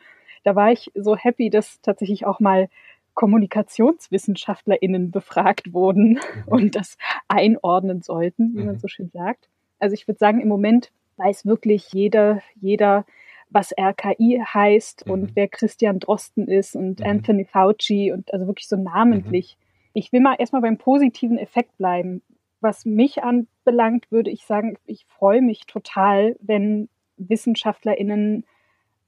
Da 0.45 0.57
war 0.57 0.73
ich 0.73 0.91
so 0.95 1.17
happy, 1.17 1.51
dass 1.51 1.81
tatsächlich 1.83 2.27
auch 2.27 2.41
mal 2.41 2.69
KommunikationswissenschaftlerInnen 3.15 5.11
befragt 5.11 5.73
wurden 5.73 6.11
mhm. 6.11 6.21
und 6.47 6.77
das 6.77 6.97
einordnen 7.27 8.03
sollten, 8.03 8.55
wie 8.55 8.63
man 8.63 8.79
so 8.79 8.89
schön 8.89 9.11
sagt. 9.11 9.49
Also 9.79 9.95
ich 9.95 10.07
würde 10.07 10.19
sagen, 10.19 10.41
im 10.41 10.49
Moment 10.49 10.91
weiß 11.17 11.47
wirklich 11.47 11.93
jeder, 11.93 12.43
jeder, 12.61 13.05
was 13.51 13.73
RKI 13.79 14.43
heißt 14.45 15.07
mhm. 15.07 15.13
und 15.13 15.37
wer 15.37 15.49
Christian 15.49 15.99
Drosten 15.99 16.47
ist 16.49 16.77
und 16.77 17.01
mhm. 17.01 17.07
Anthony 17.07 17.45
Fauci 17.45 18.13
und 18.13 18.33
also 18.33 18.47
wirklich 18.47 18.69
so 18.69 18.77
namentlich. 18.77 19.57
Mhm. 19.59 19.91
Ich 19.95 20.13
will 20.13 20.21
mal 20.21 20.37
erstmal 20.39 20.63
beim 20.63 20.79
positiven 20.79 21.39
Effekt 21.39 21.77
bleiben. 21.79 22.23
Was 22.61 22.85
mich 22.85 23.23
anbelangt, 23.23 24.11
würde 24.11 24.31
ich 24.31 24.45
sagen, 24.45 24.77
ich 24.87 25.07
freue 25.07 25.43
mich 25.43 25.67
total, 25.67 26.37
wenn 26.41 26.89
WissenschaftlerInnen 27.17 28.45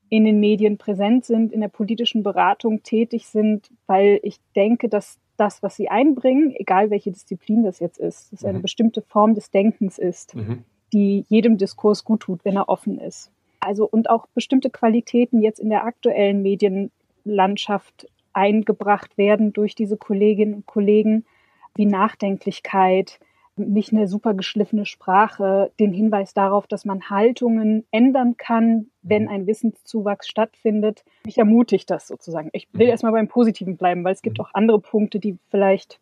in 0.08 0.24
den 0.24 0.40
Medien 0.40 0.78
präsent 0.78 1.24
sind, 1.24 1.52
in 1.52 1.60
der 1.60 1.68
politischen 1.68 2.22
Beratung 2.22 2.82
tätig 2.82 3.28
sind, 3.28 3.70
weil 3.86 4.18
ich 4.22 4.38
denke, 4.56 4.88
dass 4.88 5.18
das, 5.41 5.62
was 5.62 5.74
sie 5.76 5.88
einbringen, 5.88 6.55
egal 6.55 6.91
welche 6.91 7.11
Disziplin 7.11 7.64
das 7.64 7.80
jetzt 7.80 7.99
ist, 7.99 8.32
dass 8.32 8.43
mhm. 8.43 8.49
eine 8.49 8.61
bestimmte 8.61 9.01
Form 9.01 9.34
des 9.34 9.51
Denkens 9.51 9.99
ist, 9.99 10.34
mhm. 10.34 10.64
die 10.93 11.24
jedem 11.28 11.57
Diskurs 11.57 12.05
gut 12.05 12.20
tut, 12.20 12.45
wenn 12.45 12.57
er 12.57 12.68
offen 12.68 12.99
ist. 12.99 13.30
Also 13.61 13.86
und 13.86 14.11
auch 14.11 14.26
bestimmte 14.34 14.70
Qualitäten 14.70 15.41
jetzt 15.41 15.59
in 15.59 15.70
der 15.70 15.84
aktuellen 15.84 16.43
Medienlandschaft 16.43 18.07
eingebracht 18.32 19.16
werden 19.18 19.53
durch 19.53 19.74
diese 19.74 19.97
Kolleginnen 19.97 20.55
und 20.55 20.66
Kollegen, 20.66 21.24
wie 21.74 21.86
Nachdenklichkeit, 21.86 23.18
nicht 23.68 23.92
eine 23.92 24.08
super 24.08 24.34
geschliffene 24.34 24.86
Sprache, 24.86 25.72
den 25.78 25.92
Hinweis 25.92 26.34
darauf, 26.34 26.66
dass 26.66 26.84
man 26.84 27.11
Haltungen 27.11 27.86
ändern 27.90 28.36
kann, 28.36 28.86
wenn 29.02 29.24
mhm. 29.24 29.28
ein 29.28 29.46
Wissenszuwachs 29.46 30.28
stattfindet. 30.28 31.04
Mich 31.24 31.38
ermutigt 31.38 31.90
das 31.90 32.06
sozusagen. 32.06 32.50
Ich 32.52 32.68
will 32.72 32.86
mhm. 32.86 32.90
erstmal 32.90 33.12
beim 33.12 33.28
Positiven 33.28 33.76
bleiben, 33.76 34.04
weil 34.04 34.14
es 34.14 34.22
gibt 34.22 34.38
mhm. 34.38 34.44
auch 34.44 34.50
andere 34.54 34.80
Punkte, 34.80 35.20
die 35.20 35.38
vielleicht 35.50 36.00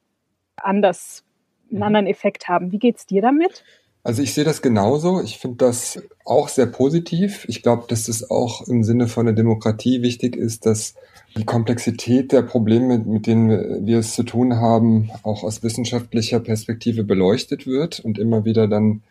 anders 0.56 1.24
einen 1.70 1.82
anderen 1.82 2.06
Effekt 2.06 2.48
haben. 2.48 2.72
Wie 2.72 2.78
geht's 2.78 3.06
dir 3.06 3.22
damit? 3.22 3.64
Also 4.02 4.22
ich 4.22 4.32
sehe 4.32 4.44
das 4.44 4.62
genauso. 4.62 5.20
Ich 5.22 5.38
finde 5.38 5.56
das 5.58 6.00
auch 6.24 6.48
sehr 6.48 6.66
positiv. 6.66 7.44
Ich 7.48 7.62
glaube, 7.62 7.84
dass 7.88 8.08
es 8.08 8.30
auch 8.30 8.66
im 8.66 8.82
Sinne 8.82 9.08
von 9.08 9.26
der 9.26 9.34
Demokratie 9.34 10.02
wichtig 10.02 10.36
ist, 10.36 10.66
dass 10.66 10.94
die 11.36 11.44
Komplexität 11.44 12.32
der 12.32 12.42
Probleme, 12.42 12.98
mit 12.98 13.26
denen 13.26 13.86
wir 13.86 13.98
es 13.98 14.14
zu 14.14 14.22
tun 14.22 14.56
haben, 14.56 15.10
auch 15.22 15.42
aus 15.42 15.62
wissenschaftlicher 15.62 16.40
Perspektive 16.40 17.04
beleuchtet 17.04 17.66
wird 17.66 18.00
und 18.00 18.18
immer 18.18 18.44
wieder 18.44 18.66
dann 18.66 19.02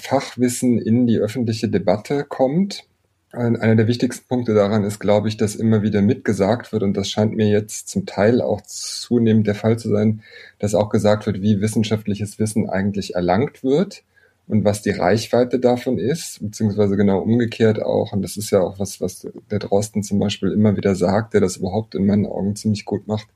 Fachwissen 0.00 0.78
in 0.78 1.06
die 1.06 1.18
öffentliche 1.18 1.68
Debatte 1.68 2.24
kommt. 2.24 2.84
einer 3.30 3.76
der 3.76 3.88
wichtigsten 3.88 4.26
Punkte 4.26 4.54
daran 4.54 4.84
ist, 4.84 5.00
glaube 5.00 5.28
ich, 5.28 5.36
dass 5.36 5.56
immer 5.56 5.82
wieder 5.82 6.00
mitgesagt 6.00 6.72
wird, 6.72 6.82
und 6.82 6.96
das 6.96 7.10
scheint 7.10 7.36
mir 7.36 7.48
jetzt 7.48 7.88
zum 7.88 8.06
Teil 8.06 8.40
auch 8.40 8.62
zunehmend 8.62 9.46
der 9.46 9.54
Fall 9.54 9.78
zu 9.78 9.90
sein, 9.90 10.22
dass 10.58 10.74
auch 10.74 10.88
gesagt 10.88 11.26
wird, 11.26 11.42
wie 11.42 11.60
wissenschaftliches 11.60 12.38
Wissen 12.38 12.70
eigentlich 12.70 13.14
erlangt 13.16 13.62
wird 13.62 14.02
und 14.48 14.64
was 14.64 14.80
die 14.80 14.90
Reichweite 14.90 15.60
davon 15.60 15.98
ist, 15.98 16.40
beziehungsweise 16.40 16.96
genau 16.96 17.20
umgekehrt 17.20 17.82
auch. 17.82 18.12
Und 18.12 18.22
das 18.22 18.38
ist 18.38 18.50
ja 18.50 18.60
auch 18.60 18.78
was, 18.78 19.00
was 19.00 19.28
der 19.50 19.58
Drosten 19.58 20.02
zum 20.02 20.18
Beispiel 20.18 20.52
immer 20.52 20.76
wieder 20.76 20.94
sagt, 20.94 21.34
der 21.34 21.42
das 21.42 21.58
überhaupt 21.58 21.94
in 21.94 22.06
meinen 22.06 22.26
Augen 22.26 22.56
ziemlich 22.56 22.86
gut 22.86 23.06
macht, 23.06 23.28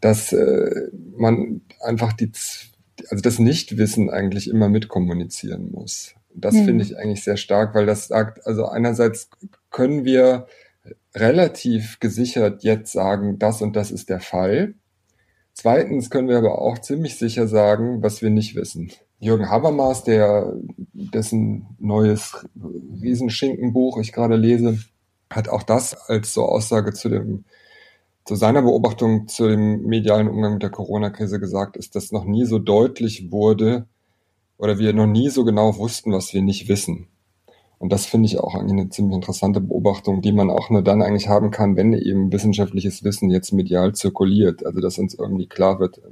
dass 0.00 0.32
äh, 0.32 0.88
man 1.14 1.60
einfach 1.82 2.14
die, 2.14 2.32
also 3.10 3.20
das 3.22 3.38
Nichtwissen 3.38 4.08
eigentlich 4.08 4.48
immer 4.48 4.70
mitkommunizieren 4.70 5.70
muss. 5.72 6.14
Das 6.34 6.54
mhm. 6.54 6.64
finde 6.64 6.84
ich 6.84 6.96
eigentlich 6.96 7.22
sehr 7.22 7.36
stark, 7.36 7.74
weil 7.74 7.84
das 7.84 8.08
sagt, 8.08 8.46
also 8.46 8.64
einerseits 8.66 9.28
können 9.70 10.06
wir 10.06 10.46
relativ 11.14 12.00
gesichert 12.00 12.62
jetzt 12.62 12.92
sagen, 12.92 13.38
das 13.38 13.60
und 13.60 13.76
das 13.76 13.90
ist 13.90 14.08
der 14.08 14.20
Fall. 14.20 14.74
Zweitens 15.52 16.08
können 16.08 16.28
wir 16.28 16.38
aber 16.38 16.62
auch 16.62 16.78
ziemlich 16.78 17.18
sicher 17.18 17.46
sagen, 17.46 18.02
was 18.02 18.22
wir 18.22 18.30
nicht 18.30 18.54
wissen. 18.54 18.90
Jürgen 19.20 19.48
Habermas, 19.48 20.02
der 20.02 20.52
dessen 20.92 21.66
neues 21.78 22.44
Riesenschinkenbuch 23.00 23.98
ich 23.98 24.12
gerade 24.12 24.36
lese, 24.36 24.78
hat 25.30 25.48
auch 25.48 25.62
das 25.62 25.94
als 26.08 26.34
so 26.34 26.44
Aussage 26.44 26.92
zu 26.92 27.08
dem 27.08 27.44
zu 28.26 28.36
seiner 28.36 28.62
Beobachtung 28.62 29.28
zu 29.28 29.48
dem 29.48 29.82
medialen 29.82 30.28
Umgang 30.28 30.54
mit 30.54 30.62
der 30.62 30.70
Corona-Krise 30.70 31.40
gesagt, 31.40 31.76
ist, 31.76 31.96
dass 31.96 32.12
noch 32.12 32.24
nie 32.24 32.44
so 32.44 32.58
deutlich 32.58 33.32
wurde, 33.32 33.86
oder 34.60 34.78
wir 34.78 34.92
noch 34.92 35.06
nie 35.06 35.30
so 35.30 35.44
genau 35.44 35.78
wussten, 35.78 36.12
was 36.12 36.34
wir 36.34 36.42
nicht 36.42 36.68
wissen. 36.68 37.08
Und 37.78 37.92
das 37.92 38.04
finde 38.04 38.26
ich 38.26 38.38
auch 38.38 38.54
eigentlich 38.54 38.78
eine 38.78 38.90
ziemlich 38.90 39.16
interessante 39.16 39.60
Beobachtung, 39.62 40.20
die 40.20 40.32
man 40.32 40.50
auch 40.50 40.68
nur 40.68 40.82
dann 40.82 41.00
eigentlich 41.00 41.28
haben 41.28 41.50
kann, 41.50 41.76
wenn 41.76 41.94
eben 41.94 42.30
wissenschaftliches 42.30 43.02
Wissen 43.02 43.30
jetzt 43.30 43.54
medial 43.54 43.94
zirkuliert. 43.94 44.66
Also 44.66 44.80
dass 44.80 44.98
uns 44.98 45.14
irgendwie 45.14 45.46
klar 45.46 45.80
wird, 45.80 46.02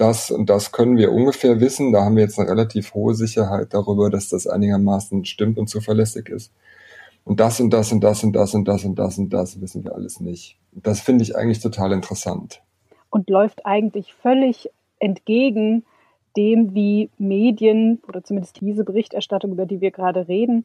das 0.00 0.30
und 0.30 0.48
das 0.48 0.72
können 0.72 0.96
wir 0.96 1.12
ungefähr 1.12 1.60
wissen. 1.60 1.92
Da 1.92 2.04
haben 2.04 2.16
wir 2.16 2.22
jetzt 2.22 2.38
eine 2.38 2.48
relativ 2.48 2.94
hohe 2.94 3.14
Sicherheit 3.14 3.74
darüber, 3.74 4.10
dass 4.10 4.28
das 4.28 4.46
einigermaßen 4.46 5.24
stimmt 5.24 5.58
und 5.58 5.68
zuverlässig 5.68 6.28
ist. 6.28 6.52
Und 7.24 7.40
das 7.40 7.60
und 7.60 7.70
das 7.70 7.92
und 7.92 8.00
das 8.00 8.22
und 8.24 8.32
das 8.32 8.54
und 8.54 8.64
das 8.64 8.84
und 8.84 8.96
das 8.96 9.18
und 9.18 9.30
das 9.30 9.60
wissen 9.60 9.84
wir 9.84 9.94
alles 9.94 10.20
nicht. 10.20 10.56
Das 10.72 11.00
finde 11.00 11.22
ich 11.22 11.36
eigentlich 11.36 11.60
total 11.60 11.92
interessant. 11.92 12.62
Und 13.10 13.28
läuft 13.28 13.66
eigentlich 13.66 14.14
völlig 14.14 14.70
entgegen 14.98 15.84
dem, 16.36 16.74
wie 16.74 17.10
Medien 17.18 18.00
oder 18.08 18.22
zumindest 18.22 18.60
diese 18.60 18.84
Berichterstattung, 18.84 19.52
über 19.52 19.66
die 19.66 19.80
wir 19.80 19.90
gerade 19.90 20.28
reden, 20.28 20.64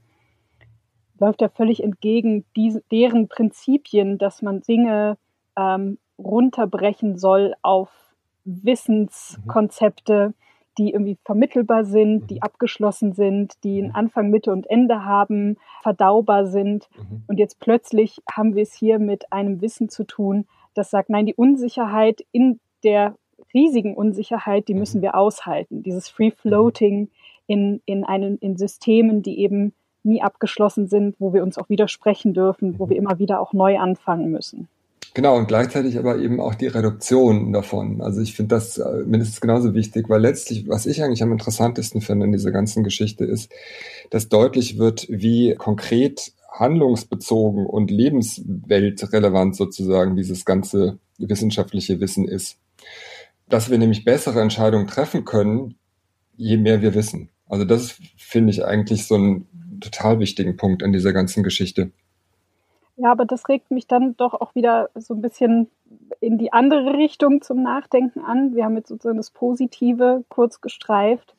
läuft 1.19 1.41
ja 1.41 1.49
völlig 1.49 1.83
entgegen 1.83 2.45
diese, 2.55 2.83
deren 2.91 3.27
Prinzipien, 3.27 4.17
dass 4.17 4.41
man 4.41 4.61
Dinge 4.61 5.17
ähm, 5.57 5.97
runterbrechen 6.17 7.17
soll 7.17 7.55
auf 7.61 7.89
Wissenskonzepte, 8.45 10.33
die 10.77 10.91
irgendwie 10.91 11.17
vermittelbar 11.23 11.85
sind, 11.85 12.29
die 12.29 12.41
abgeschlossen 12.41 13.13
sind, 13.13 13.53
die 13.63 13.81
einen 13.81 13.91
Anfang, 13.91 14.29
Mitte 14.29 14.51
und 14.51 14.67
Ende 14.69 15.05
haben, 15.05 15.57
verdaubar 15.81 16.47
sind. 16.47 16.89
Mhm. 16.97 17.23
Und 17.27 17.37
jetzt 17.37 17.59
plötzlich 17.59 18.21
haben 18.31 18.55
wir 18.55 18.63
es 18.63 18.73
hier 18.73 18.99
mit 18.99 19.31
einem 19.31 19.61
Wissen 19.61 19.89
zu 19.89 20.03
tun, 20.03 20.45
das 20.73 20.89
sagt, 20.89 21.09
nein, 21.09 21.27
die 21.27 21.35
Unsicherheit 21.35 22.25
in 22.31 22.59
der 22.83 23.15
riesigen 23.53 23.95
Unsicherheit, 23.95 24.67
die 24.67 24.73
müssen 24.73 24.97
mhm. 24.99 25.03
wir 25.03 25.15
aushalten. 25.15 25.83
Dieses 25.83 26.09
Free 26.09 26.31
Floating 26.31 27.09
in, 27.45 27.81
in, 27.85 28.03
einen, 28.03 28.37
in 28.39 28.57
Systemen, 28.57 29.21
die 29.21 29.39
eben 29.39 29.73
nie 30.03 30.21
abgeschlossen 30.21 30.87
sind, 30.87 31.15
wo 31.19 31.33
wir 31.33 31.43
uns 31.43 31.57
auch 31.57 31.69
widersprechen 31.69 32.33
dürfen, 32.33 32.79
wo 32.79 32.89
wir 32.89 32.97
immer 32.97 33.19
wieder 33.19 33.39
auch 33.39 33.53
neu 33.53 33.77
anfangen 33.79 34.31
müssen. 34.31 34.67
Genau, 35.13 35.37
und 35.37 35.47
gleichzeitig 35.47 35.99
aber 35.99 36.17
eben 36.17 36.39
auch 36.39 36.55
die 36.55 36.67
Reduktion 36.67 37.53
davon. 37.53 38.01
Also 38.01 38.21
ich 38.21 38.35
finde 38.35 38.55
das 38.55 38.79
äh, 38.79 39.03
mindestens 39.05 39.41
genauso 39.41 39.75
wichtig, 39.75 40.09
weil 40.09 40.21
letztlich, 40.21 40.67
was 40.67 40.87
ich 40.87 41.03
eigentlich 41.03 41.21
am 41.21 41.31
interessantesten 41.31 42.01
finde 42.01 42.25
in 42.25 42.31
dieser 42.31 42.51
ganzen 42.51 42.83
Geschichte 42.83 43.23
ist, 43.23 43.51
dass 44.09 44.29
deutlich 44.29 44.79
wird, 44.79 45.05
wie 45.09 45.53
konkret 45.55 46.33
handlungsbezogen 46.51 47.65
und 47.65 47.91
lebensweltrelevant 47.91 49.55
sozusagen 49.55 50.15
dieses 50.15 50.45
ganze 50.45 50.97
wissenschaftliche 51.19 51.99
Wissen 51.99 52.27
ist 52.27 52.57
dass 53.49 53.69
wir 53.69 53.77
nämlich 53.77 54.03
bessere 54.03 54.41
Entscheidungen 54.41 54.87
treffen 54.87 55.25
können, 55.25 55.75
je 56.35 56.57
mehr 56.57 56.81
wir 56.81 56.95
wissen. 56.95 57.29
Also 57.47 57.65
das 57.65 57.99
finde 58.17 58.51
ich 58.51 58.65
eigentlich 58.65 59.05
so 59.05 59.15
einen 59.15 59.79
total 59.79 60.19
wichtigen 60.19 60.57
Punkt 60.57 60.81
in 60.81 60.93
dieser 60.93 61.13
ganzen 61.13 61.43
Geschichte. 61.43 61.91
Ja, 62.95 63.11
aber 63.11 63.25
das 63.25 63.49
regt 63.49 63.71
mich 63.71 63.87
dann 63.87 64.15
doch 64.17 64.33
auch 64.33 64.53
wieder 64.55 64.89
so 64.95 65.15
ein 65.15 65.21
bisschen 65.21 65.69
in 66.19 66.37
die 66.37 66.53
andere 66.53 66.93
Richtung 66.93 67.41
zum 67.41 67.63
Nachdenken 67.63 68.21
an. 68.21 68.55
Wir 68.55 68.65
haben 68.65 68.75
jetzt 68.75 68.89
sozusagen 68.89 69.17
das 69.17 69.31
Positive 69.31 70.23
kurz 70.29 70.61
gestreift. 70.61 71.35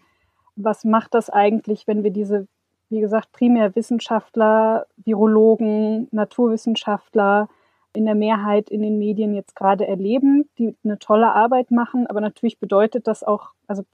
Was 0.57 0.85
macht 0.85 1.15
das 1.15 1.31
eigentlich, 1.31 1.87
wenn 1.87 2.03
wir 2.03 2.11
diese, 2.11 2.49
wie 2.91 3.01
gesagt, 3.01 3.33
primär 3.33 3.75
Wissenschaftler, 3.77 4.87
Virologen, 4.97 6.09
Naturwissenschaftler, 6.11 7.49
in 7.95 8.07
der 8.07 8.17
Mehrheit 8.17 8.71
in 8.71 8.83
den 8.83 8.99
Medien 8.99 9.35
jetzt 9.35 9.55
gerade 9.55 9.87
erleben, 9.87 10.49
die 10.59 10.75
eine 10.85 10.99
tolle 10.99 11.33
Arbeit 11.33 11.71
machen. 11.71 12.07
Aber 12.09 12.21
natürlich 12.21 12.59
bedeutet 12.59 13.07
das 13.07 13.23
auch, 13.23 13.51
also 13.67 13.85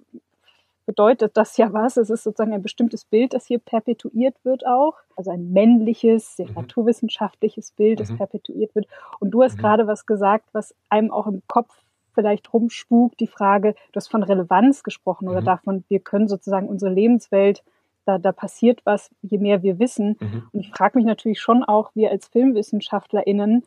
bedeutet 0.91 1.37
das 1.37 1.57
ja 1.57 1.73
was. 1.73 1.97
Es 1.97 2.11
ist 2.11 2.25
sozusagen 2.25 2.53
ein 2.53 2.63
bestimmtes 2.63 3.05
Bild, 3.05 3.33
das 3.33 3.47
hier 3.47 3.61
perpetuiert 3.61 4.35
wird 4.43 4.67
auch. 4.67 4.95
Also 5.15 5.31
ein 5.31 5.53
männliches, 5.53 6.35
sehr 6.35 6.49
mhm. 6.49 6.55
naturwissenschaftliches 6.55 7.71
Bild, 7.71 8.01
das 8.01 8.11
mhm. 8.11 8.17
perpetuiert 8.17 8.75
wird. 8.75 8.89
Und 9.21 9.31
du 9.31 9.45
hast 9.45 9.57
mhm. 9.57 9.61
gerade 9.61 9.87
was 9.87 10.05
gesagt, 10.05 10.49
was 10.51 10.75
einem 10.89 11.13
auch 11.13 11.29
im 11.29 11.43
Kopf 11.47 11.73
vielleicht 12.13 12.53
rumspukt, 12.53 13.21
die 13.21 13.29
Frage, 13.29 13.75
du 13.93 13.97
hast 13.97 14.11
von 14.11 14.25
Relevanz 14.25 14.83
gesprochen 14.83 15.29
oder 15.29 15.43
mhm. 15.43 15.45
davon, 15.45 15.85
wir 15.87 16.01
können 16.01 16.27
sozusagen 16.27 16.69
unsere 16.69 16.93
Lebenswelt 16.93 17.63
da, 18.05 18.19
da 18.19 18.33
passiert 18.33 18.81
was, 18.85 19.11
je 19.23 19.39
mehr 19.39 19.63
wir 19.63 19.79
wissen. 19.79 20.17
Mhm. 20.19 20.49
Und 20.53 20.59
ich 20.59 20.71
frage 20.71 20.99
mich 20.99 21.07
natürlich 21.07 21.41
schon 21.41 21.63
auch, 21.63 21.93
wir 21.95 22.11
als 22.11 22.27
FilmwissenschaftlerInnen, 22.27 23.63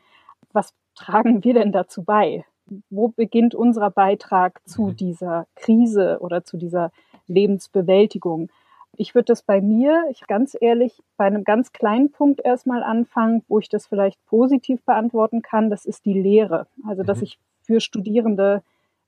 was 0.52 0.74
tragen 0.94 1.46
wir 1.46 1.54
denn 1.54 1.72
dazu 1.72 2.04
bei? 2.04 2.44
Wo 2.90 3.08
beginnt 3.08 3.56
unser 3.56 3.90
Beitrag 3.92 4.60
zu 4.68 4.88
mhm. 4.88 4.96
dieser 4.98 5.48
Krise 5.56 6.18
oder 6.20 6.44
zu 6.44 6.58
dieser 6.58 6.92
Lebensbewältigung? 7.28 8.50
Ich 8.96 9.16
würde 9.16 9.26
das 9.26 9.42
bei 9.42 9.60
mir, 9.60 10.06
ich 10.12 10.28
ganz 10.28 10.56
ehrlich, 10.60 11.02
bei 11.18 11.26
einem 11.26 11.44
ganz 11.44 11.72
kleinen 11.72 12.12
Punkt 12.12 12.42
erstmal 12.44 12.84
anfangen, 12.84 13.44
wo 13.48 13.60
ich 13.60 13.70
das 13.70 13.88
vielleicht 13.88 14.24
positiv 14.28 14.84
beantworten 14.84 15.42
kann. 15.42 15.70
Das 15.70 15.86
ist 15.86 16.06
die 16.06 16.20
Lehre. 16.20 16.68
Also, 16.88 17.04
dass 17.04 17.18
mhm. 17.18 17.24
ich 17.24 17.40
für 17.62 17.80
Studierende 17.80 18.62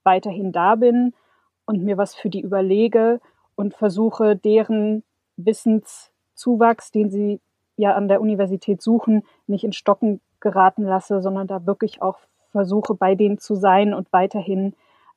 weiterhin 0.03 0.51
da 0.51 0.76
bin 0.76 1.13
und 1.66 1.84
mir 1.84 1.97
was 1.97 2.16
für 2.16 2.30
die 2.30 2.41
überlege 2.41 3.20
und 3.55 3.76
versuche, 3.76 4.36
deren 4.36 5.03
Wissenszuwachs, 5.38 6.91
den 6.91 7.11
sie 7.11 7.39
ja 7.78 7.95
an 7.95 8.07
der 8.07 8.22
Universität 8.22 8.82
suchen, 8.82 9.24
nicht 9.47 9.63
in 9.63 9.74
Stocken 9.74 10.22
geraten 10.39 10.84
lasse, 10.84 11.22
sondern 11.22 11.47
da 11.47 11.66
wirklich 11.66 12.01
auch 12.01 12.20
versuche, 12.51 12.95
bei 12.95 13.16
denen 13.16 13.38
zu 13.38 13.55
sein 13.55 13.93
und 13.93 14.11
weiterhin 14.13 14.74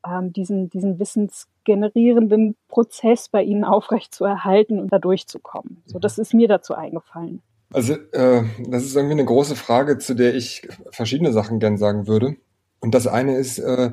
ähm, 0.06 0.32
diesen, 0.32 0.70
diesen 0.70 0.98
wissensgenerierenden 0.98 2.56
Prozess 2.68 3.28
bei 3.28 3.42
ihnen 3.42 3.64
aufrecht 3.64 4.14
zu 4.14 4.24
erhalten 4.24 4.78
und 4.78 4.92
da 4.92 4.98
durchzukommen. 4.98 5.82
So, 5.86 5.98
das 5.98 6.18
ist 6.18 6.34
mir 6.34 6.48
dazu 6.48 6.74
eingefallen. 6.74 7.42
Also, 7.72 7.94
äh, 8.12 8.44
das 8.68 8.84
ist 8.84 8.96
irgendwie 8.96 9.12
eine 9.12 9.24
große 9.24 9.56
Frage, 9.56 9.98
zu 9.98 10.14
der 10.14 10.34
ich 10.34 10.66
verschiedene 10.90 11.32
Sachen 11.32 11.58
gern 11.58 11.76
sagen 11.76 12.06
würde. 12.06 12.36
Und 12.80 12.94
das 12.94 13.06
eine 13.06 13.36
ist, 13.36 13.58
äh, 13.58 13.92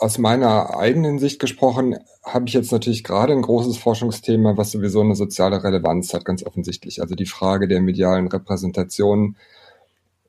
aus 0.00 0.16
meiner 0.16 0.78
eigenen 0.78 1.18
Sicht 1.18 1.38
gesprochen, 1.38 1.98
habe 2.24 2.46
ich 2.48 2.54
jetzt 2.54 2.72
natürlich 2.72 3.04
gerade 3.04 3.34
ein 3.34 3.42
großes 3.42 3.76
Forschungsthema, 3.76 4.56
was 4.56 4.70
sowieso 4.70 5.02
eine 5.02 5.14
soziale 5.14 5.62
Relevanz 5.62 6.14
hat, 6.14 6.24
ganz 6.24 6.42
offensichtlich. 6.42 7.02
Also 7.02 7.14
die 7.14 7.26
Frage 7.26 7.68
der 7.68 7.82
medialen 7.82 8.26
Repräsentation 8.26 9.36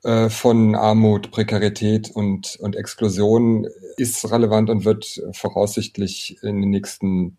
äh, 0.03 0.29
von 0.29 0.75
Armut, 0.75 1.31
Prekarität 1.31 2.09
und, 2.09 2.57
und 2.59 2.75
Exklusion 2.75 3.67
ist 3.97 4.31
relevant 4.31 4.69
und 4.69 4.85
wird 4.85 5.21
voraussichtlich 5.33 6.37
in 6.41 6.61
den 6.61 6.69
nächsten 6.69 7.37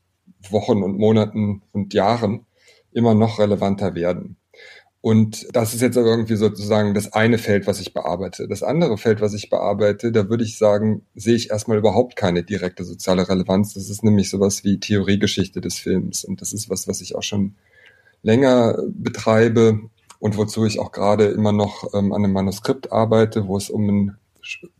Wochen 0.51 0.83
und 0.83 0.99
Monaten 0.99 1.63
und 1.73 1.95
Jahren 1.95 2.47
immer 2.93 3.15
noch 3.15 3.39
relevanter 3.39 3.95
werden. 3.95 4.37
Und 5.01 5.49
das 5.53 5.75
ist 5.75 5.81
jetzt 5.81 5.99
aber 5.99 6.11
irgendwie 6.11 6.37
sozusagen 6.37 6.95
das 6.95 7.13
eine 7.13 7.39
Feld, 7.39 7.67
was 7.67 7.81
ich 7.81 7.93
bearbeite. 7.93 8.47
Das 8.47 8.63
andere 8.63 8.97
Feld, 8.97 9.21
was 9.21 9.35
ich 9.35 9.51
bearbeite, 9.51 10.13
da 10.13 10.29
würde 10.29 10.45
ich 10.45 10.57
sagen, 10.57 11.03
sehe 11.17 11.35
ich 11.35 11.51
erstmal 11.51 11.79
überhaupt 11.79 12.15
keine 12.15 12.45
direkte 12.45 12.85
soziale 12.85 13.29
Relevanz. 13.29 13.75
Das 13.75 13.91
ist 13.91 14.05
nämlich 14.05 14.31
sowas 14.31 14.63
wie 14.63 14.79
Theoriegeschichte 14.79 15.61
des 15.61 15.75
Films. 15.75 16.25
Und 16.25 16.41
das 16.41 16.53
ist 16.53 16.71
was, 16.71 16.87
was 16.87 17.01
ich 17.01 17.17
auch 17.17 17.25
schon 17.25 17.57
länger 18.23 18.79
betreibe 18.87 19.91
und 20.23 20.37
wozu 20.37 20.65
ich 20.65 20.79
auch 20.79 20.93
gerade 20.93 21.25
immer 21.25 21.51
noch 21.51 21.93
ähm, 21.95 22.13
an 22.13 22.23
einem 22.23 22.33
Manuskript 22.33 22.93
arbeite, 22.93 23.49
wo 23.49 23.57
es 23.57 23.71
um 23.71 23.89
einen 23.89 24.17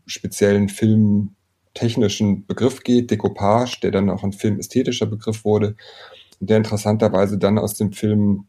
speziellen 0.05 0.69
filmtechnischen 0.69 2.45
Begriff 2.45 2.81
geht, 2.81 3.11
Decoupage, 3.11 3.81
der 3.81 3.91
dann 3.91 4.09
auch 4.09 4.23
ein 4.23 4.31
filmästhetischer 4.31 5.05
Begriff 5.05 5.43
wurde, 5.43 5.75
der 6.39 6.55
interessanterweise 6.55 7.37
dann 7.37 7.57
aus 7.59 7.73
dem 7.73 7.91
Film 7.91 8.45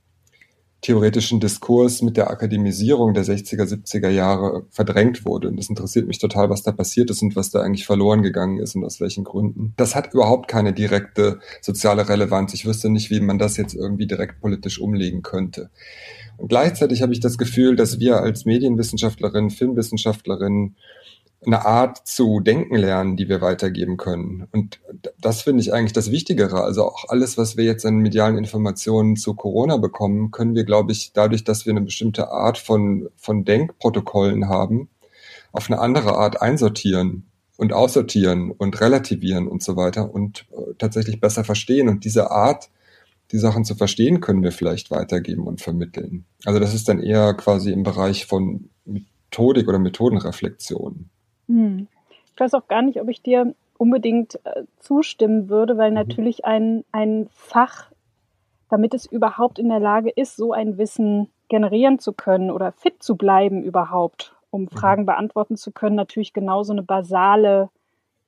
theoretischen 0.82 1.40
Diskurs 1.40 2.00
mit 2.00 2.16
der 2.16 2.30
Akademisierung 2.30 3.12
der 3.12 3.24
60er, 3.24 3.64
70er 3.64 4.10
Jahre 4.10 4.66
verdrängt 4.70 5.24
wurde. 5.24 5.48
Und 5.48 5.56
das 5.56 5.70
interessiert 5.70 6.06
mich 6.06 6.20
total, 6.20 6.48
was 6.48 6.62
da 6.62 6.70
passiert 6.70 7.10
ist 7.10 7.22
und 7.22 7.34
was 7.34 7.50
da 7.50 7.60
eigentlich 7.62 7.86
verloren 7.86 8.22
gegangen 8.22 8.58
ist 8.58 8.76
und 8.76 8.84
aus 8.84 9.00
welchen 9.00 9.24
Gründen. 9.24 9.72
Das 9.76 9.96
hat 9.96 10.14
überhaupt 10.14 10.46
keine 10.46 10.72
direkte 10.72 11.40
soziale 11.60 12.08
Relevanz. 12.08 12.54
Ich 12.54 12.66
wüsste 12.66 12.88
nicht, 12.88 13.10
wie 13.10 13.20
man 13.20 13.40
das 13.40 13.56
jetzt 13.56 13.74
irgendwie 13.74 14.06
direkt 14.06 14.40
politisch 14.40 14.78
umlegen 14.78 15.22
könnte. 15.22 15.70
Und 16.36 16.48
gleichzeitig 16.48 17.02
habe 17.02 17.12
ich 17.12 17.20
das 17.20 17.38
Gefühl, 17.38 17.76
dass 17.76 18.00
wir 18.00 18.20
als 18.20 18.44
Medienwissenschaftlerinnen, 18.44 19.50
Filmwissenschaftlerinnen 19.50 20.76
eine 21.46 21.64
Art 21.64 22.06
zu 22.06 22.40
denken 22.40 22.76
lernen, 22.76 23.16
die 23.16 23.28
wir 23.28 23.40
weitergeben 23.40 23.96
können. 23.96 24.48
Und 24.52 24.80
das 25.20 25.42
finde 25.42 25.60
ich 25.60 25.72
eigentlich 25.72 25.92
das 25.92 26.10
Wichtigere. 26.10 26.62
Also 26.62 26.84
auch 26.84 27.04
alles, 27.08 27.36
was 27.36 27.56
wir 27.56 27.64
jetzt 27.64 27.84
an 27.84 27.96
medialen 27.96 28.38
Informationen 28.38 29.16
zu 29.16 29.34
Corona 29.34 29.76
bekommen, 29.76 30.30
können 30.30 30.54
wir, 30.54 30.64
glaube 30.64 30.92
ich, 30.92 31.12
dadurch, 31.12 31.44
dass 31.44 31.66
wir 31.66 31.72
eine 31.72 31.82
bestimmte 31.82 32.30
Art 32.30 32.58
von, 32.58 33.08
von 33.16 33.44
Denkprotokollen 33.44 34.48
haben, 34.48 34.88
auf 35.52 35.70
eine 35.70 35.80
andere 35.80 36.16
Art 36.16 36.40
einsortieren 36.40 37.26
und 37.56 37.72
aussortieren 37.72 38.50
und 38.50 38.80
relativieren 38.80 39.46
und 39.46 39.62
so 39.62 39.76
weiter 39.76 40.12
und 40.12 40.46
äh, 40.52 40.74
tatsächlich 40.78 41.20
besser 41.20 41.44
verstehen. 41.44 41.88
Und 41.88 42.04
diese 42.04 42.30
Art, 42.30 42.70
die 43.32 43.38
Sachen 43.38 43.64
zu 43.64 43.74
verstehen, 43.74 44.20
können 44.20 44.42
wir 44.42 44.52
vielleicht 44.52 44.90
weitergeben 44.90 45.46
und 45.46 45.60
vermitteln. 45.60 46.24
Also 46.44 46.60
das 46.60 46.74
ist 46.74 46.88
dann 46.88 47.00
eher 47.00 47.34
quasi 47.34 47.72
im 47.72 47.82
Bereich 47.82 48.26
von 48.26 48.68
Methodik 48.84 49.68
oder 49.68 49.78
Methodenreflexion. 49.78 51.08
Hm. 51.48 51.88
Ich 52.34 52.40
weiß 52.40 52.54
auch 52.54 52.68
gar 52.68 52.82
nicht, 52.82 53.00
ob 53.00 53.08
ich 53.08 53.22
dir 53.22 53.54
unbedingt 53.78 54.36
äh, 54.44 54.64
zustimmen 54.78 55.48
würde, 55.48 55.76
weil 55.76 55.90
mhm. 55.90 55.96
natürlich 55.96 56.44
ein, 56.44 56.84
ein 56.92 57.28
Fach, 57.32 57.90
damit 58.68 58.94
es 58.94 59.06
überhaupt 59.06 59.58
in 59.58 59.68
der 59.68 59.80
Lage 59.80 60.10
ist, 60.10 60.36
so 60.36 60.52
ein 60.52 60.78
Wissen 60.78 61.28
generieren 61.48 61.98
zu 61.98 62.12
können 62.12 62.50
oder 62.50 62.72
fit 62.72 63.02
zu 63.02 63.16
bleiben 63.16 63.62
überhaupt, 63.62 64.34
um 64.50 64.62
mhm. 64.62 64.68
Fragen 64.68 65.06
beantworten 65.06 65.56
zu 65.56 65.72
können, 65.72 65.96
natürlich 65.96 66.32
genauso 66.32 66.72
eine 66.72 66.82
basale 66.82 67.70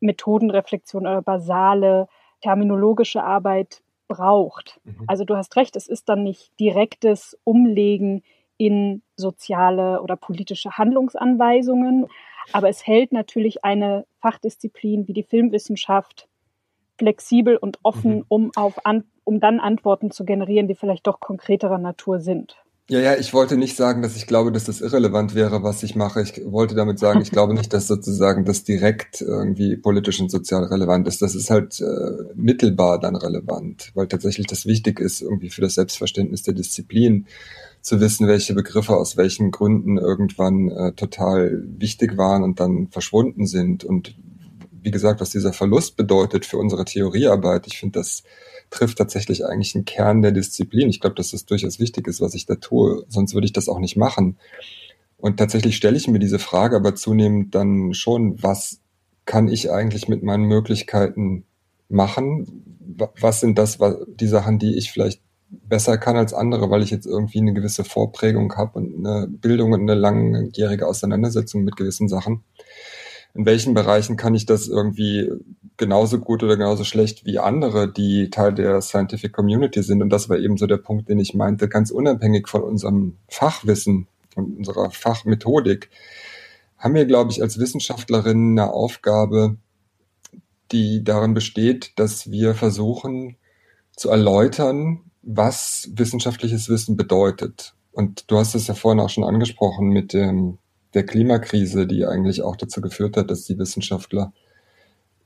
Methodenreflexion 0.00 1.06
oder 1.06 1.22
basale 1.22 2.08
terminologische 2.42 3.22
Arbeit 3.22 3.82
braucht. 4.08 4.80
Mhm. 4.84 5.04
Also 5.06 5.24
du 5.24 5.36
hast 5.36 5.56
recht, 5.56 5.76
es 5.76 5.88
ist 5.88 6.08
dann 6.08 6.22
nicht 6.22 6.58
direktes 6.58 7.38
Umlegen 7.44 8.22
in 8.58 9.02
soziale 9.16 10.00
oder 10.00 10.16
politische 10.16 10.70
Handlungsanweisungen, 10.72 12.06
aber 12.52 12.68
es 12.68 12.86
hält 12.86 13.12
natürlich 13.12 13.64
eine 13.64 14.06
Fachdisziplin 14.20 15.08
wie 15.08 15.12
die 15.12 15.22
Filmwissenschaft 15.22 16.28
flexibel 16.98 17.56
und 17.56 17.78
offen, 17.82 18.16
mhm. 18.16 18.24
um, 18.28 18.50
auf 18.56 18.78
um 19.24 19.40
dann 19.40 19.60
Antworten 19.60 20.10
zu 20.10 20.24
generieren, 20.24 20.68
die 20.68 20.74
vielleicht 20.74 21.06
doch 21.06 21.20
konkreterer 21.20 21.78
Natur 21.78 22.20
sind. 22.20 22.56
Ja, 22.88 23.00
ja, 23.00 23.16
ich 23.16 23.34
wollte 23.34 23.56
nicht 23.56 23.76
sagen, 23.76 24.00
dass 24.00 24.14
ich 24.14 24.28
glaube, 24.28 24.52
dass 24.52 24.62
das 24.62 24.80
irrelevant 24.80 25.34
wäre, 25.34 25.64
was 25.64 25.82
ich 25.82 25.96
mache. 25.96 26.22
Ich 26.22 26.40
wollte 26.44 26.76
damit 26.76 27.00
sagen, 27.00 27.20
ich 27.20 27.32
glaube 27.32 27.52
nicht, 27.52 27.72
dass 27.72 27.86
sozusagen 27.88 28.44
das 28.44 28.62
direkt 28.62 29.20
irgendwie 29.22 29.76
politisch 29.76 30.20
und 30.20 30.30
sozial 30.30 30.62
relevant 30.62 31.08
ist. 31.08 31.20
Das 31.20 31.34
ist 31.34 31.50
halt 31.50 31.80
äh, 31.80 32.32
mittelbar 32.36 33.00
dann 33.00 33.16
relevant, 33.16 33.90
weil 33.94 34.06
tatsächlich 34.06 34.46
das 34.46 34.66
wichtig 34.66 35.00
ist 35.00 35.20
irgendwie 35.20 35.50
für 35.50 35.62
das 35.62 35.74
Selbstverständnis 35.74 36.44
der 36.44 36.54
Disziplin 36.54 37.26
zu 37.80 38.00
wissen, 38.00 38.28
welche 38.28 38.54
Begriffe 38.54 38.96
aus 38.96 39.16
welchen 39.16 39.50
Gründen 39.50 39.98
irgendwann 39.98 40.68
äh, 40.68 40.92
total 40.92 41.64
wichtig 41.78 42.16
waren 42.16 42.44
und 42.44 42.60
dann 42.60 42.86
verschwunden 42.92 43.46
sind. 43.46 43.82
Und 43.82 44.14
wie 44.70 44.92
gesagt, 44.92 45.20
was 45.20 45.30
dieser 45.30 45.52
Verlust 45.52 45.96
bedeutet 45.96 46.46
für 46.46 46.58
unsere 46.58 46.84
Theoriearbeit, 46.84 47.66
ich 47.66 47.78
finde, 47.78 47.98
das 47.98 48.22
trifft 48.70 48.98
tatsächlich 48.98 49.44
eigentlich 49.44 49.74
einen 49.74 49.84
Kern 49.84 50.22
der 50.22 50.32
Disziplin. 50.32 50.88
Ich 50.88 51.00
glaube, 51.00 51.16
dass 51.16 51.30
das 51.30 51.46
durchaus 51.46 51.78
wichtig 51.78 52.06
ist, 52.08 52.20
was 52.20 52.34
ich 52.34 52.46
da 52.46 52.56
tue. 52.56 53.04
Sonst 53.08 53.34
würde 53.34 53.46
ich 53.46 53.52
das 53.52 53.68
auch 53.68 53.78
nicht 53.78 53.96
machen. 53.96 54.36
Und 55.18 55.38
tatsächlich 55.38 55.76
stelle 55.76 55.96
ich 55.96 56.08
mir 56.08 56.18
diese 56.18 56.38
Frage 56.38 56.76
aber 56.76 56.94
zunehmend 56.94 57.54
dann 57.54 57.94
schon, 57.94 58.42
was 58.42 58.80
kann 59.24 59.48
ich 59.48 59.70
eigentlich 59.70 60.08
mit 60.08 60.22
meinen 60.22 60.44
Möglichkeiten 60.44 61.44
machen? 61.88 62.64
Was 63.20 63.40
sind 63.40 63.58
das, 63.58 63.78
die 64.06 64.28
Sachen, 64.28 64.58
die 64.58 64.76
ich 64.76 64.92
vielleicht 64.92 65.20
besser 65.48 65.98
kann 65.98 66.16
als 66.16 66.34
andere, 66.34 66.70
weil 66.70 66.82
ich 66.82 66.90
jetzt 66.90 67.06
irgendwie 67.06 67.38
eine 67.38 67.54
gewisse 67.54 67.84
Vorprägung 67.84 68.54
habe 68.56 68.78
und 68.78 69.06
eine 69.06 69.28
Bildung 69.28 69.72
und 69.72 69.82
eine 69.82 69.94
langjährige 69.94 70.86
Auseinandersetzung 70.86 71.62
mit 71.62 71.76
gewissen 71.76 72.08
Sachen. 72.08 72.42
In 73.36 73.44
welchen 73.44 73.74
Bereichen 73.74 74.16
kann 74.16 74.34
ich 74.34 74.46
das 74.46 74.66
irgendwie 74.66 75.30
genauso 75.76 76.18
gut 76.18 76.42
oder 76.42 76.56
genauso 76.56 76.84
schlecht 76.84 77.26
wie 77.26 77.38
andere, 77.38 77.92
die 77.92 78.30
Teil 78.30 78.54
der 78.54 78.80
Scientific 78.80 79.32
Community 79.32 79.82
sind? 79.82 80.02
Und 80.02 80.10
das 80.10 80.28
war 80.28 80.38
eben 80.38 80.56
so 80.56 80.66
der 80.66 80.78
Punkt, 80.78 81.08
den 81.08 81.18
ich 81.18 81.34
meinte, 81.34 81.68
ganz 81.68 81.90
unabhängig 81.90 82.48
von 82.48 82.62
unserem 82.62 83.18
Fachwissen 83.28 84.08
und 84.36 84.56
unserer 84.58 84.90
Fachmethodik, 84.90 85.90
haben 86.78 86.94
wir, 86.94 87.04
glaube 87.04 87.30
ich, 87.30 87.42
als 87.42 87.58
Wissenschaftlerinnen 87.58 88.58
eine 88.58 88.72
Aufgabe, 88.72 89.56
die 90.72 91.04
darin 91.04 91.34
besteht, 91.34 91.92
dass 91.98 92.30
wir 92.30 92.54
versuchen 92.54 93.36
zu 93.94 94.10
erläutern, 94.10 95.00
was 95.22 95.90
wissenschaftliches 95.94 96.68
Wissen 96.68 96.96
bedeutet. 96.96 97.74
Und 97.92 98.30
du 98.30 98.38
hast 98.38 98.54
es 98.54 98.66
ja 98.66 98.74
vorhin 98.74 99.00
auch 99.00 99.10
schon 99.10 99.24
angesprochen 99.24 99.88
mit 99.88 100.12
dem, 100.12 100.58
der 100.96 101.04
Klimakrise, 101.04 101.86
die 101.86 102.06
eigentlich 102.06 102.42
auch 102.42 102.56
dazu 102.56 102.80
geführt 102.80 103.18
hat, 103.18 103.30
dass 103.30 103.44
die 103.44 103.58
Wissenschaftler 103.58 104.32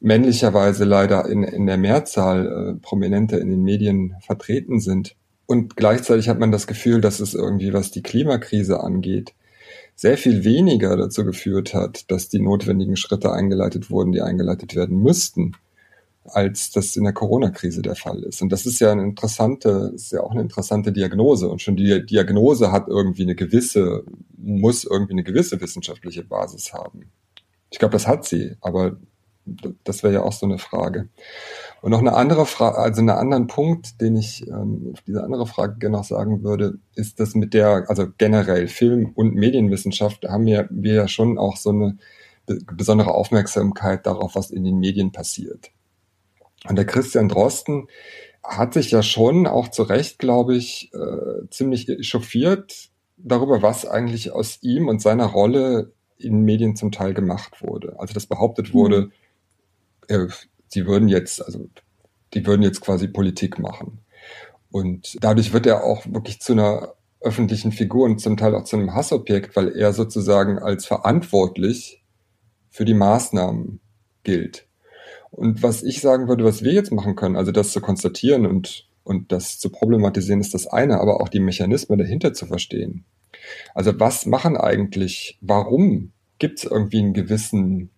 männlicherweise 0.01 0.85
leider 0.85 1.27
in, 1.27 1.45
in 1.45 1.67
der 1.67 1.77
Mehrzahl 1.77 2.47
äh, 2.47 2.81
prominenter 2.81 3.41
in 3.41 3.51
den 3.51 3.63
Medien 3.63 4.17
vertreten 4.21 4.81
sind. 4.81 5.15
Und 5.47 5.77
gleichzeitig 5.77 6.29
hat 6.29 6.41
man 6.41 6.51
das 6.51 6.67
Gefühl, 6.67 7.01
dass 7.01 7.21
es 7.21 7.35
irgendwie, 7.35 7.73
was 7.73 7.93
die 7.93 8.03
Klimakrise 8.03 8.81
angeht, 8.81 9.33
sehr 9.95 10.19
viel 10.19 10.45
weniger 10.45 10.97
dazu 10.97 11.25
geführt 11.25 11.73
hat, 11.73 12.11
dass 12.11 12.29
die 12.29 12.41
notwendigen 12.41 12.97
Schritte 12.97 13.33
eingeleitet 13.33 13.91
wurden, 13.91 14.11
die 14.11 14.23
eingeleitet 14.23 14.75
werden 14.75 15.01
müssten 15.03 15.53
als 16.25 16.71
das 16.71 16.97
in 16.97 17.05
der 17.05 17.13
Corona-Krise 17.13 17.83
der 17.83 17.97
Fall 17.97 18.23
ist. 18.23 18.43
Und 18.43 18.51
das 18.51 18.67
ist 18.67 18.81
ja 18.81 18.93
eine 18.93 19.03
interessante, 19.03 19.93
ist 19.95 20.13
ja 20.13 20.23
auch 20.23 20.33
eine 20.33 20.43
interessante 20.43 20.93
Diagnose. 20.93 21.49
Und 21.49 21.63
schon 21.63 21.77
die 21.77 22.05
Diagnose 22.05 22.71
hat 22.73 22.89
irgendwie 22.89 23.23
eine 23.23 23.35
gewisse, 23.35 24.05
muss 24.37 24.85
irgendwie 24.85 25.15
eine 25.15 25.25
gewisse 25.25 25.61
wissenschaftliche 25.61 26.23
Basis 26.23 26.73
haben. 26.73 27.11
Ich 27.71 27.79
glaube, 27.79 27.93
das 27.93 28.07
hat 28.07 28.25
sie, 28.25 28.57
aber 28.61 28.97
das 29.85 30.03
wäre 30.03 30.15
ja 30.15 30.23
auch 30.23 30.33
so 30.33 30.47
eine 30.47 30.59
Frage. 30.59 31.09
Und 31.81 31.91
noch 31.91 32.01
eine 32.01 32.13
andere 32.15 32.47
Frage, 32.47 32.79
also 32.79 33.01
einen 33.01 33.11
anderen 33.11 33.47
Punkt, 33.47 34.01
den 34.01 34.17
ich 34.17 34.47
ähm, 34.47 34.91
auf 34.93 35.01
diese 35.03 35.25
andere 35.25 35.47
Frage 35.47 35.79
gerne 35.79 35.97
noch 35.97 36.05
sagen 36.05 36.43
würde, 36.43 36.79
ist 36.95 37.21
das 37.21 37.35
mit 37.35 37.55
der, 37.55 37.87
also 37.89 38.07
generell 38.19 38.69
Film- 38.69 39.13
und 39.15 39.35
Medienwissenschaft, 39.35 40.25
da 40.25 40.33
haben 40.33 40.47
wir, 40.47 40.69
wir 40.71 40.95
ja 40.95 41.09
schon 41.09 41.39
auch 41.39 41.57
so 41.57 41.71
eine 41.71 41.97
besondere 42.47 43.15
Aufmerksamkeit 43.15 44.07
darauf, 44.07 44.35
was 44.35 44.51
in 44.51 44.65
den 44.65 44.79
Medien 44.79 45.13
passiert. 45.13 45.71
Und 46.69 46.77
der 46.77 46.87
Christian 46.87 47.29
Drosten 47.29 47.89
hat 48.43 48.75
sich 48.75 48.91
ja 48.91 49.03
schon 49.03 49.47
auch 49.47 49.69
zu 49.69 49.83
Recht, 49.83 50.19
glaube 50.19 50.57
ich, 50.57 50.91
äh, 50.95 51.49
ziemlich 51.51 51.89
echauffiert 51.89 52.91
darüber, 53.17 53.63
was 53.63 53.87
eigentlich 53.87 54.33
aus 54.33 54.59
ihm 54.63 54.89
und 54.89 55.03
seiner 55.03 55.27
Rolle 55.27 55.93
in 56.19 56.43
Medien 56.43 56.77
zum 56.77 56.93
Teil 56.93 57.15
gemacht 57.15 57.63
wurde. 57.63 57.99
Also 57.99 58.15
dass 58.15 58.27
behauptet 58.27 58.73
wurde, 58.75 59.03
mhm. 59.03 59.13
äh, 60.09 60.27
sie 60.69 60.87
würden 60.87 61.09
jetzt, 61.09 61.45
also 61.45 61.69
die 62.35 62.47
würden 62.47 62.63
jetzt 62.63 62.81
quasi 62.81 63.09
Politik 63.09 63.59
machen. 63.59 64.01
Und 64.71 65.17
dadurch 65.21 65.53
wird 65.53 65.67
er 65.67 65.85
auch 65.85 66.07
wirklich 66.07 66.41
zu 66.41 66.53
einer 66.53 66.95
öffentlichen 67.21 67.73
Figur 67.73 68.05
und 68.05 68.21
zum 68.21 68.37
Teil 68.37 68.55
auch 68.55 68.65
zu 68.65 68.77
einem 68.77 68.95
Hassobjekt, 68.95 69.57
weil 69.57 69.77
er 69.77 69.93
sozusagen 69.93 70.59
als 70.59 70.87
verantwortlich 70.87 72.03
für 72.71 72.85
die 72.85 72.95
Maßnahmen 72.95 73.81
gilt. 74.23 74.67
Und 75.31 75.63
was 75.63 75.83
ich 75.83 76.01
sagen 76.01 76.29
würde, 76.29 76.45
was 76.45 76.63
wir 76.63 76.73
jetzt 76.73 76.93
machen 76.93 77.17
können, 77.17 77.37
also 77.37 77.53
das 77.53 77.73
zu 77.73 77.81
konstatieren 77.81 78.47
und, 78.47 78.89
und 79.05 79.33
das 79.33 79.59
zu 79.59 79.71
problematisieren, 79.71 80.41
ist 80.41 80.55
das 80.55 80.67
eine, 80.67 81.01
aber 81.01 81.21
auch 81.21 81.29
die 81.29 81.41
Mechanismen 81.41 81.99
dahinter 81.99 82.33
zu 82.33 82.47
verstehen. 82.47 83.05
Also 83.75 83.99
was 83.99 84.27
machen 84.27 84.57
eigentlich, 84.57 85.39
warum 85.41 86.13
gibt 86.39 86.59
es 86.59 86.65
irgendwie 86.65 86.99
einen 86.99 87.15
gewissen 87.15 87.91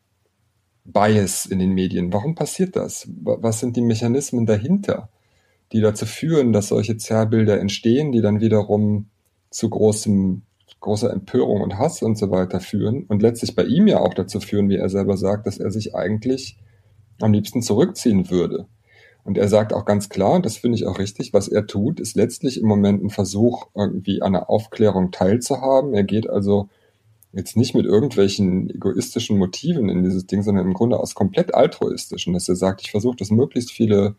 Bias 0.84 1.46
in 1.46 1.58
den 1.58 1.72
Medien? 1.72 2.12
Warum 2.12 2.34
passiert 2.34 2.76
das? 2.76 3.08
Was 3.22 3.60
sind 3.60 3.76
die 3.76 3.82
Mechanismen 3.82 4.46
dahinter, 4.46 5.08
die 5.72 5.80
dazu 5.80 6.06
führen, 6.06 6.52
dass 6.52 6.68
solche 6.68 6.96
Zerrbilder 6.96 7.58
entstehen, 7.60 8.12
die 8.12 8.20
dann 8.20 8.40
wiederum 8.40 9.08
zu 9.50 9.70
großem 9.70 10.42
großer 10.80 11.12
Empörung 11.12 11.62
und 11.62 11.78
Hass 11.78 12.02
und 12.02 12.18
so 12.18 12.30
weiter 12.30 12.60
führen 12.60 13.04
und 13.04 13.22
letztlich 13.22 13.54
bei 13.54 13.64
ihm 13.64 13.86
ja 13.86 14.00
auch 14.00 14.14
dazu 14.14 14.40
führen, 14.40 14.68
wie 14.68 14.76
er 14.76 14.88
selber 14.88 15.16
sagt, 15.16 15.46
dass 15.46 15.58
er 15.58 15.70
sich 15.70 15.94
eigentlich 15.94 16.58
am 17.22 17.32
liebsten 17.32 17.62
zurückziehen 17.62 18.30
würde. 18.30 18.66
Und 19.24 19.38
er 19.38 19.48
sagt 19.48 19.72
auch 19.72 19.84
ganz 19.84 20.08
klar, 20.08 20.32
und 20.32 20.44
das 20.44 20.56
finde 20.56 20.76
ich 20.76 20.86
auch 20.86 20.98
richtig, 20.98 21.32
was 21.32 21.48
er 21.48 21.66
tut, 21.66 22.00
ist 22.00 22.16
letztlich 22.16 22.60
im 22.60 22.66
Moment 22.66 23.04
ein 23.04 23.10
Versuch, 23.10 23.66
irgendwie 23.74 24.20
an 24.20 24.34
einer 24.34 24.50
Aufklärung 24.50 25.12
teilzuhaben. 25.12 25.94
Er 25.94 26.02
geht 26.02 26.28
also 26.28 26.68
jetzt 27.32 27.56
nicht 27.56 27.74
mit 27.74 27.86
irgendwelchen 27.86 28.68
egoistischen 28.68 29.38
Motiven 29.38 29.88
in 29.88 30.02
dieses 30.02 30.26
Ding, 30.26 30.42
sondern 30.42 30.66
im 30.66 30.74
Grunde 30.74 30.98
aus 30.98 31.14
komplett 31.14 31.54
altruistischen, 31.54 32.32
dass 32.34 32.48
er 32.48 32.56
sagt, 32.56 32.82
ich 32.82 32.90
versuche, 32.90 33.16
dass 33.16 33.30
möglichst 33.30 33.70
viele 33.70 34.16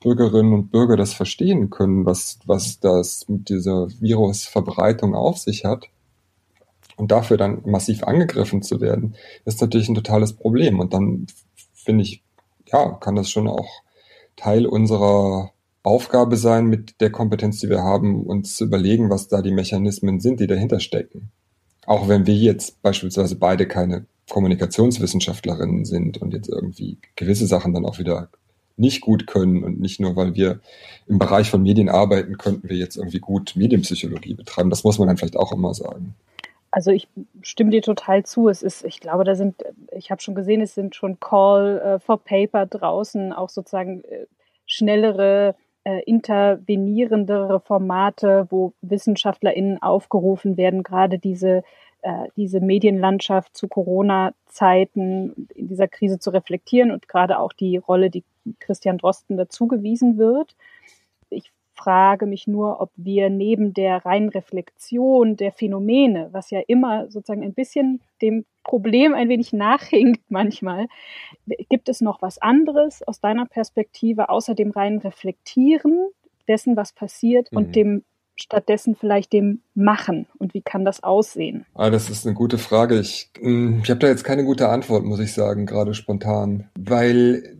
Bürgerinnen 0.00 0.52
und 0.52 0.70
Bürger 0.70 0.96
das 0.96 1.14
verstehen 1.14 1.70
können, 1.70 2.06
was, 2.06 2.38
was 2.46 2.78
das 2.78 3.28
mit 3.28 3.48
dieser 3.48 3.88
Virusverbreitung 4.00 5.14
auf 5.14 5.38
sich 5.38 5.64
hat. 5.64 5.86
Und 6.96 7.10
dafür 7.10 7.36
dann 7.36 7.62
massiv 7.64 8.04
angegriffen 8.04 8.62
zu 8.62 8.80
werden, 8.80 9.16
ist 9.44 9.60
natürlich 9.60 9.88
ein 9.88 9.96
totales 9.96 10.34
Problem. 10.34 10.78
Und 10.78 10.94
dann 10.94 11.26
finde 11.74 12.02
ich, 12.04 12.22
ja, 12.74 12.90
kann 13.00 13.14
das 13.14 13.30
schon 13.30 13.46
auch 13.46 13.82
Teil 14.36 14.66
unserer 14.66 15.52
Aufgabe 15.84 16.36
sein, 16.36 16.66
mit 16.66 17.00
der 17.00 17.10
Kompetenz, 17.10 17.60
die 17.60 17.68
wir 17.68 17.82
haben, 17.82 18.24
uns 18.24 18.56
zu 18.56 18.64
überlegen, 18.64 19.10
was 19.10 19.28
da 19.28 19.42
die 19.42 19.52
Mechanismen 19.52 20.18
sind, 20.18 20.40
die 20.40 20.46
dahinter 20.46 20.80
stecken. 20.80 21.30
Auch 21.86 22.08
wenn 22.08 22.26
wir 22.26 22.34
jetzt 22.34 22.80
beispielsweise 22.82 23.36
beide 23.36 23.68
keine 23.68 24.06
Kommunikationswissenschaftlerinnen 24.30 25.84
sind 25.84 26.20
und 26.20 26.32
jetzt 26.32 26.48
irgendwie 26.48 26.98
gewisse 27.14 27.46
Sachen 27.46 27.74
dann 27.74 27.84
auch 27.84 27.98
wieder 27.98 28.30
nicht 28.76 29.02
gut 29.02 29.26
können 29.26 29.62
und 29.62 29.78
nicht 29.78 30.00
nur, 30.00 30.16
weil 30.16 30.34
wir 30.34 30.60
im 31.06 31.18
Bereich 31.18 31.50
von 31.50 31.62
Medien 31.62 31.88
arbeiten, 31.88 32.38
könnten 32.38 32.68
wir 32.68 32.76
jetzt 32.76 32.96
irgendwie 32.96 33.20
gut 33.20 33.52
Medienpsychologie 33.54 34.34
betreiben. 34.34 34.70
Das 34.70 34.82
muss 34.82 34.98
man 34.98 35.06
dann 35.06 35.18
vielleicht 35.18 35.36
auch 35.36 35.52
immer 35.52 35.74
sagen. 35.74 36.14
Also 36.74 36.90
ich 36.90 37.06
stimme 37.42 37.70
dir 37.70 37.82
total 37.82 38.24
zu. 38.24 38.48
Es 38.48 38.64
ist, 38.64 38.84
ich 38.84 38.98
glaube, 38.98 39.22
da 39.22 39.36
sind, 39.36 39.62
ich 39.92 40.10
habe 40.10 40.20
schon 40.20 40.34
gesehen, 40.34 40.60
es 40.60 40.74
sind 40.74 40.96
schon 40.96 41.20
Call 41.20 41.78
äh, 41.78 41.98
for 42.00 42.18
Paper 42.18 42.66
draußen, 42.66 43.32
auch 43.32 43.48
sozusagen 43.48 44.02
äh, 44.02 44.26
schnellere, 44.66 45.54
äh, 45.84 46.02
intervenierendere 46.02 47.60
Formate, 47.60 48.48
wo 48.50 48.72
WissenschaftlerInnen 48.82 49.82
aufgerufen 49.82 50.56
werden, 50.56 50.82
gerade 50.82 51.18
diese 51.18 51.62
diese 52.36 52.60
Medienlandschaft 52.60 53.56
zu 53.56 53.66
Corona-Zeiten 53.66 55.48
in 55.54 55.68
dieser 55.68 55.88
Krise 55.88 56.18
zu 56.18 56.28
reflektieren 56.28 56.90
und 56.90 57.08
gerade 57.08 57.38
auch 57.38 57.54
die 57.54 57.78
Rolle, 57.78 58.10
die 58.10 58.24
Christian 58.60 58.98
Drosten 58.98 59.38
dazugewiesen 59.38 60.18
wird. 60.18 60.54
Ich 61.30 61.50
frage 61.74 62.26
mich 62.26 62.46
nur, 62.46 62.80
ob 62.80 62.90
wir 62.96 63.30
neben 63.30 63.74
der 63.74 64.04
reinen 64.04 64.28
Reflexion 64.28 65.36
der 65.36 65.52
Phänomene, 65.52 66.28
was 66.32 66.50
ja 66.50 66.60
immer 66.66 67.10
sozusagen 67.10 67.42
ein 67.42 67.54
bisschen 67.54 68.00
dem 68.22 68.44
Problem 68.62 69.14
ein 69.14 69.28
wenig 69.28 69.52
nachhinkt 69.52 70.22
manchmal, 70.28 70.86
gibt 71.68 71.88
es 71.88 72.00
noch 72.00 72.22
was 72.22 72.38
anderes 72.38 73.02
aus 73.06 73.20
deiner 73.20 73.46
Perspektive 73.46 74.28
außer 74.28 74.54
dem 74.54 74.70
reinen 74.70 74.98
Reflektieren 74.98 76.08
dessen, 76.48 76.76
was 76.76 76.92
passiert 76.92 77.50
mhm. 77.52 77.58
und 77.58 77.76
dem 77.76 78.04
stattdessen 78.36 78.96
vielleicht 78.96 79.32
dem 79.32 79.60
machen 79.74 80.26
und 80.38 80.54
wie 80.54 80.62
kann 80.62 80.84
das 80.84 81.02
aussehen? 81.02 81.66
Ah, 81.74 81.90
das 81.90 82.10
ist 82.10 82.26
eine 82.26 82.34
gute 82.34 82.58
Frage. 82.58 82.98
Ich, 82.98 83.30
hm, 83.38 83.80
ich 83.82 83.90
habe 83.90 84.00
da 84.00 84.08
jetzt 84.08 84.24
keine 84.24 84.44
gute 84.44 84.68
Antwort, 84.68 85.04
muss 85.04 85.20
ich 85.20 85.32
sagen, 85.32 85.66
gerade 85.66 85.94
spontan, 85.94 86.68
weil 86.76 87.58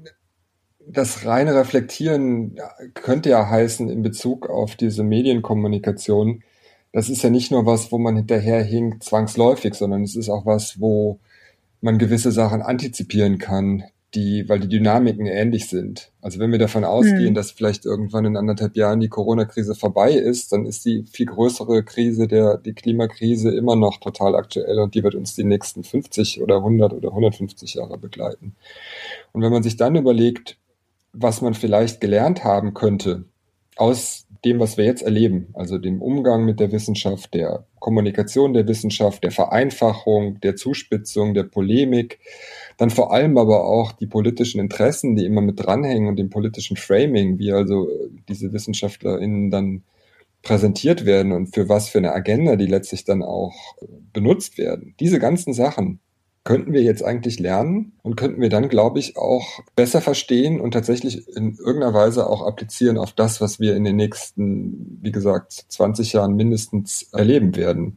das 0.87 1.25
reine 1.25 1.55
Reflektieren 1.55 2.59
könnte 2.95 3.31
ja 3.31 3.49
heißen 3.49 3.89
in 3.89 4.03
Bezug 4.03 4.49
auf 4.49 4.77
diese 4.77 5.03
Medienkommunikation, 5.03 6.43
das 6.93 7.09
ist 7.09 7.23
ja 7.23 7.31
nicht 7.31 7.51
nur 7.51 7.67
was, 7.67 7.91
wo 7.91 7.99
man 7.99 8.17
hinterherhinkt 8.17 9.03
zwangsläufig, 9.03 9.75
sondern 9.75 10.03
es 10.03 10.15
ist 10.15 10.29
auch 10.29 10.47
was, 10.47 10.81
wo 10.81 11.19
man 11.81 11.99
gewisse 11.99 12.33
Sachen 12.33 12.63
antizipieren 12.63 13.39
kann, 13.39 13.85
die, 14.15 14.49
weil 14.49 14.61
die 14.61 14.69
Dynamiken 14.69 15.27
ähnlich 15.27 15.69
sind. 15.69 16.13
Also 16.23 16.39
wenn 16.39 16.53
wir 16.53 16.59
davon 16.59 16.85
ausgehen, 16.85 17.29
hm. 17.29 17.35
dass 17.35 17.51
vielleicht 17.51 17.85
irgendwann 17.85 18.25
in 18.25 18.37
anderthalb 18.37 18.77
Jahren 18.77 19.01
die 19.01 19.09
Corona-Krise 19.09 19.75
vorbei 19.75 20.13
ist, 20.13 20.53
dann 20.53 20.67
ist 20.67 20.85
die 20.85 21.05
viel 21.11 21.27
größere 21.27 21.83
Krise, 21.83 22.29
der, 22.29 22.59
die 22.59 22.75
Klimakrise 22.75 23.51
immer 23.51 23.77
noch 23.77 23.99
total 23.99 24.37
aktuell 24.37 24.79
und 24.79 24.95
die 24.95 25.03
wird 25.03 25.17
uns 25.17 25.35
die 25.35 25.45
nächsten 25.45 25.83
50 25.83 26.41
oder 26.43 26.59
100 26.59 26.93
oder 26.93 27.09
150 27.09 27.75
Jahre 27.75 27.99
begleiten. 27.99 28.55
Und 29.33 29.43
wenn 29.43 29.53
man 29.53 29.65
sich 29.65 29.77
dann 29.77 29.97
überlegt, 29.97 30.59
was 31.15 31.41
man 31.41 31.55
vielleicht 31.55 32.01
gelernt 32.01 32.45
haben 32.45 32.75
könnte 32.75 33.25
aus 33.77 34.27
dem, 34.45 34.61
was 34.61 34.77
wir 34.77 34.85
jetzt 34.85 35.03
erleben, 35.03 35.49
also 35.55 35.79
dem 35.79 36.03
Umgang 36.03 36.45
mit 36.45 36.61
der 36.61 36.71
Wissenschaft, 36.71 37.33
der 37.33 37.67
Kommunikation 37.81 38.53
der 38.53 38.69
Wissenschaft, 38.69 39.25
der 39.25 39.31
Vereinfachung, 39.31 40.39
der 40.41 40.55
Zuspitzung, 40.55 41.33
der 41.35 41.45
Polemik, 41.45 42.19
dann 42.77 42.91
vor 42.91 43.13
allem 43.13 43.39
aber 43.39 43.65
auch 43.65 43.93
die 43.93 44.07
politischen 44.07 44.61
Interessen, 44.61 45.17
die 45.17 45.25
immer 45.25 45.41
mit 45.41 45.65
dranhängen 45.65 46.09
und 46.09 46.17
dem 46.17 46.31
politischen 46.31 46.77
Framing, 46.77 47.39
wie 47.39 47.53
also 47.53 47.89
diese 48.29 48.53
WissenschaftlerInnen 48.53 49.51
dann 49.51 49.83
präsentiert 50.43 51.07
werden 51.07 51.33
und 51.33 51.55
für 51.55 51.71
was 51.71 51.89
für 51.89 51.99
eine 51.99 52.13
Agenda 52.13 52.57
die 52.57 52.67
letztlich 52.67 53.05
dann 53.05 53.23
auch 53.23 53.55
benutzt 54.13 54.59
werden. 54.59 54.95
Diese 55.01 55.19
ganzen 55.19 55.55
Sachen 55.55 56.01
könnten 56.45 56.75
wir 56.75 56.83
jetzt 56.83 57.03
eigentlich 57.03 57.41
lernen 57.41 57.93
und 58.03 58.17
könnten 58.17 58.41
wir 58.41 58.51
dann, 58.51 58.69
glaube 58.69 58.99
ich, 58.99 59.17
auch 59.17 59.61
besser 59.77 60.03
verstehen 60.03 60.61
und 60.61 60.73
tatsächlich 60.73 61.27
in 61.37 61.57
irgendeiner 61.57 61.95
Weise 61.95 62.29
auch 62.29 62.47
applizieren 62.47 62.99
auf 62.99 63.13
das, 63.13 63.41
was 63.41 63.61
wir 63.61 63.75
in 63.75 63.85
den 63.85 63.97
nächsten, 63.97 64.99
wie 65.03 65.11
gesagt, 65.11 65.53
20 65.53 66.13
Jahren 66.13 66.37
mindestens 66.37 67.11
erleben 67.13 67.57
werden 67.57 67.97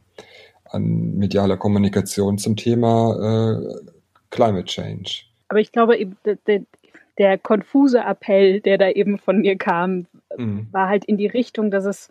an 0.64 1.14
medialer 1.16 1.56
Kommunikation 1.56 2.38
zum 2.38 2.56
Thema 2.56 3.58
äh, 3.58 3.90
Climate 4.30 4.64
Change. 4.64 5.24
Aber 5.48 5.60
ich 5.60 5.72
glaube, 5.72 5.98
der, 6.24 6.62
der 7.18 7.38
konfuse 7.38 8.00
Appell, 8.00 8.60
der 8.60 8.78
da 8.78 8.88
eben 8.90 9.18
von 9.18 9.40
mir 9.40 9.56
kam, 9.56 10.06
mhm. 10.36 10.68
war 10.72 10.88
halt 10.88 11.04
in 11.04 11.16
die 11.16 11.26
Richtung, 11.26 11.70
dass 11.70 11.84
es 11.84 12.10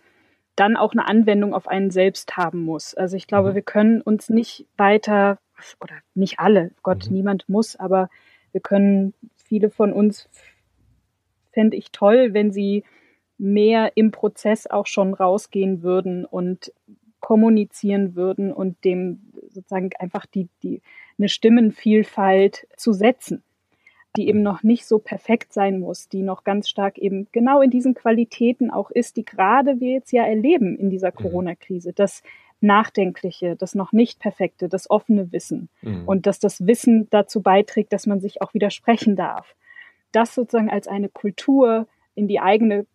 dann 0.55 0.75
auch 0.75 0.91
eine 0.91 1.07
Anwendung 1.07 1.53
auf 1.53 1.67
einen 1.67 1.91
selbst 1.91 2.35
haben 2.35 2.63
muss. 2.63 2.95
Also 2.95 3.15
ich 3.15 3.27
glaube, 3.27 3.51
mhm. 3.51 3.55
wir 3.55 3.61
können 3.61 4.01
uns 4.01 4.29
nicht 4.29 4.65
weiter, 4.75 5.37
oder 5.81 5.95
nicht 6.15 6.39
alle, 6.39 6.71
Gott, 6.83 7.07
mhm. 7.07 7.17
niemand 7.17 7.49
muss, 7.49 7.75
aber 7.75 8.09
wir 8.51 8.61
können, 8.61 9.13
viele 9.35 9.69
von 9.69 9.93
uns 9.93 10.29
fände 11.51 11.77
ich 11.77 11.91
toll, 11.91 12.33
wenn 12.33 12.51
sie 12.51 12.83
mehr 13.37 13.91
im 13.95 14.11
Prozess 14.11 14.67
auch 14.67 14.87
schon 14.87 15.13
rausgehen 15.13 15.83
würden 15.83 16.25
und 16.25 16.71
kommunizieren 17.19 18.15
würden 18.15 18.51
und 18.53 18.83
dem 18.83 19.19
sozusagen 19.49 19.89
einfach 19.99 20.25
die, 20.25 20.49
die, 20.63 20.81
eine 21.17 21.29
Stimmenvielfalt 21.29 22.67
zu 22.75 22.93
setzen, 22.93 23.43
die 24.15 24.27
eben 24.27 24.41
noch 24.41 24.63
nicht 24.63 24.85
so 24.85 24.99
perfekt 24.99 25.53
sein 25.53 25.79
muss, 25.79 26.09
die 26.09 26.21
noch 26.21 26.43
ganz 26.43 26.69
stark 26.69 26.97
eben 26.97 27.27
genau 27.31 27.61
in 27.61 27.69
diesen 27.69 27.93
Qualitäten 27.93 28.71
auch 28.71 28.91
ist, 28.91 29.17
die 29.17 29.25
gerade 29.25 29.79
wir 29.79 29.93
jetzt 29.93 30.11
ja 30.11 30.23
erleben 30.23 30.77
in 30.77 30.89
dieser 30.89 31.09
mhm. 31.09 31.15
Corona-Krise. 31.15 31.93
Das 31.93 32.23
Nachdenkliche, 32.61 33.55
das 33.55 33.75
noch 33.75 33.91
nicht 33.91 34.19
perfekte, 34.19 34.69
das 34.69 34.89
offene 34.89 35.31
Wissen 35.31 35.69
mhm. 35.81 36.07
und 36.07 36.25
dass 36.25 36.39
das 36.39 36.65
Wissen 36.65 37.07
dazu 37.09 37.41
beiträgt, 37.41 37.93
dass 37.93 38.07
man 38.07 38.19
sich 38.19 38.41
auch 38.41 38.53
widersprechen 38.53 39.15
darf. 39.15 39.55
Das 40.11 40.33
sozusagen 40.33 40.69
als 40.69 40.87
eine 40.87 41.09
Kultur 41.09 41.87
in 42.15 42.27
die 42.27 42.39
eigene 42.39 42.85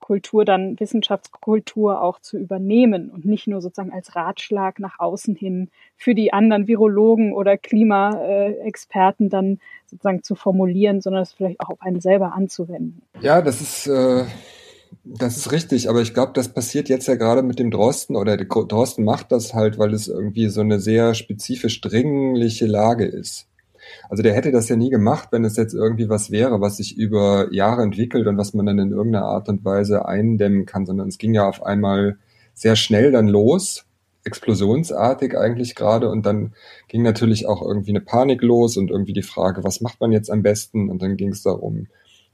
Kultur 0.00 0.44
dann 0.44 0.78
Wissenschaftskultur 0.78 2.00
auch 2.00 2.20
zu 2.20 2.38
übernehmen 2.38 3.10
und 3.10 3.24
nicht 3.24 3.46
nur 3.46 3.60
sozusagen 3.60 3.92
als 3.92 4.14
Ratschlag 4.14 4.78
nach 4.78 5.00
außen 5.00 5.34
hin 5.34 5.70
für 5.96 6.14
die 6.14 6.32
anderen 6.32 6.66
Virologen 6.66 7.32
oder 7.32 7.58
Klimaexperten 7.58 9.28
dann 9.28 9.60
sozusagen 9.86 10.22
zu 10.22 10.34
formulieren, 10.34 11.00
sondern 11.00 11.22
es 11.22 11.32
vielleicht 11.32 11.60
auch 11.60 11.70
auf 11.70 11.82
einen 11.82 12.00
selber 12.00 12.32
anzuwenden. 12.32 13.02
Ja, 13.20 13.42
das 13.42 13.60
ist 13.60 13.86
äh, 13.86 14.24
das 15.04 15.36
ist 15.36 15.52
richtig, 15.52 15.88
aber 15.88 16.02
ich 16.02 16.14
glaube, 16.14 16.32
das 16.34 16.48
passiert 16.48 16.88
jetzt 16.88 17.08
ja 17.08 17.14
gerade 17.14 17.42
mit 17.42 17.58
dem 17.58 17.70
Drosten 17.70 18.16
oder 18.16 18.36
der 18.36 18.46
Drosten 18.46 19.04
macht 19.04 19.32
das 19.32 19.54
halt, 19.54 19.78
weil 19.78 19.94
es 19.94 20.08
irgendwie 20.08 20.48
so 20.48 20.60
eine 20.60 20.80
sehr 20.80 21.14
spezifisch 21.14 21.80
dringliche 21.80 22.66
Lage 22.66 23.04
ist. 23.04 23.46
Also 24.08 24.22
der 24.22 24.34
hätte 24.34 24.52
das 24.52 24.68
ja 24.68 24.76
nie 24.76 24.90
gemacht, 24.90 25.28
wenn 25.30 25.44
es 25.44 25.56
jetzt 25.56 25.74
irgendwie 25.74 26.08
was 26.08 26.30
wäre, 26.30 26.60
was 26.60 26.76
sich 26.76 26.96
über 26.96 27.52
Jahre 27.52 27.82
entwickelt 27.82 28.26
und 28.26 28.36
was 28.36 28.54
man 28.54 28.66
dann 28.66 28.78
in 28.78 28.92
irgendeiner 28.92 29.24
Art 29.24 29.48
und 29.48 29.64
Weise 29.64 30.06
eindämmen 30.06 30.66
kann, 30.66 30.86
sondern 30.86 31.08
es 31.08 31.18
ging 31.18 31.34
ja 31.34 31.48
auf 31.48 31.62
einmal 31.62 32.18
sehr 32.54 32.76
schnell 32.76 33.12
dann 33.12 33.28
los, 33.28 33.86
explosionsartig 34.24 35.38
eigentlich 35.38 35.74
gerade 35.74 36.10
und 36.10 36.26
dann 36.26 36.52
ging 36.88 37.02
natürlich 37.02 37.46
auch 37.46 37.62
irgendwie 37.62 37.90
eine 37.90 38.00
Panik 38.00 38.42
los 38.42 38.76
und 38.76 38.90
irgendwie 38.90 39.12
die 39.12 39.22
Frage, 39.22 39.64
was 39.64 39.80
macht 39.80 40.00
man 40.00 40.12
jetzt 40.12 40.30
am 40.30 40.42
besten 40.42 40.90
und 40.90 41.00
dann 41.00 41.16
ging 41.16 41.30
es 41.30 41.42
darum, 41.42 41.86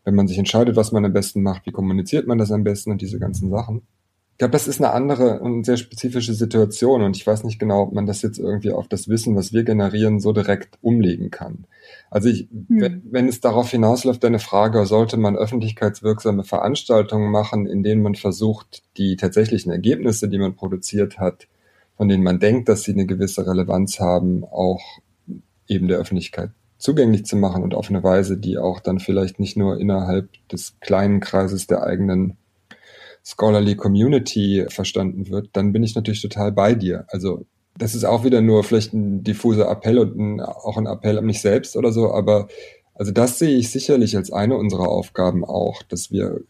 wenn 0.05 0.14
man 0.14 0.28
sich 0.28 0.38
entscheidet, 0.38 0.76
was 0.76 0.92
man 0.92 1.05
am 1.05 1.12
besten 1.12 1.42
macht, 1.42 1.66
wie 1.66 1.72
kommuniziert 1.72 2.26
man 2.26 2.38
das 2.38 2.52
am 2.52 2.64
besten 2.64 2.90
und 2.90 3.00
diese 3.00 3.18
ganzen 3.18 3.50
Sachen. 3.50 3.82
Ich 4.32 4.38
glaube, 4.38 4.50
das 4.50 4.66
ist 4.66 4.80
eine 4.80 4.92
andere 4.92 5.38
und 5.38 5.64
sehr 5.64 5.76
spezifische 5.76 6.34
Situation 6.34 7.02
und 7.02 7.16
ich 7.16 7.24
weiß 7.24 7.44
nicht 7.44 7.61
genau, 7.61 7.82
ob 7.82 7.92
man 7.92 8.05
das 8.05 8.20
jetzt 8.22 8.38
irgendwie 8.38 8.72
auf 8.72 8.88
das 8.88 9.09
Wissen, 9.09 9.36
was 9.36 9.52
wir 9.52 9.62
generieren, 9.62 10.18
so 10.18 10.32
direkt 10.32 10.76
umlegen 10.82 11.30
kann. 11.30 11.66
Also 12.11 12.28
ich, 12.28 12.48
hm. 12.50 12.80
wenn, 12.80 13.02
wenn 13.11 13.28
es 13.28 13.40
darauf 13.40 13.70
hinausläuft, 13.70 14.24
deine 14.24 14.40
Frage, 14.40 14.86
sollte 14.86 15.18
man 15.18 15.36
öffentlichkeitswirksame 15.36 16.42
Veranstaltungen 16.42 17.30
machen, 17.30 17.66
in 17.66 17.84
denen 17.84 18.02
man 18.02 18.16
versucht, 18.16 18.82
die 18.96 19.14
tatsächlichen 19.16 19.70
Ergebnisse, 19.70 20.28
die 20.28 20.38
man 20.38 20.57
produziert 20.57 21.18
hat, 21.18 21.46
von 21.96 22.09
denen 22.09 22.24
man 22.24 22.40
denkt, 22.40 22.68
dass 22.68 22.82
sie 22.82 22.92
eine 22.92 23.07
gewisse 23.07 23.46
Relevanz 23.46 24.00
haben, 24.00 24.42
auch 24.42 24.82
eben 25.68 25.86
der 25.86 25.98
Öffentlichkeit 25.98 26.50
zugänglich 26.85 27.24
zu 27.24 27.37
machen 27.37 27.62
und 27.62 27.74
auf 27.74 27.89
eine 27.89 28.03
Weise, 28.05 28.37
die 28.37 28.59
auch 28.59 28.78
dann 28.78 28.99
vielleicht 28.99 29.41
nicht 29.41 29.57
nur 29.57 29.80
innerhalb 29.80 30.28
des 30.49 30.76
kleinen 30.80 31.20
Kreises 31.20 31.66
der 31.66 31.82
eigenen 31.82 32.37
Scholarly 33.24 33.74
Community 33.74 34.66
verstanden 34.68 35.30
wird, 35.30 35.49
dann 35.55 35.72
bin 35.72 35.82
ich 35.82 35.95
natürlich 35.95 36.20
total 36.20 36.53
bei 36.53 36.74
dir. 36.74 37.07
Also 37.09 37.47
das 37.78 37.95
ist 37.95 38.05
auch 38.05 38.22
wieder 38.22 38.43
nur 38.43 38.64
vielleicht 38.64 38.93
ein 38.93 39.24
diffuser 39.24 39.70
Appell 39.70 39.99
und 39.99 40.14
ein, 40.18 40.41
auch 40.41 40.76
ein 40.76 40.85
Appell 40.85 41.16
an 41.16 41.24
mich 41.24 41.41
selbst 41.41 41.74
oder 41.74 41.91
so, 41.91 42.12
aber 42.12 42.49
Also 42.95 43.12
das 43.12 43.39
sehe 43.39 43.57
ich 43.57 43.70
sicherlich 43.70 44.14
als 44.14 44.30
eine 44.30 44.57
unserer 44.57 44.89
Aufgaben 44.89 45.43
auch, 45.43 45.82
dass 45.82 46.11
wir, 46.12 46.43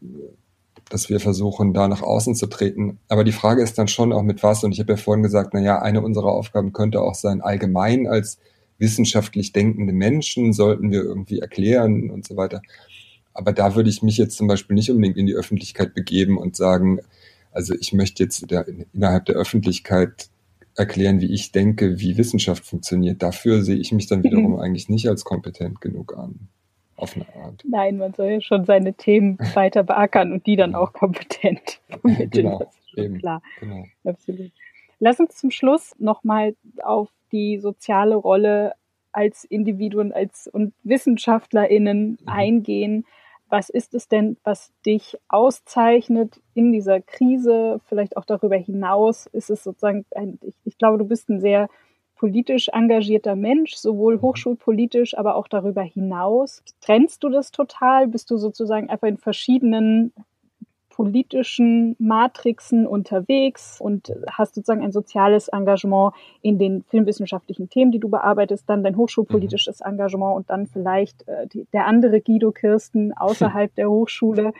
dass 0.90 1.08
wir 1.08 1.20
versuchen, 1.20 1.72
da 1.72 1.86
nach 1.88 2.02
außen 2.02 2.34
zu 2.34 2.46
treten. 2.48 2.98
Aber 3.08 3.24
die 3.24 3.32
Frage 3.32 3.62
ist 3.62 3.78
dann 3.78 3.88
schon 3.88 4.12
auch 4.12 4.22
mit 4.22 4.42
was. 4.42 4.64
Und 4.64 4.72
ich 4.72 4.80
habe 4.80 4.92
ja 4.92 4.96
vorhin 4.96 5.22
gesagt, 5.22 5.50
na 5.54 5.60
ja, 5.60 5.80
eine 5.80 6.02
unserer 6.02 6.32
Aufgaben 6.32 6.72
könnte 6.72 7.00
auch 7.00 7.14
sein, 7.14 7.40
allgemein 7.40 8.06
als 8.06 8.38
wissenschaftlich 8.78 9.52
denkende 9.52 9.92
Menschen 9.92 10.52
sollten 10.52 10.90
wir 10.90 11.02
irgendwie 11.02 11.40
erklären 11.40 12.10
und 12.10 12.26
so 12.26 12.36
weiter. 12.36 12.62
Aber 13.32 13.52
da 13.52 13.74
würde 13.74 13.90
ich 13.90 14.02
mich 14.02 14.16
jetzt 14.16 14.36
zum 14.36 14.46
Beispiel 14.46 14.74
nicht 14.74 14.90
unbedingt 14.90 15.16
in 15.16 15.26
die 15.26 15.34
Öffentlichkeit 15.34 15.94
begeben 15.94 16.38
und 16.38 16.56
sagen, 16.56 17.00
also 17.52 17.74
ich 17.74 17.92
möchte 17.92 18.22
jetzt 18.22 18.50
der, 18.50 18.66
innerhalb 18.92 19.26
der 19.26 19.36
Öffentlichkeit 19.36 20.28
erklären, 20.76 21.20
wie 21.20 21.32
ich 21.32 21.52
denke, 21.52 22.00
wie 22.00 22.16
Wissenschaft 22.16 22.64
funktioniert. 22.64 23.22
Dafür 23.22 23.62
sehe 23.62 23.76
ich 23.76 23.92
mich 23.92 24.06
dann 24.06 24.24
wiederum 24.24 24.58
eigentlich 24.58 24.88
nicht 24.88 25.08
als 25.08 25.24
kompetent 25.24 25.80
genug 25.80 26.16
an. 26.16 26.48
Auf 26.96 27.16
eine 27.16 27.26
Art. 27.34 27.62
Nein, 27.68 27.98
man 27.98 28.14
soll 28.14 28.26
ja 28.26 28.40
schon 28.40 28.64
seine 28.64 28.94
Themen 28.94 29.38
weiter 29.54 29.82
beackern 29.82 30.32
und 30.32 30.46
die 30.46 30.56
dann 30.56 30.74
auch 30.74 30.92
kompetent 30.92 31.80
vermitteln. 32.00 32.30
Genau, 32.30 32.72
eben, 32.96 33.18
klar. 33.18 33.42
genau. 33.60 33.84
Absolut. 34.04 34.52
Lass 34.98 35.20
uns 35.20 35.36
zum 35.36 35.50
Schluss 35.50 35.94
nochmal 35.98 36.54
auf 36.82 37.10
die 37.32 37.58
soziale 37.58 38.14
Rolle 38.16 38.74
als 39.12 39.44
Individuen 39.44 40.12
als 40.12 40.48
und 40.48 40.72
WissenschaftlerInnen 40.82 42.18
Mhm. 42.20 42.28
eingehen. 42.28 43.06
Was 43.48 43.68
ist 43.70 43.94
es 43.94 44.08
denn, 44.08 44.36
was 44.42 44.72
dich 44.84 45.16
auszeichnet 45.28 46.40
in 46.54 46.72
dieser 46.72 47.00
Krise? 47.00 47.80
Vielleicht 47.86 48.16
auch 48.16 48.24
darüber 48.24 48.56
hinaus 48.56 49.26
ist 49.26 49.50
es 49.50 49.62
sozusagen 49.62 50.04
ein, 50.14 50.38
ich, 50.42 50.54
ich 50.64 50.78
glaube, 50.78 50.98
du 50.98 51.04
bist 51.04 51.28
ein 51.28 51.40
sehr 51.40 51.68
politisch 52.16 52.68
engagierter 52.68 53.36
Mensch, 53.36 53.74
sowohl 53.74 54.20
hochschulpolitisch, 54.20 55.16
aber 55.16 55.36
auch 55.36 55.46
darüber 55.48 55.82
hinaus. 55.82 56.62
Trennst 56.80 57.22
du 57.22 57.28
das 57.28 57.50
total? 57.50 58.08
Bist 58.08 58.30
du 58.30 58.36
sozusagen 58.38 58.88
einfach 58.88 59.08
in 59.08 59.18
verschiedenen 59.18 60.12
politischen 60.94 61.96
Matrixen 61.98 62.86
unterwegs 62.86 63.80
und 63.80 64.12
hast 64.30 64.54
sozusagen 64.54 64.84
ein 64.84 64.92
soziales 64.92 65.48
Engagement 65.48 66.14
in 66.40 66.56
den 66.56 66.84
filmwissenschaftlichen 66.84 67.68
Themen, 67.68 67.90
die 67.90 67.98
du 67.98 68.08
bearbeitest, 68.08 68.70
dann 68.70 68.84
dein 68.84 68.96
hochschulpolitisches 68.96 69.80
Engagement 69.80 70.36
und 70.36 70.50
dann 70.50 70.68
vielleicht 70.68 71.26
äh, 71.26 71.48
die, 71.48 71.66
der 71.72 71.86
andere 71.86 72.20
Guido 72.20 72.52
Kirsten 72.52 73.12
außerhalb 73.12 73.74
der 73.76 73.90
Hochschule? 73.90 74.52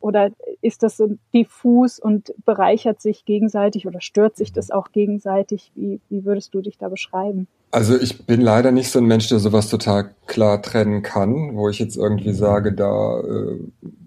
Oder 0.00 0.30
ist 0.60 0.82
das 0.82 0.96
so 0.96 1.16
diffus 1.32 2.00
und 2.00 2.34
bereichert 2.44 3.00
sich 3.00 3.24
gegenseitig 3.24 3.86
oder 3.86 4.00
stört 4.00 4.36
sich 4.36 4.52
das 4.52 4.72
auch 4.72 4.90
gegenseitig? 4.90 5.70
Wie, 5.76 6.00
wie 6.08 6.24
würdest 6.24 6.52
du 6.52 6.62
dich 6.62 6.78
da 6.78 6.88
beschreiben? 6.88 7.46
Also 7.70 7.96
ich 7.96 8.26
bin 8.26 8.40
leider 8.40 8.72
nicht 8.72 8.90
so 8.90 8.98
ein 8.98 9.06
Mensch, 9.06 9.28
der 9.28 9.38
sowas 9.38 9.68
total 9.68 10.14
klar 10.26 10.62
trennen 10.62 11.02
kann, 11.02 11.56
wo 11.56 11.68
ich 11.68 11.78
jetzt 11.78 11.96
irgendwie 11.96 12.32
sage, 12.32 12.72
da 12.72 13.20
äh, 13.20 13.58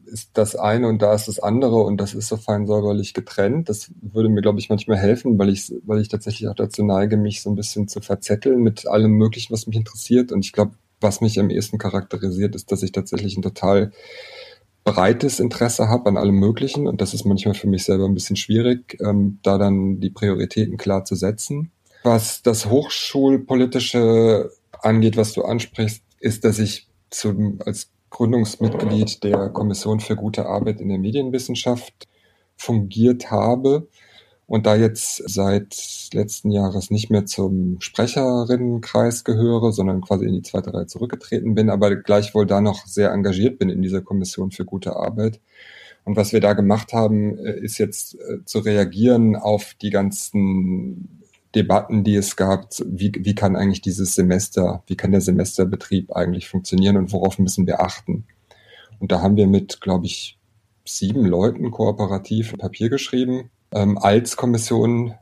ist 0.10 0.32
das 0.34 0.55
eine 0.55 0.88
und 0.88 1.01
da 1.01 1.14
ist 1.14 1.28
das 1.28 1.39
andere 1.39 1.78
und 1.84 1.97
das 1.97 2.14
ist 2.14 2.28
so 2.28 2.38
fein 2.38 2.68
säuberlich 2.68 3.14
getrennt. 3.14 3.70
Das 3.70 3.91
würde 4.01 4.30
mir, 4.30 4.41
glaube 4.41 4.60
ich, 4.60 4.70
manchmal 4.70 4.97
helfen, 4.97 5.38
weil 5.39 5.49
ich, 5.49 5.72
weil 5.86 6.01
ich 6.01 6.10
tatsächlich 6.10 6.49
auch 6.49 6.55
dazu 6.55 6.84
neige, 6.84 7.18
mich 7.18 7.41
so 7.41 7.49
ein 7.49 7.55
bisschen 7.55 7.88
zu 7.88 8.01
verzetteln 8.01 8.62
mit 8.62 8.88
allem 8.88 9.12
Möglichen, 9.12 9.53
was 9.53 9.68
mich 9.68 9.78
interessiert. 9.78 10.32
Und 10.32 10.43
ich 10.43 10.51
glaube, 10.51 10.74
was 10.99 11.22
mich 11.22 11.39
am 11.39 11.49
ehesten 11.49 11.78
charakterisiert, 11.78 12.55
ist, 12.55 12.72
dass 12.72 12.84
ich 12.84 12.91
tatsächlich 12.91 13.38
ein 13.38 13.41
total 13.41 13.91
breites 14.84 15.39
Interesse 15.39 15.88
habe 15.88 16.10
an 16.10 16.18
allem 16.18 16.36
Möglichen. 16.36 16.88
Und 16.88 17.01
das 17.01 17.14
ist 17.14 17.26
manchmal 17.26 17.53
für 17.53 17.68
mich 17.68 17.86
selber 17.86 18.05
ein 18.05 18.14
bisschen 18.14 18.36
schwierig, 18.36 18.97
ähm, 19.01 19.39
da 19.43 19.57
dann 19.57 19.99
die 19.99 20.10
Prioritäten 20.10 20.78
klar 20.78 21.05
zu 21.05 21.16
setzen. 21.16 21.72
Was 22.03 22.41
das 22.41 22.66
Hochschulpolitische 22.66 24.51
angeht, 24.82 25.18
was 25.18 25.34
du 25.34 25.43
ansprichst, 25.43 26.03
ist, 26.20 26.43
dass 26.43 26.60
ich 26.60 26.88
zum, 27.10 27.60
als 27.66 27.89
Gründungsmitglied 28.10 29.24
der 29.24 29.49
Kommission 29.49 29.99
für 29.99 30.16
gute 30.16 30.45
Arbeit 30.45 30.82
in 30.82 30.89
der 30.89 30.97
Medienwissenschaft 30.97 32.07
fungiert 32.55 33.32
habe 33.32 33.88
und 34.49 34.66
da 34.66 34.76
jetzt 34.76 35.22
seit 35.30 36.10
letzten 36.12 36.49
Jahres 36.49 36.89
nicht 36.89 37.12
mehr 37.12 37.26
zum 37.26 37.80
Sprecherinnenkreis 37.80 39.24
gehöre, 39.24 39.72
sondern 39.72 40.01
quasi 40.01 40.26
in 40.26 40.34
die 40.34 40.41
zweite 40.41 40.74
Reihe 40.74 40.88
zurückgetreten 40.88 41.53
bin, 41.53 41.70
aber 41.70 41.95
gleichwohl 41.95 42.47
da 42.47 42.60
noch 42.60 42.88
sehr 42.88 43.12
engagiert 43.12 43.60
bin 43.60 43.70
in 43.70 43.84
dieser 43.84 44.01
Kommission 44.01 44.51
für 44.51 44.66
gute 44.66 44.95
Arbeit. 44.95 45.39
Und 46.03 46.18
was 46.18 46.34
wir 46.34 46.41
da 46.41 46.53
gemacht 46.53 46.93
haben, 46.93 47.38
ist 47.38 47.78
jetzt 47.78 48.18
zu 48.45 48.60
reagieren 48.60 49.36
auf 49.36 49.76
die 49.80 49.91
ganzen 49.91 51.18
Debatten, 51.56 52.04
die 52.04 52.16
es 52.16 52.36
gab, 52.36 52.70
wie, 52.86 53.12
wie 53.20 53.36
kann 53.36 53.56
eigentlich 53.56 53.82
dieses 53.82 54.14
Semester, 54.14 54.84
wie 54.88 54.95
kann 54.95 55.12
der 55.12 55.22
Semesterbetrieb 55.22 56.12
eigentlich 56.16 56.47
funktionieren 56.47 56.97
und 56.97 57.12
worauf 57.12 57.39
müssen 57.39 57.66
wir 57.66 57.82
achten? 57.82 58.26
Und 59.00 59.12
da 59.12 59.22
haben 59.22 59.38
wir 59.38 59.47
mit, 59.47 59.82
glaube 59.82 60.06
ich, 60.06 60.38
sieben 60.86 61.26
Leuten 61.26 61.72
kooperativ 61.72 62.58
Papier 62.58 62.89
geschrieben, 62.89 63.50
ähm, 63.72 63.97
als 63.97 64.38
Kommission, 64.38 65.14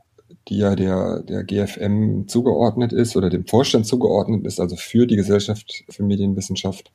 die 0.48 0.58
ja 0.58 0.74
der, 0.74 1.22
der 1.22 1.44
GFM 1.44 2.26
zugeordnet 2.28 2.92
ist 2.92 3.16
oder 3.16 3.30
dem 3.30 3.46
Vorstand 3.46 3.86
zugeordnet 3.86 4.46
ist, 4.46 4.60
also 4.60 4.76
für 4.76 5.06
die 5.06 5.16
Gesellschaft 5.16 5.84
für 5.88 6.02
Medienwissenschaft. 6.02 6.90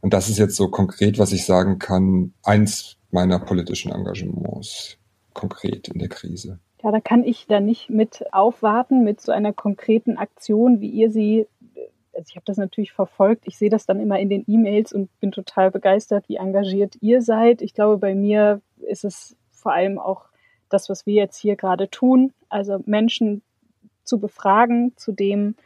Und 0.00 0.14
das 0.14 0.28
ist 0.28 0.38
jetzt 0.38 0.56
so 0.56 0.68
konkret, 0.68 1.18
was 1.18 1.32
ich 1.32 1.44
sagen 1.44 1.78
kann, 1.78 2.32
eins 2.42 2.96
meiner 3.10 3.38
politischen 3.38 3.92
Engagements 3.92 4.96
konkret 5.34 5.88
in 5.88 5.98
der 5.98 6.08
Krise. 6.08 6.58
Ja, 6.82 6.90
da 6.90 7.00
kann 7.00 7.24
ich 7.24 7.46
da 7.46 7.60
nicht 7.60 7.90
mit 7.90 8.24
aufwarten 8.32 9.04
mit 9.04 9.20
so 9.20 9.32
einer 9.32 9.52
konkreten 9.52 10.16
Aktion, 10.16 10.80
wie 10.80 10.88
ihr 10.88 11.10
sie. 11.10 11.46
Also 12.14 12.28
ich 12.30 12.36
habe 12.36 12.46
das 12.46 12.56
natürlich 12.56 12.92
verfolgt. 12.92 13.46
Ich 13.46 13.58
sehe 13.58 13.70
das 13.70 13.86
dann 13.86 14.00
immer 14.00 14.18
in 14.18 14.30
den 14.30 14.44
E-Mails 14.46 14.92
und 14.92 15.08
bin 15.20 15.30
total 15.30 15.70
begeistert, 15.70 16.28
wie 16.28 16.36
engagiert 16.36 16.96
ihr 17.00 17.22
seid. 17.22 17.60
Ich 17.60 17.74
glaube, 17.74 17.98
bei 17.98 18.14
mir 18.14 18.62
ist 18.80 19.04
es 19.04 19.36
vor 19.50 19.72
allem 19.72 19.98
auch 19.98 20.26
das, 20.70 20.88
was 20.88 21.04
wir 21.04 21.14
jetzt 21.14 21.36
hier 21.36 21.56
gerade 21.56 21.90
tun. 21.90 22.32
Also 22.48 22.82
Menschen 22.86 23.42
zu 24.04 24.18
befragen 24.18 24.92
zu 24.96 25.12
dem, 25.12 25.56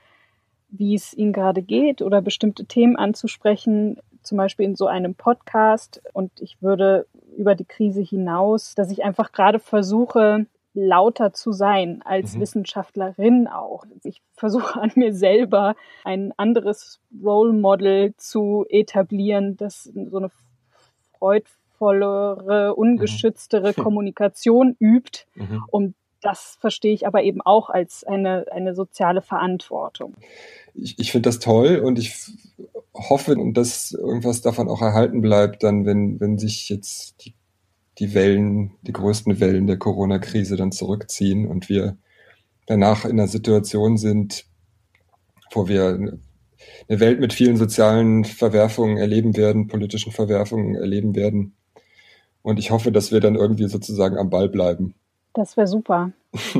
wie 0.68 0.94
es 0.94 1.14
ihnen 1.14 1.32
gerade 1.32 1.62
geht 1.62 2.02
oder 2.02 2.20
bestimmte 2.20 2.64
Themen 2.66 2.96
anzusprechen, 2.96 4.00
zum 4.22 4.38
Beispiel 4.38 4.66
in 4.66 4.74
so 4.74 4.86
einem 4.86 5.14
Podcast. 5.14 6.02
Und 6.12 6.32
ich 6.40 6.60
würde 6.60 7.06
über 7.36 7.54
die 7.54 7.64
Krise 7.64 8.02
hinaus, 8.02 8.74
dass 8.74 8.90
ich 8.90 9.04
einfach 9.04 9.30
gerade 9.32 9.60
versuche, 9.60 10.46
lauter 10.74 11.32
zu 11.32 11.52
sein 11.52 12.02
als 12.04 12.34
mhm. 12.34 12.40
Wissenschaftlerin 12.40 13.46
auch. 13.46 13.84
Ich 14.02 14.20
versuche 14.34 14.80
an 14.80 14.92
mir 14.96 15.14
selber 15.14 15.76
ein 16.04 16.32
anderes 16.36 17.00
Role 17.22 17.52
Model 17.52 18.14
zu 18.16 18.66
etablieren, 18.68 19.56
das 19.56 19.84
so 19.84 20.18
eine 20.18 20.30
freudvollere, 21.18 22.74
ungeschütztere 22.74 23.72
mhm. 23.76 23.82
Kommunikation 23.82 24.76
übt. 24.78 25.26
Mhm. 25.34 25.64
Und 25.70 25.94
das 26.20 26.56
verstehe 26.60 26.92
ich 26.92 27.06
aber 27.06 27.22
eben 27.22 27.40
auch 27.42 27.70
als 27.70 28.02
eine, 28.02 28.46
eine 28.50 28.74
soziale 28.74 29.22
Verantwortung. 29.22 30.14
Ich, 30.74 30.98
ich 30.98 31.12
finde 31.12 31.28
das 31.28 31.38
toll 31.38 31.82
und 31.84 31.98
ich 31.98 32.14
hoffe, 32.94 33.36
dass 33.52 33.92
irgendwas 33.92 34.40
davon 34.40 34.68
auch 34.68 34.80
erhalten 34.80 35.20
bleibt, 35.20 35.62
dann, 35.62 35.84
wenn, 35.84 36.18
wenn 36.20 36.38
sich 36.38 36.68
jetzt 36.68 37.24
die 37.24 37.34
die 37.98 38.14
Wellen, 38.14 38.72
die 38.82 38.92
größten 38.92 39.40
Wellen 39.40 39.66
der 39.66 39.78
Corona-Krise 39.78 40.56
dann 40.56 40.72
zurückziehen 40.72 41.46
und 41.46 41.68
wir 41.68 41.96
danach 42.66 43.04
in 43.04 43.12
einer 43.12 43.28
Situation 43.28 43.96
sind, 43.96 44.46
wo 45.52 45.68
wir 45.68 46.18
eine 46.88 47.00
Welt 47.00 47.20
mit 47.20 47.32
vielen 47.32 47.56
sozialen 47.56 48.24
Verwerfungen 48.24 48.96
erleben 48.96 49.36
werden, 49.36 49.68
politischen 49.68 50.12
Verwerfungen 50.12 50.74
erleben 50.74 51.14
werden. 51.14 51.54
Und 52.42 52.58
ich 52.58 52.70
hoffe, 52.70 52.92
dass 52.92 53.12
wir 53.12 53.20
dann 53.20 53.36
irgendwie 53.36 53.68
sozusagen 53.68 54.18
am 54.18 54.30
Ball 54.30 54.48
bleiben. 54.48 54.94
Das 55.32 55.56
wäre 55.56 55.66
super. 55.66 56.12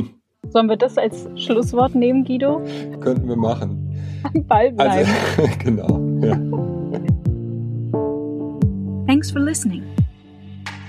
Sollen 0.50 0.68
wir 0.68 0.76
das 0.76 0.98
als 0.98 1.26
Schlusswort 1.36 1.94
nehmen, 1.94 2.24
Guido? 2.24 2.60
Könnten 3.00 3.28
wir 3.28 3.36
machen. 3.36 3.98
Am 4.22 4.46
Ball 4.46 4.72
bleiben. 4.72 5.10
Also, 5.36 5.50
genau. 5.58 6.00
Ja. 6.20 6.36
Thanks 9.06 9.30
for 9.30 9.40
listening. 9.40 9.93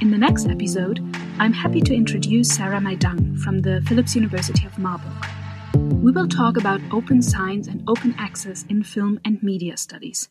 In 0.05 0.11
the 0.11 0.19
next 0.19 0.45
episode, 0.49 0.99
I'm 1.39 1.51
happy 1.51 1.81
to 1.81 1.91
introduce 1.91 2.53
Sarah-Mai 2.53 2.93
Dang 2.93 3.35
from 3.37 3.61
the 3.61 3.81
Philipps 3.87 4.13
University 4.13 4.63
of 4.67 4.77
Marburg. 4.77 5.25
We 5.73 6.11
will 6.11 6.27
talk 6.27 6.57
about 6.57 6.79
open 6.91 7.23
science 7.23 7.65
and 7.67 7.83
open 7.89 8.13
access 8.19 8.65
in 8.69 8.83
film 8.83 9.19
and 9.25 9.41
media 9.41 9.77
studies. 9.77 10.29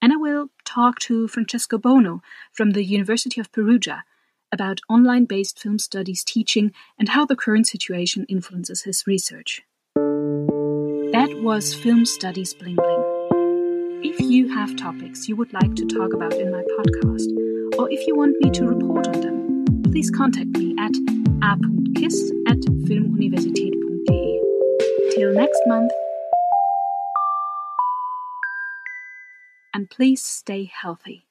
And 0.00 0.14
I 0.14 0.16
will 0.16 0.48
talk 0.64 0.98
to 1.00 1.28
Francesco 1.28 1.76
Bono 1.76 2.22
from 2.52 2.70
the 2.70 2.82
University 2.82 3.38
of 3.38 3.52
Perugia 3.52 4.04
about 4.50 4.80
online 4.88 5.26
based 5.26 5.58
film 5.58 5.78
studies 5.78 6.24
teaching 6.24 6.72
and 6.98 7.10
how 7.10 7.26
the 7.26 7.36
current 7.36 7.66
situation 7.66 8.24
influences 8.30 8.84
his 8.84 9.06
research. 9.06 9.60
That 9.94 11.38
was 11.42 11.74
Film 11.74 12.06
Studies 12.06 12.54
Bling 12.54 12.76
Bling. 12.76 14.00
If 14.02 14.18
you 14.20 14.54
have 14.54 14.74
topics 14.74 15.28
you 15.28 15.36
would 15.36 15.52
like 15.52 15.74
to 15.74 15.84
talk 15.84 16.14
about 16.14 16.32
in 16.32 16.50
my 16.50 16.62
podcast, 16.78 17.51
or 17.78 17.90
if 17.90 18.06
you 18.06 18.16
want 18.16 18.36
me 18.40 18.50
to 18.50 18.66
report 18.66 19.08
on 19.08 19.20
them, 19.20 19.82
please 19.84 20.10
contact 20.10 20.48
me 20.48 20.74
at 20.78 20.92
a.kiss 21.42 22.32
at 22.46 22.58
filmuniversität.de. 22.86 24.40
Till 25.14 25.32
next 25.32 25.60
month. 25.66 25.92
and 29.74 29.90
please 29.90 30.22
stay 30.22 30.70
healthy. 30.72 31.24